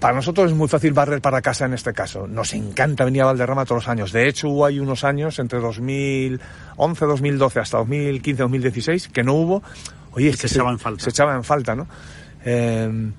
para 0.00 0.14
nosotros 0.14 0.50
es 0.50 0.56
muy 0.56 0.66
fácil 0.66 0.92
barrer 0.92 1.20
para 1.20 1.40
casa 1.42 1.66
en 1.66 1.74
este 1.74 1.92
caso. 1.92 2.26
Nos 2.26 2.52
encanta 2.54 3.04
venir 3.04 3.22
a 3.22 3.26
Valderrama 3.26 3.64
todos 3.64 3.82
los 3.84 3.88
años. 3.88 4.12
De 4.12 4.26
hecho, 4.26 4.48
hubo 4.48 4.64
ahí 4.66 4.80
unos 4.80 5.04
años, 5.04 5.38
entre 5.38 5.60
2011, 5.60 7.04
2012 7.06 7.60
hasta 7.60 7.78
2015, 7.78 8.42
2016, 8.42 9.08
que 9.08 9.22
no 9.22 9.34
hubo. 9.34 9.62
Oye, 10.12 10.30
es 10.30 10.38
se 10.38 10.46
echaba 10.48 10.70
en 10.70 10.78
falta. 10.78 11.04
Se 11.04 11.10
echaba 11.10 11.34
en 11.36 11.44
falta, 11.44 11.76
¿no? 11.76 11.86
Eh, 12.44 13.10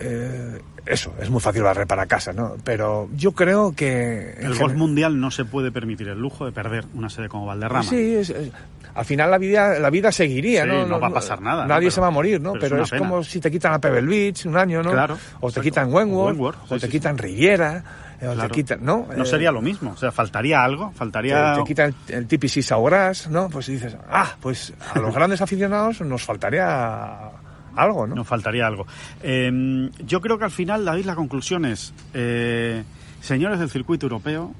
eh, 0.00 0.60
eso, 0.84 1.14
es 1.20 1.30
muy 1.30 1.40
fácil 1.40 1.62
barrer 1.62 1.86
para 1.86 2.06
casa, 2.06 2.32
¿no? 2.32 2.56
Pero 2.64 3.08
yo 3.14 3.32
creo 3.32 3.72
que... 3.74 4.34
el 4.40 4.58
golf 4.58 4.74
mundial 4.74 5.20
no 5.20 5.30
se 5.30 5.44
puede 5.44 5.70
permitir 5.70 6.08
el 6.08 6.18
lujo 6.18 6.44
de 6.44 6.50
perder 6.52 6.84
una 6.94 7.08
sede 7.08 7.28
como 7.28 7.46
Valderrama. 7.46 7.88
Sí, 7.88 8.14
es- 8.16 8.30
es- 8.30 8.50
al 8.94 9.04
final 9.04 9.30
la 9.30 9.38
vida, 9.38 9.78
la 9.78 9.90
vida 9.90 10.12
seguiría, 10.12 10.62
Sí, 10.64 10.68
¿no? 10.68 10.86
no 10.86 11.00
va 11.00 11.08
a 11.08 11.12
pasar 11.12 11.40
nada. 11.40 11.66
Nadie 11.66 11.90
se 11.90 12.00
va 12.00 12.08
a 12.08 12.10
morir, 12.10 12.40
¿no? 12.40 12.52
pero 12.54 12.82
es 12.82 12.90
Pero, 12.90 13.02
como 13.04 13.22
si 13.24 13.40
te 13.40 13.50
quitan 13.50 13.72
a 13.72 13.78
Pebble 13.78 14.02
Beach 14.02 14.44
un 14.46 14.56
año, 14.56 14.82
¿no? 14.82 14.90
Claro, 14.90 15.14
O 15.40 15.46
te 15.46 15.46
exacto. 15.46 15.62
quitan 15.62 15.92
Wentworth, 15.92 16.28
Wentworth, 16.38 16.58
o 16.72 16.78
te 16.78 16.86
sí, 16.86 16.92
quitan 16.92 17.16
Riviera, 17.18 17.84
eh, 18.20 18.28
o 18.28 18.34
Claro. 18.34 18.48
te 18.50 18.54
quitan, 18.54 18.78
¿no? 18.84 19.06
No 19.16 19.22
Eh, 19.22 19.26
sería 19.26 19.50
lo 19.50 19.62
mismo, 19.62 19.92
o 19.92 19.96
sea, 19.96 20.12
faltaría 20.12 20.62
algo, 20.62 20.92
faltaría... 20.92 21.54
Te, 21.54 21.60
te 21.60 21.66
quitan 21.66 21.94
el, 22.08 22.14
el 22.14 22.26
TPC 22.26 22.62
Saurás, 22.62 23.28
¿no? 23.28 23.48
Pues 23.48 23.66
dices, 23.66 23.96
ah, 24.10 24.36
pues 24.40 24.72
a 24.94 24.98
los 24.98 25.14
grandes 25.14 25.40
aficionados 25.40 26.00
nos 26.02 26.22
faltaría 26.22 27.30
algo, 27.74 28.06
¿no? 28.06 28.14
Nos 28.14 28.26
faltaría 28.28 28.66
algo. 28.66 28.86
Eh, 29.22 29.90
yo 30.04 30.20
creo 30.20 30.36
que 30.38 30.44
al 30.44 30.50
final, 30.50 30.84
David, 30.84 31.06
la 31.06 31.14
conclusión 31.14 31.64
es, 31.64 31.94
eh, 32.12 32.84
señores 33.22 33.58
del 33.58 33.70
circuito 33.70 34.04
europeo, 34.06 34.52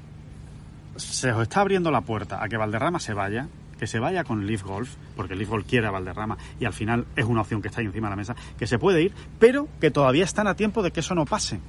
se 0.95 1.31
os 1.31 1.41
está 1.43 1.61
abriendo 1.61 1.89
la 1.91 2.01
puerta 2.01 2.43
a 2.43 2.47
que 2.49 2.57
Valderrama 2.57 2.99
se 2.99 3.13
vaya, 3.13 3.47
que 3.83 3.87
se 3.87 3.99
vaya 3.99 4.23
con 4.23 4.47
Leaf 4.47 4.63
Golf, 4.63 4.91
porque 5.13 5.35
Leaf 5.35 5.49
Golf 5.49 5.65
quiere 5.67 5.87
a 5.87 5.91
Valderrama 5.91 6.37
y 6.57 6.63
al 6.63 6.71
final 6.71 7.03
es 7.17 7.25
una 7.25 7.41
opción 7.41 7.61
que 7.61 7.67
está 7.67 7.81
ahí 7.81 7.87
encima 7.87 8.07
de 8.07 8.11
la 8.11 8.15
mesa, 8.15 8.33
que 8.57 8.65
se 8.65 8.79
puede 8.79 9.01
ir, 9.01 9.11
pero 9.39 9.67
que 9.81 9.91
todavía 9.91 10.23
están 10.23 10.47
a 10.47 10.55
tiempo 10.55 10.81
de 10.81 10.91
que 10.91 11.01
eso 11.01 11.13
no 11.15 11.25
pase. 11.25 11.59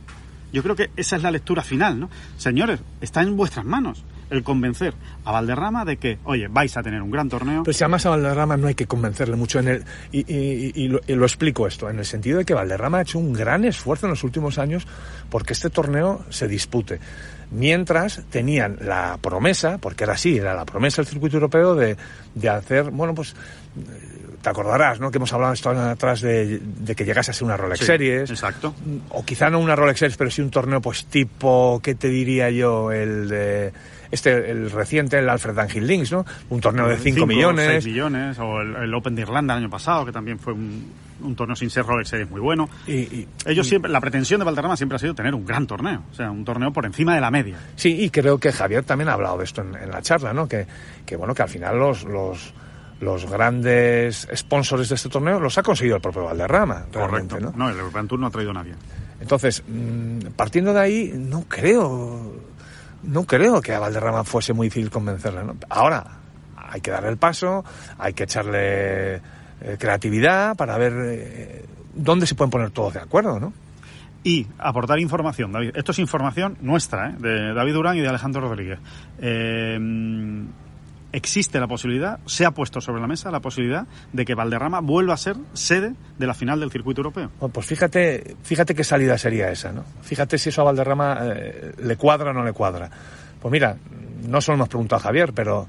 Yo 0.53 0.63
creo 0.63 0.77
que 0.77 0.91
esa 0.97 1.17
es 1.17 1.23
la 1.25 1.33
lectura 1.33 1.65
final, 1.65 1.99
¿no? 1.99 2.09
Señores, 2.37 2.79
está 3.01 3.21
en 3.23 3.37
vuestras 3.37 3.65
manos 3.65 4.05
el 4.31 4.45
convencer 4.45 4.95
a 5.25 5.33
Valderrama 5.33 5.85
de 5.85 5.97
que, 5.97 6.19
oye, 6.23 6.47
vais 6.47 6.77
a 6.77 6.85
tener 6.85 7.03
un 7.03 7.11
gran 7.11 7.29
torneo. 7.29 7.65
Pero 7.65 7.77
si 7.77 7.83
además 7.83 8.07
a 8.07 8.11
Valderrama 8.11 8.57
no 8.57 8.69
hay 8.69 8.77
que 8.77 8.87
convencerle 8.87 9.35
mucho 9.35 9.59
en 9.59 9.67
el 9.67 9.85
y, 10.13 10.21
y- 10.29 10.87
lo, 10.87 11.01
y 11.09 11.15
lo 11.17 11.25
explico 11.25 11.67
esto 11.67 11.91
en 11.91 11.99
el 11.99 12.05
sentido 12.05 12.39
de 12.39 12.45
que 12.45 12.55
Valderrama 12.55 12.99
ha 12.99 13.03
hecho 13.03 13.19
un 13.19 13.33
gran 13.33 13.65
esfuerzo 13.65 14.07
en 14.07 14.11
los 14.11 14.23
últimos 14.23 14.59
años 14.59 14.87
porque 15.31 15.53
este 15.53 15.69
torneo 15.71 16.25
se 16.31 16.47
dispute. 16.47 17.01
Mientras 17.51 18.23
tenían 18.31 18.79
la 18.81 19.19
promesa, 19.21 19.79
porque 19.79 20.05
era 20.05 20.15
así, 20.15 20.37
era 20.39 20.55
la 20.55 20.65
promesa 20.65 21.03
del 21.03 21.07
circuito 21.07 21.37
europeo 21.37 21.75
de, 21.75 21.97
de 22.35 22.49
hacer, 22.49 22.91
bueno, 22.91 23.15
pues 23.15 23.35
te 24.43 24.51
acordarás, 24.51 25.01
¿no? 25.01 25.11
Que 25.11 25.17
hemos 25.17 25.33
hablado 25.33 25.55
esto 25.55 25.71
atrás 25.71 26.21
de, 26.21 26.59
de 26.61 26.95
que 26.95 27.05
llegase 27.07 27.31
a 27.31 27.35
ser 27.35 27.45
una 27.45 27.57
Rolex 27.57 27.79
Sí, 27.81 27.87
Series. 27.87 28.31
Exacto. 28.31 28.75
o 29.11 29.25
quizá 29.25 29.49
no 29.49 29.59
una 29.59 29.75
Rolex 29.75 30.01
Series, 30.01 30.17
pero 30.19 30.31
sí 30.31 30.43
un 30.43 30.51
torneo 30.51 30.81
pues 30.83 31.07
tipo, 31.07 31.81
¿qué 31.83 31.95
te 31.95 32.09
diría 32.09 32.51
yo? 32.51 32.93
El 32.93 33.29
de 33.29 33.73
este, 34.11 34.51
el 34.51 34.71
reciente, 34.71 35.19
el 35.19 35.29
Alfred 35.29 35.59
Angel 35.59 35.87
Links, 35.87 36.13
¿no? 36.13 36.27
Un 36.51 36.61
torneo 36.61 36.87
de 36.89 36.97
5 36.99 37.03
Cinco, 37.17 37.27
millones. 37.27 37.67
seis 37.83 37.87
millones, 37.87 38.39
o 38.39 38.61
el, 38.61 38.77
el 38.77 38.95
Open 38.95 39.15
de 39.15 39.23
Irlanda 39.23 39.55
el 39.55 39.61
año 39.65 39.71
pasado, 39.71 40.05
que 40.05 40.13
también 40.13 40.39
fue 40.39 40.53
un, 40.53 40.93
un 41.25 41.35
torneo 41.37 41.57
sin 41.57 41.71
ser 41.71 41.85
Rolex 41.87 42.09
Series 42.11 42.31
muy 42.31 42.41
bueno. 42.41 42.69
Y, 42.87 42.93
y- 42.93 43.29
Ellos 43.47 43.67
siempre, 43.67 43.91
la 43.91 44.01
pretensión 44.01 44.39
de 44.41 44.45
Valderrama 44.45 44.77
siempre 44.77 44.97
ha 44.97 44.99
sido 44.99 45.15
tener 45.15 45.35
un 45.35 45.45
gran 45.45 45.67
torneo, 45.67 46.03
o 46.11 46.15
sea, 46.15 46.31
un 46.31 46.45
torneo 46.45 46.73
por 46.73 46.87
encima 46.87 47.15
de 47.15 47.21
la 47.21 47.31
media. 47.31 47.57
sí, 47.77 48.03
y 48.05 48.11
creo 48.11 48.39
que 48.39 48.53
Javier 48.53 48.85
también 48.85 49.09
ha 49.09 49.15
hablado 49.15 49.39
de 49.39 49.45
esto 49.45 49.63
en, 49.63 49.75
en 49.75 49.91
la 49.91 50.03
charla, 50.03 50.33
¿no? 50.33 50.47
Que, 50.49 50.67
que 51.07 51.17
bueno, 51.17 51.35
que 51.35 51.43
al 51.43 51.49
final 51.49 51.79
los, 51.79 52.05
los, 52.05 52.53
los 53.01 53.31
grandes 53.31 54.29
sponsors 54.35 54.89
de 54.89 54.95
este 54.95 55.09
torneo 55.09 55.41
los 55.41 55.57
ha 55.59 55.63
conseguido 55.63 55.97
el 55.97 56.03
propio 56.03 56.25
Valderrama, 56.25 56.87
Correcto. 56.93 57.39
¿no? 57.55 57.69
el 57.71 57.77
European 57.79 58.07
Tour 58.09 58.21
no 58.21 58.27
ha 58.29 58.31
traído 58.31 58.51
a 58.53 58.55
nadie. 58.55 58.75
Entonces, 59.21 59.63
mm, 59.67 60.19
partiendo 60.37 60.73
de 60.75 60.81
ahí, 60.81 61.13
no 61.15 61.45
creo, 61.49 62.35
no 63.03 63.25
creo 63.25 63.61
que 63.63 63.73
a 63.73 63.79
Valderrama 63.79 64.25
fuese 64.25 64.53
muy 64.53 64.67
difícil 64.69 64.91
convencerle. 64.91 65.45
¿no? 65.45 65.57
Ahora, 65.71 66.05
hay 66.57 66.81
que 66.81 66.91
darle 66.91 67.09
el 67.11 67.17
paso, 67.17 67.65
hay 67.99 68.13
que 68.15 68.25
echarle 68.25 69.21
eh, 69.61 69.77
creatividad 69.79 70.57
para 70.57 70.77
ver 70.79 70.93
eh, 71.07 71.65
dónde 71.95 72.27
se 72.27 72.35
pueden 72.35 72.51
poner 72.51 72.71
todos 72.71 72.95
de 72.95 73.01
acuerdo, 73.01 73.39
¿no? 73.39 73.53
Y 74.23 74.47
aportar 74.59 74.99
información, 74.99 75.53
David. 75.53 75.73
Esto 75.75 75.93
es 75.93 75.99
información 75.99 76.57
nuestra, 76.63 77.11
¿eh? 77.11 77.15
de 77.19 77.53
David 77.53 77.75
Durán 77.75 77.97
y 77.99 78.01
de 78.01 78.09
Alejandro 78.09 78.41
Rodríguez. 78.41 78.79
Eh, 79.19 79.79
existe 81.15 81.61
la 81.61 81.69
posibilidad, 81.69 82.19
se 82.27 82.45
ha 82.45 82.51
puesto 82.51 82.81
sobre 82.81 83.01
la 83.01 83.07
mesa 83.07 83.31
la 83.31 83.39
posibilidad 83.39 83.87
de 84.13 84.25
que 84.25 84.35
Valderrama 84.35 84.81
vuelva 84.81 85.15
a 85.15 85.17
ser 85.17 85.37
sede 85.53 85.95
de 86.19 86.27
la 86.27 86.35
final 86.35 86.59
del 86.59 86.73
circuito 86.73 87.03
europeo. 87.03 87.31
Bueno, 87.39 87.53
pues 87.53 87.67
fíjate, 87.67 88.37
fíjate 88.43 88.75
qué 88.75 88.83
salida 88.83 89.17
sería 89.17 89.49
esa, 89.49 89.71
¿no? 89.71 89.85
Fíjate 90.03 90.39
si 90.39 90.49
eso 90.49 90.63
a 90.63 90.65
Valderrama 90.65 91.19
eh, 91.23 91.73
le 91.79 91.97
cuadra 91.97 92.31
o 92.31 92.33
no 92.33 92.43
le 92.43 92.53
cuadra. 92.53 92.91
Pues 93.41 93.53
mira, 93.53 93.77
no 94.27 94.41
solo 94.41 94.57
hemos 94.57 94.69
preguntado 94.69 94.99
a 94.99 95.03
Javier, 95.05 95.33
pero 95.33 95.69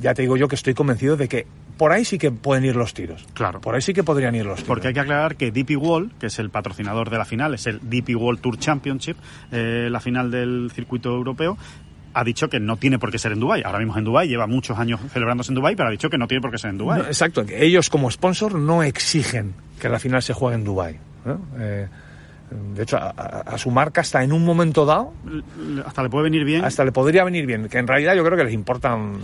ya 0.00 0.14
te 0.14 0.22
digo 0.22 0.36
yo 0.36 0.48
que 0.48 0.54
estoy 0.54 0.74
convencido 0.74 1.16
de 1.16 1.28
que 1.28 1.46
por 1.76 1.92
ahí 1.92 2.04
sí 2.04 2.18
que 2.18 2.30
pueden 2.30 2.64
ir 2.64 2.76
los 2.76 2.94
tiros. 2.94 3.26
Claro. 3.34 3.60
Por 3.60 3.74
ahí 3.74 3.82
sí 3.82 3.92
que 3.92 4.04
podrían 4.04 4.34
ir 4.34 4.46
los 4.46 4.56
tiros. 4.56 4.68
Porque 4.68 4.88
hay 4.88 4.94
que 4.94 5.00
aclarar 5.00 5.36
que 5.36 5.50
DP 5.50 5.76
World, 5.76 6.12
que 6.18 6.26
es 6.26 6.38
el 6.38 6.50
patrocinador 6.50 7.10
de 7.10 7.18
la 7.18 7.24
final, 7.24 7.54
es 7.54 7.66
el 7.66 7.80
DP 7.82 8.16
World 8.16 8.40
Tour 8.40 8.58
Championship, 8.58 9.16
eh, 9.50 9.88
la 9.90 10.00
final 10.00 10.30
del 10.30 10.70
circuito 10.72 11.10
europeo, 11.10 11.58
ha 12.14 12.22
dicho 12.22 12.48
que 12.48 12.60
no 12.60 12.76
tiene 12.76 12.98
por 12.98 13.10
qué 13.10 13.18
ser 13.18 13.32
en 13.32 13.40
Dubái. 13.40 13.62
Ahora 13.64 13.78
mismo 13.78 13.94
es 13.94 13.98
en 13.98 14.04
Dubái, 14.04 14.28
lleva 14.28 14.46
muchos 14.46 14.78
años 14.78 15.00
celebrándose 15.12 15.50
en 15.50 15.56
Dubái, 15.56 15.74
pero 15.74 15.88
ha 15.88 15.92
dicho 15.92 16.08
que 16.08 16.16
no 16.16 16.28
tiene 16.28 16.40
por 16.40 16.52
qué 16.52 16.58
ser 16.58 16.70
en 16.70 16.78
Dubái. 16.78 17.02
No, 17.02 17.06
exacto, 17.06 17.44
ellos 17.48 17.90
como 17.90 18.10
sponsor 18.10 18.54
no 18.54 18.82
exigen 18.84 19.54
que 19.80 19.88
la 19.88 19.98
final 19.98 20.22
se 20.22 20.32
juegue 20.32 20.56
en 20.56 20.64
Dubái. 20.64 20.96
¿no? 21.24 21.40
Eh, 21.58 21.88
de 22.74 22.82
hecho, 22.82 22.96
a, 22.96 23.10
a- 23.10 23.58
su 23.58 23.70
marca 23.70 24.00
hasta 24.00 24.22
en 24.22 24.32
un 24.32 24.44
momento 24.44 24.84
dado, 24.86 25.12
Hasta 25.84 26.02
le 26.02 26.08
puede 26.10 26.24
venir 26.24 26.44
bien. 26.44 26.64
hasta 26.64 26.84
le 26.84 26.92
podría 26.92 27.24
venir 27.24 27.46
bien, 27.46 27.68
que 27.68 27.78
en 27.78 27.86
realidad 27.86 28.14
yo 28.14 28.24
creo 28.24 28.36
que 28.38 28.44
les 28.44 28.54
importan 28.54 29.18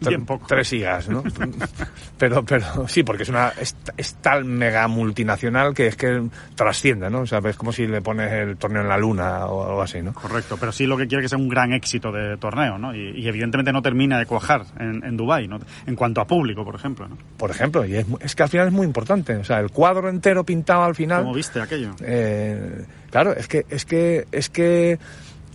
Bien 0.00 0.24
poco. 0.24 0.46
tres 0.46 0.72
higas, 0.72 1.08
¿no? 1.08 1.22
pero, 2.18 2.44
pero 2.44 2.86
sí, 2.86 3.02
porque 3.02 3.24
es 3.24 3.28
una 3.28 3.52
es, 3.60 3.76
es 3.96 4.14
tal 4.16 4.44
mega 4.44 4.86
multinacional 4.88 5.74
que 5.74 5.88
es 5.88 5.96
que 5.96 6.28
trasciende, 6.54 7.10
¿no? 7.10 7.20
O 7.20 7.26
sea, 7.26 7.40
es 7.44 7.56
como 7.56 7.72
si 7.72 7.86
le 7.86 8.00
pones 8.00 8.32
el 8.32 8.56
torneo 8.56 8.82
en 8.82 8.88
la 8.88 8.96
luna 8.96 9.46
o 9.46 9.66
algo 9.66 9.82
así, 9.82 10.00
¿no? 10.02 10.12
Correcto, 10.12 10.56
pero 10.58 10.72
sí 10.72 10.86
lo 10.86 10.96
que 10.96 11.06
quiere 11.06 11.22
que 11.22 11.28
sea 11.28 11.38
un 11.38 11.48
gran 11.48 11.72
éxito 11.72 12.12
de 12.12 12.36
torneo, 12.36 12.78
¿no? 12.78 12.94
Y, 12.94 13.10
y 13.20 13.28
evidentemente 13.28 13.72
no 13.72 13.82
termina 13.82 14.18
de 14.18 14.26
cuajar 14.26 14.64
en, 14.78 15.04
en 15.04 15.16
Dubái, 15.16 15.48
¿no? 15.48 15.58
En 15.86 15.96
cuanto 15.96 16.20
a 16.20 16.26
público, 16.26 16.64
por 16.64 16.74
ejemplo, 16.74 17.08
¿no? 17.08 17.18
Por 17.36 17.50
ejemplo, 17.50 17.84
y 17.84 17.96
es, 17.96 18.06
es 18.20 18.34
que 18.34 18.42
al 18.42 18.48
final 18.48 18.68
es 18.68 18.72
muy 18.72 18.86
importante, 18.86 19.36
o 19.36 19.44
sea, 19.44 19.60
el 19.60 19.70
cuadro 19.70 20.08
entero 20.08 20.44
pintado 20.44 20.84
al 20.84 20.94
final. 20.94 21.22
¿Cómo 21.22 21.34
viste 21.34 21.60
aquello? 21.60 21.94
Eh, 22.02 22.84
claro, 23.10 23.34
es 23.34 23.48
que, 23.48 23.66
es 23.68 23.84
que, 23.84 24.26
es 24.30 24.48
que 24.48 24.98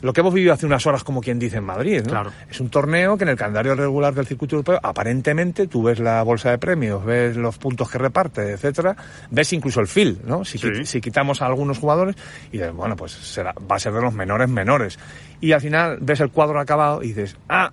lo 0.03 0.13
que 0.13 0.21
hemos 0.21 0.33
vivido 0.33 0.53
hace 0.53 0.65
unas 0.67 0.85
horas, 0.85 1.03
como 1.03 1.19
quien 1.21 1.39
dice 1.39 1.57
en 1.57 1.63
Madrid, 1.63 2.01
¿no? 2.03 2.09
Claro. 2.11 2.31
Es 2.49 2.59
un 2.59 2.69
torneo 2.69 3.17
que 3.17 3.23
en 3.23 3.29
el 3.29 3.35
calendario 3.37 3.73
regular 3.73 4.13
del 4.13 4.27
circuito 4.27 4.57
europeo, 4.57 4.79
aparentemente, 4.83 5.65
tú 5.67 5.81
ves 5.81 5.99
la 5.99 6.21
bolsa 6.23 6.51
de 6.51 6.57
premios, 6.59 7.03
ves 7.03 7.35
los 7.35 7.57
puntos 7.57 7.89
que 7.89 7.97
reparte, 7.97 8.51
etcétera, 8.51 8.95
ves 9.31 9.51
incluso 9.53 9.79
el 9.79 9.87
fil, 9.87 10.19
¿no? 10.25 10.45
Si, 10.45 10.57
Sí. 10.59 10.85
si 10.85 11.01
quitamos 11.01 11.41
a 11.41 11.47
algunos 11.47 11.79
jugadores, 11.79 12.15
y 12.51 12.57
dices, 12.57 12.73
bueno, 12.73 12.95
pues 12.95 13.13
será, 13.13 13.53
va 13.69 13.77
a 13.77 13.79
ser 13.79 13.93
de 13.93 14.01
los 14.01 14.13
menores 14.13 14.49
menores. 14.49 14.99
Y 15.41 15.51
al 15.53 15.61
final 15.61 15.97
ves 16.01 16.19
el 16.19 16.29
cuadro 16.29 16.59
acabado 16.59 17.01
y 17.01 17.07
dices, 17.07 17.35
ah, 17.49 17.71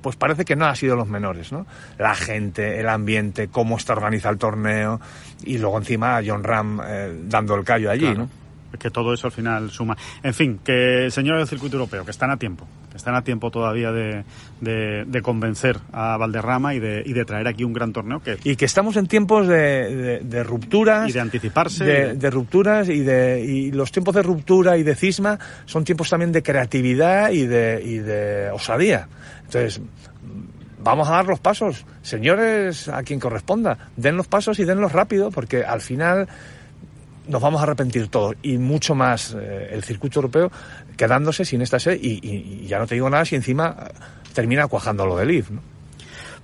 pues 0.00 0.14
parece 0.14 0.44
que 0.44 0.54
no 0.54 0.66
ha 0.66 0.74
sido 0.76 0.94
los 0.94 1.08
menores, 1.08 1.50
¿no? 1.50 1.66
La 1.98 2.14
gente, 2.14 2.78
el 2.78 2.88
ambiente, 2.88 3.48
cómo 3.48 3.76
está 3.76 3.94
organizado 3.94 4.32
el 4.32 4.38
torneo, 4.38 5.00
y 5.44 5.58
luego 5.58 5.76
encima 5.78 6.20
John 6.24 6.44
Ram 6.44 6.80
eh, 6.86 7.18
dando 7.24 7.56
el 7.56 7.64
callo 7.64 7.90
allí, 7.90 8.04
Claro. 8.06 8.18
¿no? 8.20 8.28
Que 8.78 8.90
todo 8.90 9.14
eso 9.14 9.26
al 9.28 9.32
final 9.32 9.70
suma. 9.70 9.96
En 10.22 10.34
fin, 10.34 10.60
que 10.62 11.08
señores 11.10 11.40
del 11.40 11.48
circuito 11.48 11.76
europeo, 11.76 12.04
que 12.04 12.10
están 12.10 12.30
a 12.30 12.36
tiempo, 12.36 12.66
que 12.90 12.96
están 12.98 13.14
a 13.14 13.22
tiempo 13.22 13.50
todavía 13.50 13.92
de, 13.92 14.24
de- 14.60 15.04
de 15.06 15.22
convencer 15.22 15.78
a 15.92 16.16
Valderrama 16.18 16.74
y 16.74 16.78
de, 16.80 17.02
y 17.06 17.12
de 17.14 17.24
traer 17.24 17.48
aquí 17.48 17.64
un 17.64 17.72
gran 17.72 17.92
torneo 17.94 18.20
que 18.20 18.36
y 18.44 18.56
que 18.56 18.64
estamos 18.66 18.96
en 18.96 19.06
tiempos 19.06 19.48
de, 19.48 20.20
rupturas 20.44 21.08
Y 21.08 21.12
de 21.12 21.20
anticiparse. 21.20 21.84
de, 21.84 22.14
de 22.14 22.30
rupturas 22.30 22.88
y 22.88 23.00
de 23.00 23.42
y 23.42 23.72
los 23.72 23.90
tiempos 23.90 24.14
de 24.14 24.22
ruptura 24.22 24.76
y 24.76 24.82
de 24.82 24.94
cisma 24.94 25.38
son 25.64 25.84
tiempos 25.84 26.10
también 26.10 26.32
de 26.32 26.42
creatividad 26.42 27.30
y 27.30 27.46
de 27.46 27.82
y 27.84 27.98
de 27.98 28.50
osadía 28.52 29.08
entonces 29.44 29.80
vamos 30.80 31.08
a 31.08 31.12
dar 31.12 31.26
los 31.26 31.40
pasos 31.40 31.84
señores 32.02 32.88
a 32.88 33.02
quien 33.02 33.18
corresponda 33.20 33.78
den 33.96 34.16
los 34.16 34.26
pasos 34.28 34.58
y 34.58 34.64
denlos 34.64 34.92
rápido 34.92 35.30
porque 35.30 35.64
al 35.64 35.80
final 35.80 36.28
nos 37.28 37.40
vamos 37.42 37.60
a 37.60 37.64
arrepentir 37.64 38.08
todos 38.08 38.34
y 38.42 38.58
mucho 38.58 38.94
más 38.94 39.36
eh, 39.38 39.70
el 39.72 39.84
circuito 39.84 40.18
europeo 40.20 40.50
quedándose 40.96 41.44
sin 41.44 41.62
esta 41.62 41.78
sede 41.78 41.98
y, 42.02 42.18
y- 42.26 42.60
y 42.64 42.66
ya 42.66 42.78
no 42.78 42.86
te 42.86 42.94
digo 42.94 43.08
nada 43.10 43.24
si 43.24 43.36
encima 43.36 43.76
eh, 43.78 43.92
termina 44.34 44.66
cuajando 44.66 45.06
lo 45.06 45.16
del 45.16 45.30
IF 45.30 45.50
¿no? 45.50 45.60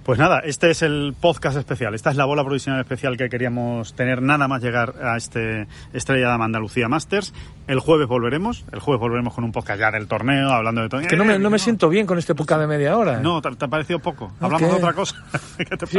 Pues 0.04 0.18
nada, 0.18 0.40
este 0.40 0.70
es 0.70 0.82
el 0.82 1.14
podcast 1.18 1.56
especial. 1.56 1.94
Esta 1.94 2.10
es 2.10 2.16
la 2.16 2.26
bola 2.26 2.44
provisional 2.44 2.78
especial 2.78 3.16
que 3.16 3.30
queríamos 3.30 3.94
tener 3.94 4.20
nada 4.20 4.46
más 4.46 4.62
llegar 4.62 4.96
a 5.02 5.16
este 5.16 5.66
Estrella 5.94 6.36
de 6.36 6.44
Andalucía 6.44 6.88
Masters. 6.90 7.32
El 7.68 7.80
jueves 7.80 8.06
volveremos. 8.06 8.66
El 8.70 8.80
jueves 8.80 9.00
volveremos 9.00 9.32
con 9.32 9.44
un 9.44 9.52
podcast 9.52 9.80
ya 9.80 9.90
del 9.90 10.06
torneo, 10.06 10.50
hablando 10.50 10.82
de 10.82 10.90
todo. 10.90 11.00
que 11.08 11.16
no 11.16 11.24
me, 11.24 11.38
no 11.38 11.48
me 11.48 11.58
siento 11.58 11.88
bien 11.88 12.04
con 12.06 12.18
este 12.18 12.34
podcast 12.34 12.60
de 12.60 12.66
media 12.66 12.98
hora 12.98 13.20
No, 13.20 13.40
¿te, 13.40 13.50
te 13.56 13.64
ha 13.64 13.68
parecido 13.68 13.98
poco? 13.98 14.30
¿No 14.40 14.48
Hablamos 14.48 14.68
de 14.72 14.76
otra 14.76 14.92
cosa. 14.92 15.16
¿Qué 15.56 15.64
te 15.74 15.86
Sí, 15.86 15.98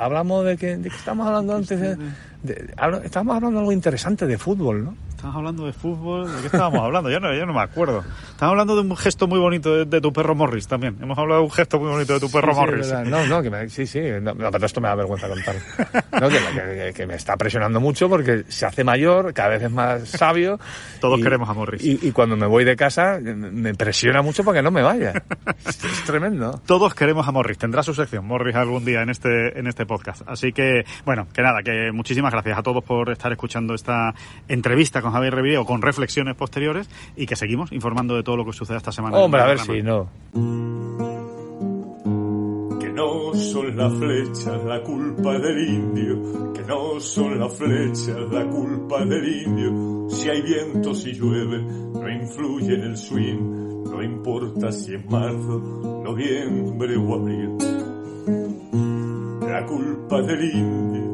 hablamos 0.00 0.44
de 0.44 0.56
que, 0.56 0.76
de 0.76 0.90
que 0.90 0.96
estamos 0.96 1.24
hablando 1.24 1.54
antes 1.54 1.78
de, 1.80 1.96
de- 2.44 2.72
hablo- 2.76 3.02
estábamos 3.02 3.36
hablando 3.36 3.56
de 3.56 3.60
algo 3.62 3.72
interesante 3.72 4.26
de 4.26 4.38
fútbol, 4.38 4.84
¿no? 4.84 4.94
Estábamos 5.10 5.36
hablando 5.38 5.66
de 5.66 5.72
fútbol. 5.72 6.26
¿De 6.26 6.40
qué 6.42 6.46
estábamos 6.46 6.80
hablando? 6.80 7.10
Yo 7.10 7.18
no, 7.18 7.34
yo 7.34 7.46
no 7.46 7.54
me 7.54 7.62
acuerdo. 7.62 8.00
Estábamos 8.32 8.52
hablando 8.60 8.74
de 8.76 8.82
un 8.82 8.96
gesto 8.96 9.26
muy 9.26 9.38
bonito 9.38 9.74
de, 9.74 9.84
de 9.86 10.00
tu 10.02 10.12
perro 10.12 10.34
Morris 10.34 10.68
también. 10.68 10.98
Hemos 11.00 11.16
hablado 11.16 11.40
de 11.40 11.44
un 11.46 11.50
gesto 11.50 11.78
muy 11.80 11.88
bonito 11.88 12.12
de 12.12 12.20
tu 12.20 12.30
perro 12.30 12.52
Sí, 12.52 12.54
sí, 12.54 12.60
Morris. 12.60 12.90
verdad. 12.90 13.04
no, 13.06 13.26
no, 13.26 13.42
que 13.42 13.48
me, 13.48 13.68
sí, 13.70 13.86
sí, 13.86 14.00
no, 14.20 14.34
no, 14.34 14.50
pero 14.50 14.66
esto 14.66 14.80
me 14.82 14.88
da 14.88 14.94
vergüenza 14.94 15.26
contar. 15.28 15.54
No, 16.20 16.28
que, 16.28 16.36
que- 16.38 16.92
que 16.94 17.06
me 17.06 17.14
está 17.14 17.36
presionando 17.38 17.80
mucho 17.80 18.08
porque 18.10 18.44
se 18.48 18.66
hace 18.66 18.84
mayor, 18.84 19.32
cada 19.32 19.48
vez 19.50 19.62
es 19.62 19.70
más 19.70 20.06
sabio. 20.08 20.60
Todos 21.00 21.18
y- 21.20 21.22
queremos 21.22 21.48
a 21.48 21.54
Morris. 21.54 21.82
Y, 21.82 21.98
y 22.06 22.12
cuando 22.12 22.36
me 22.36 22.46
voy 22.46 22.64
de 22.64 22.76
casa 22.76 23.18
me 23.22 23.74
presiona 23.74 24.20
mucho 24.20 24.44
para 24.44 24.58
que 24.58 24.62
no 24.62 24.70
me 24.70 24.82
vaya. 24.82 25.14
Es, 25.66 25.82
es 25.84 26.04
tremendo. 26.04 26.60
Todos 26.66 26.94
queremos 26.94 27.26
a 27.26 27.32
Morris. 27.32 27.56
Tendrá 27.56 27.82
su 27.82 27.94
sección 27.94 28.26
Morris 28.26 28.54
algún 28.56 28.84
día 28.84 29.00
en 29.00 29.08
este, 29.08 29.58
en 29.58 29.66
este 29.68 29.86
podcast. 29.86 30.20
Así 30.26 30.52
que, 30.52 30.84
bueno, 31.06 31.26
que 31.32 31.40
nada, 31.40 31.62
que 31.64 31.90
muchísimas 31.92 32.30
gracias 32.30 32.33
a 32.34 32.62
todos 32.62 32.82
por 32.84 33.10
estar 33.10 33.30
escuchando 33.32 33.74
esta 33.74 34.14
entrevista 34.48 35.00
con 35.02 35.12
Javier 35.12 35.34
Reviré 35.34 35.58
o 35.58 35.64
con 35.64 35.82
reflexiones 35.82 36.34
posteriores 36.34 36.88
y 37.16 37.26
que 37.26 37.36
seguimos 37.36 37.72
informando 37.72 38.16
de 38.16 38.22
todo 38.22 38.36
lo 38.36 38.44
que 38.44 38.52
sucede 38.52 38.76
esta 38.76 38.92
semana. 38.92 39.16
Hombre, 39.16 39.40
a 39.40 39.46
ver 39.46 39.58
si 39.58 39.82
no. 39.82 40.08
que 42.80 42.88
no 42.90 43.34
son 43.34 43.76
las 43.76 43.94
flechas 43.94 44.64
la 44.64 44.82
culpa 44.82 45.38
del 45.38 45.68
indio, 45.68 46.52
que 46.52 46.62
no 46.62 47.00
son 47.00 47.38
las 47.38 47.56
flechas 47.56 48.16
la 48.30 48.44
culpa 48.46 49.04
del 49.04 49.46
indio. 49.46 50.08
Si 50.10 50.28
hay 50.28 50.42
viento, 50.42 50.94
si 50.94 51.12
llueve, 51.12 51.62
no 51.62 52.08
influye 52.08 52.74
en 52.74 52.82
el 52.82 52.96
swing, 52.96 53.84
no 53.84 54.02
importa 54.02 54.70
si 54.72 54.94
es 54.94 55.04
marzo, 55.10 55.58
noviembre 56.04 56.96
o 56.96 57.14
abril. 57.14 57.50
La 59.40 59.64
culpa 59.66 60.20
del 60.22 60.44
indio, 60.52 61.13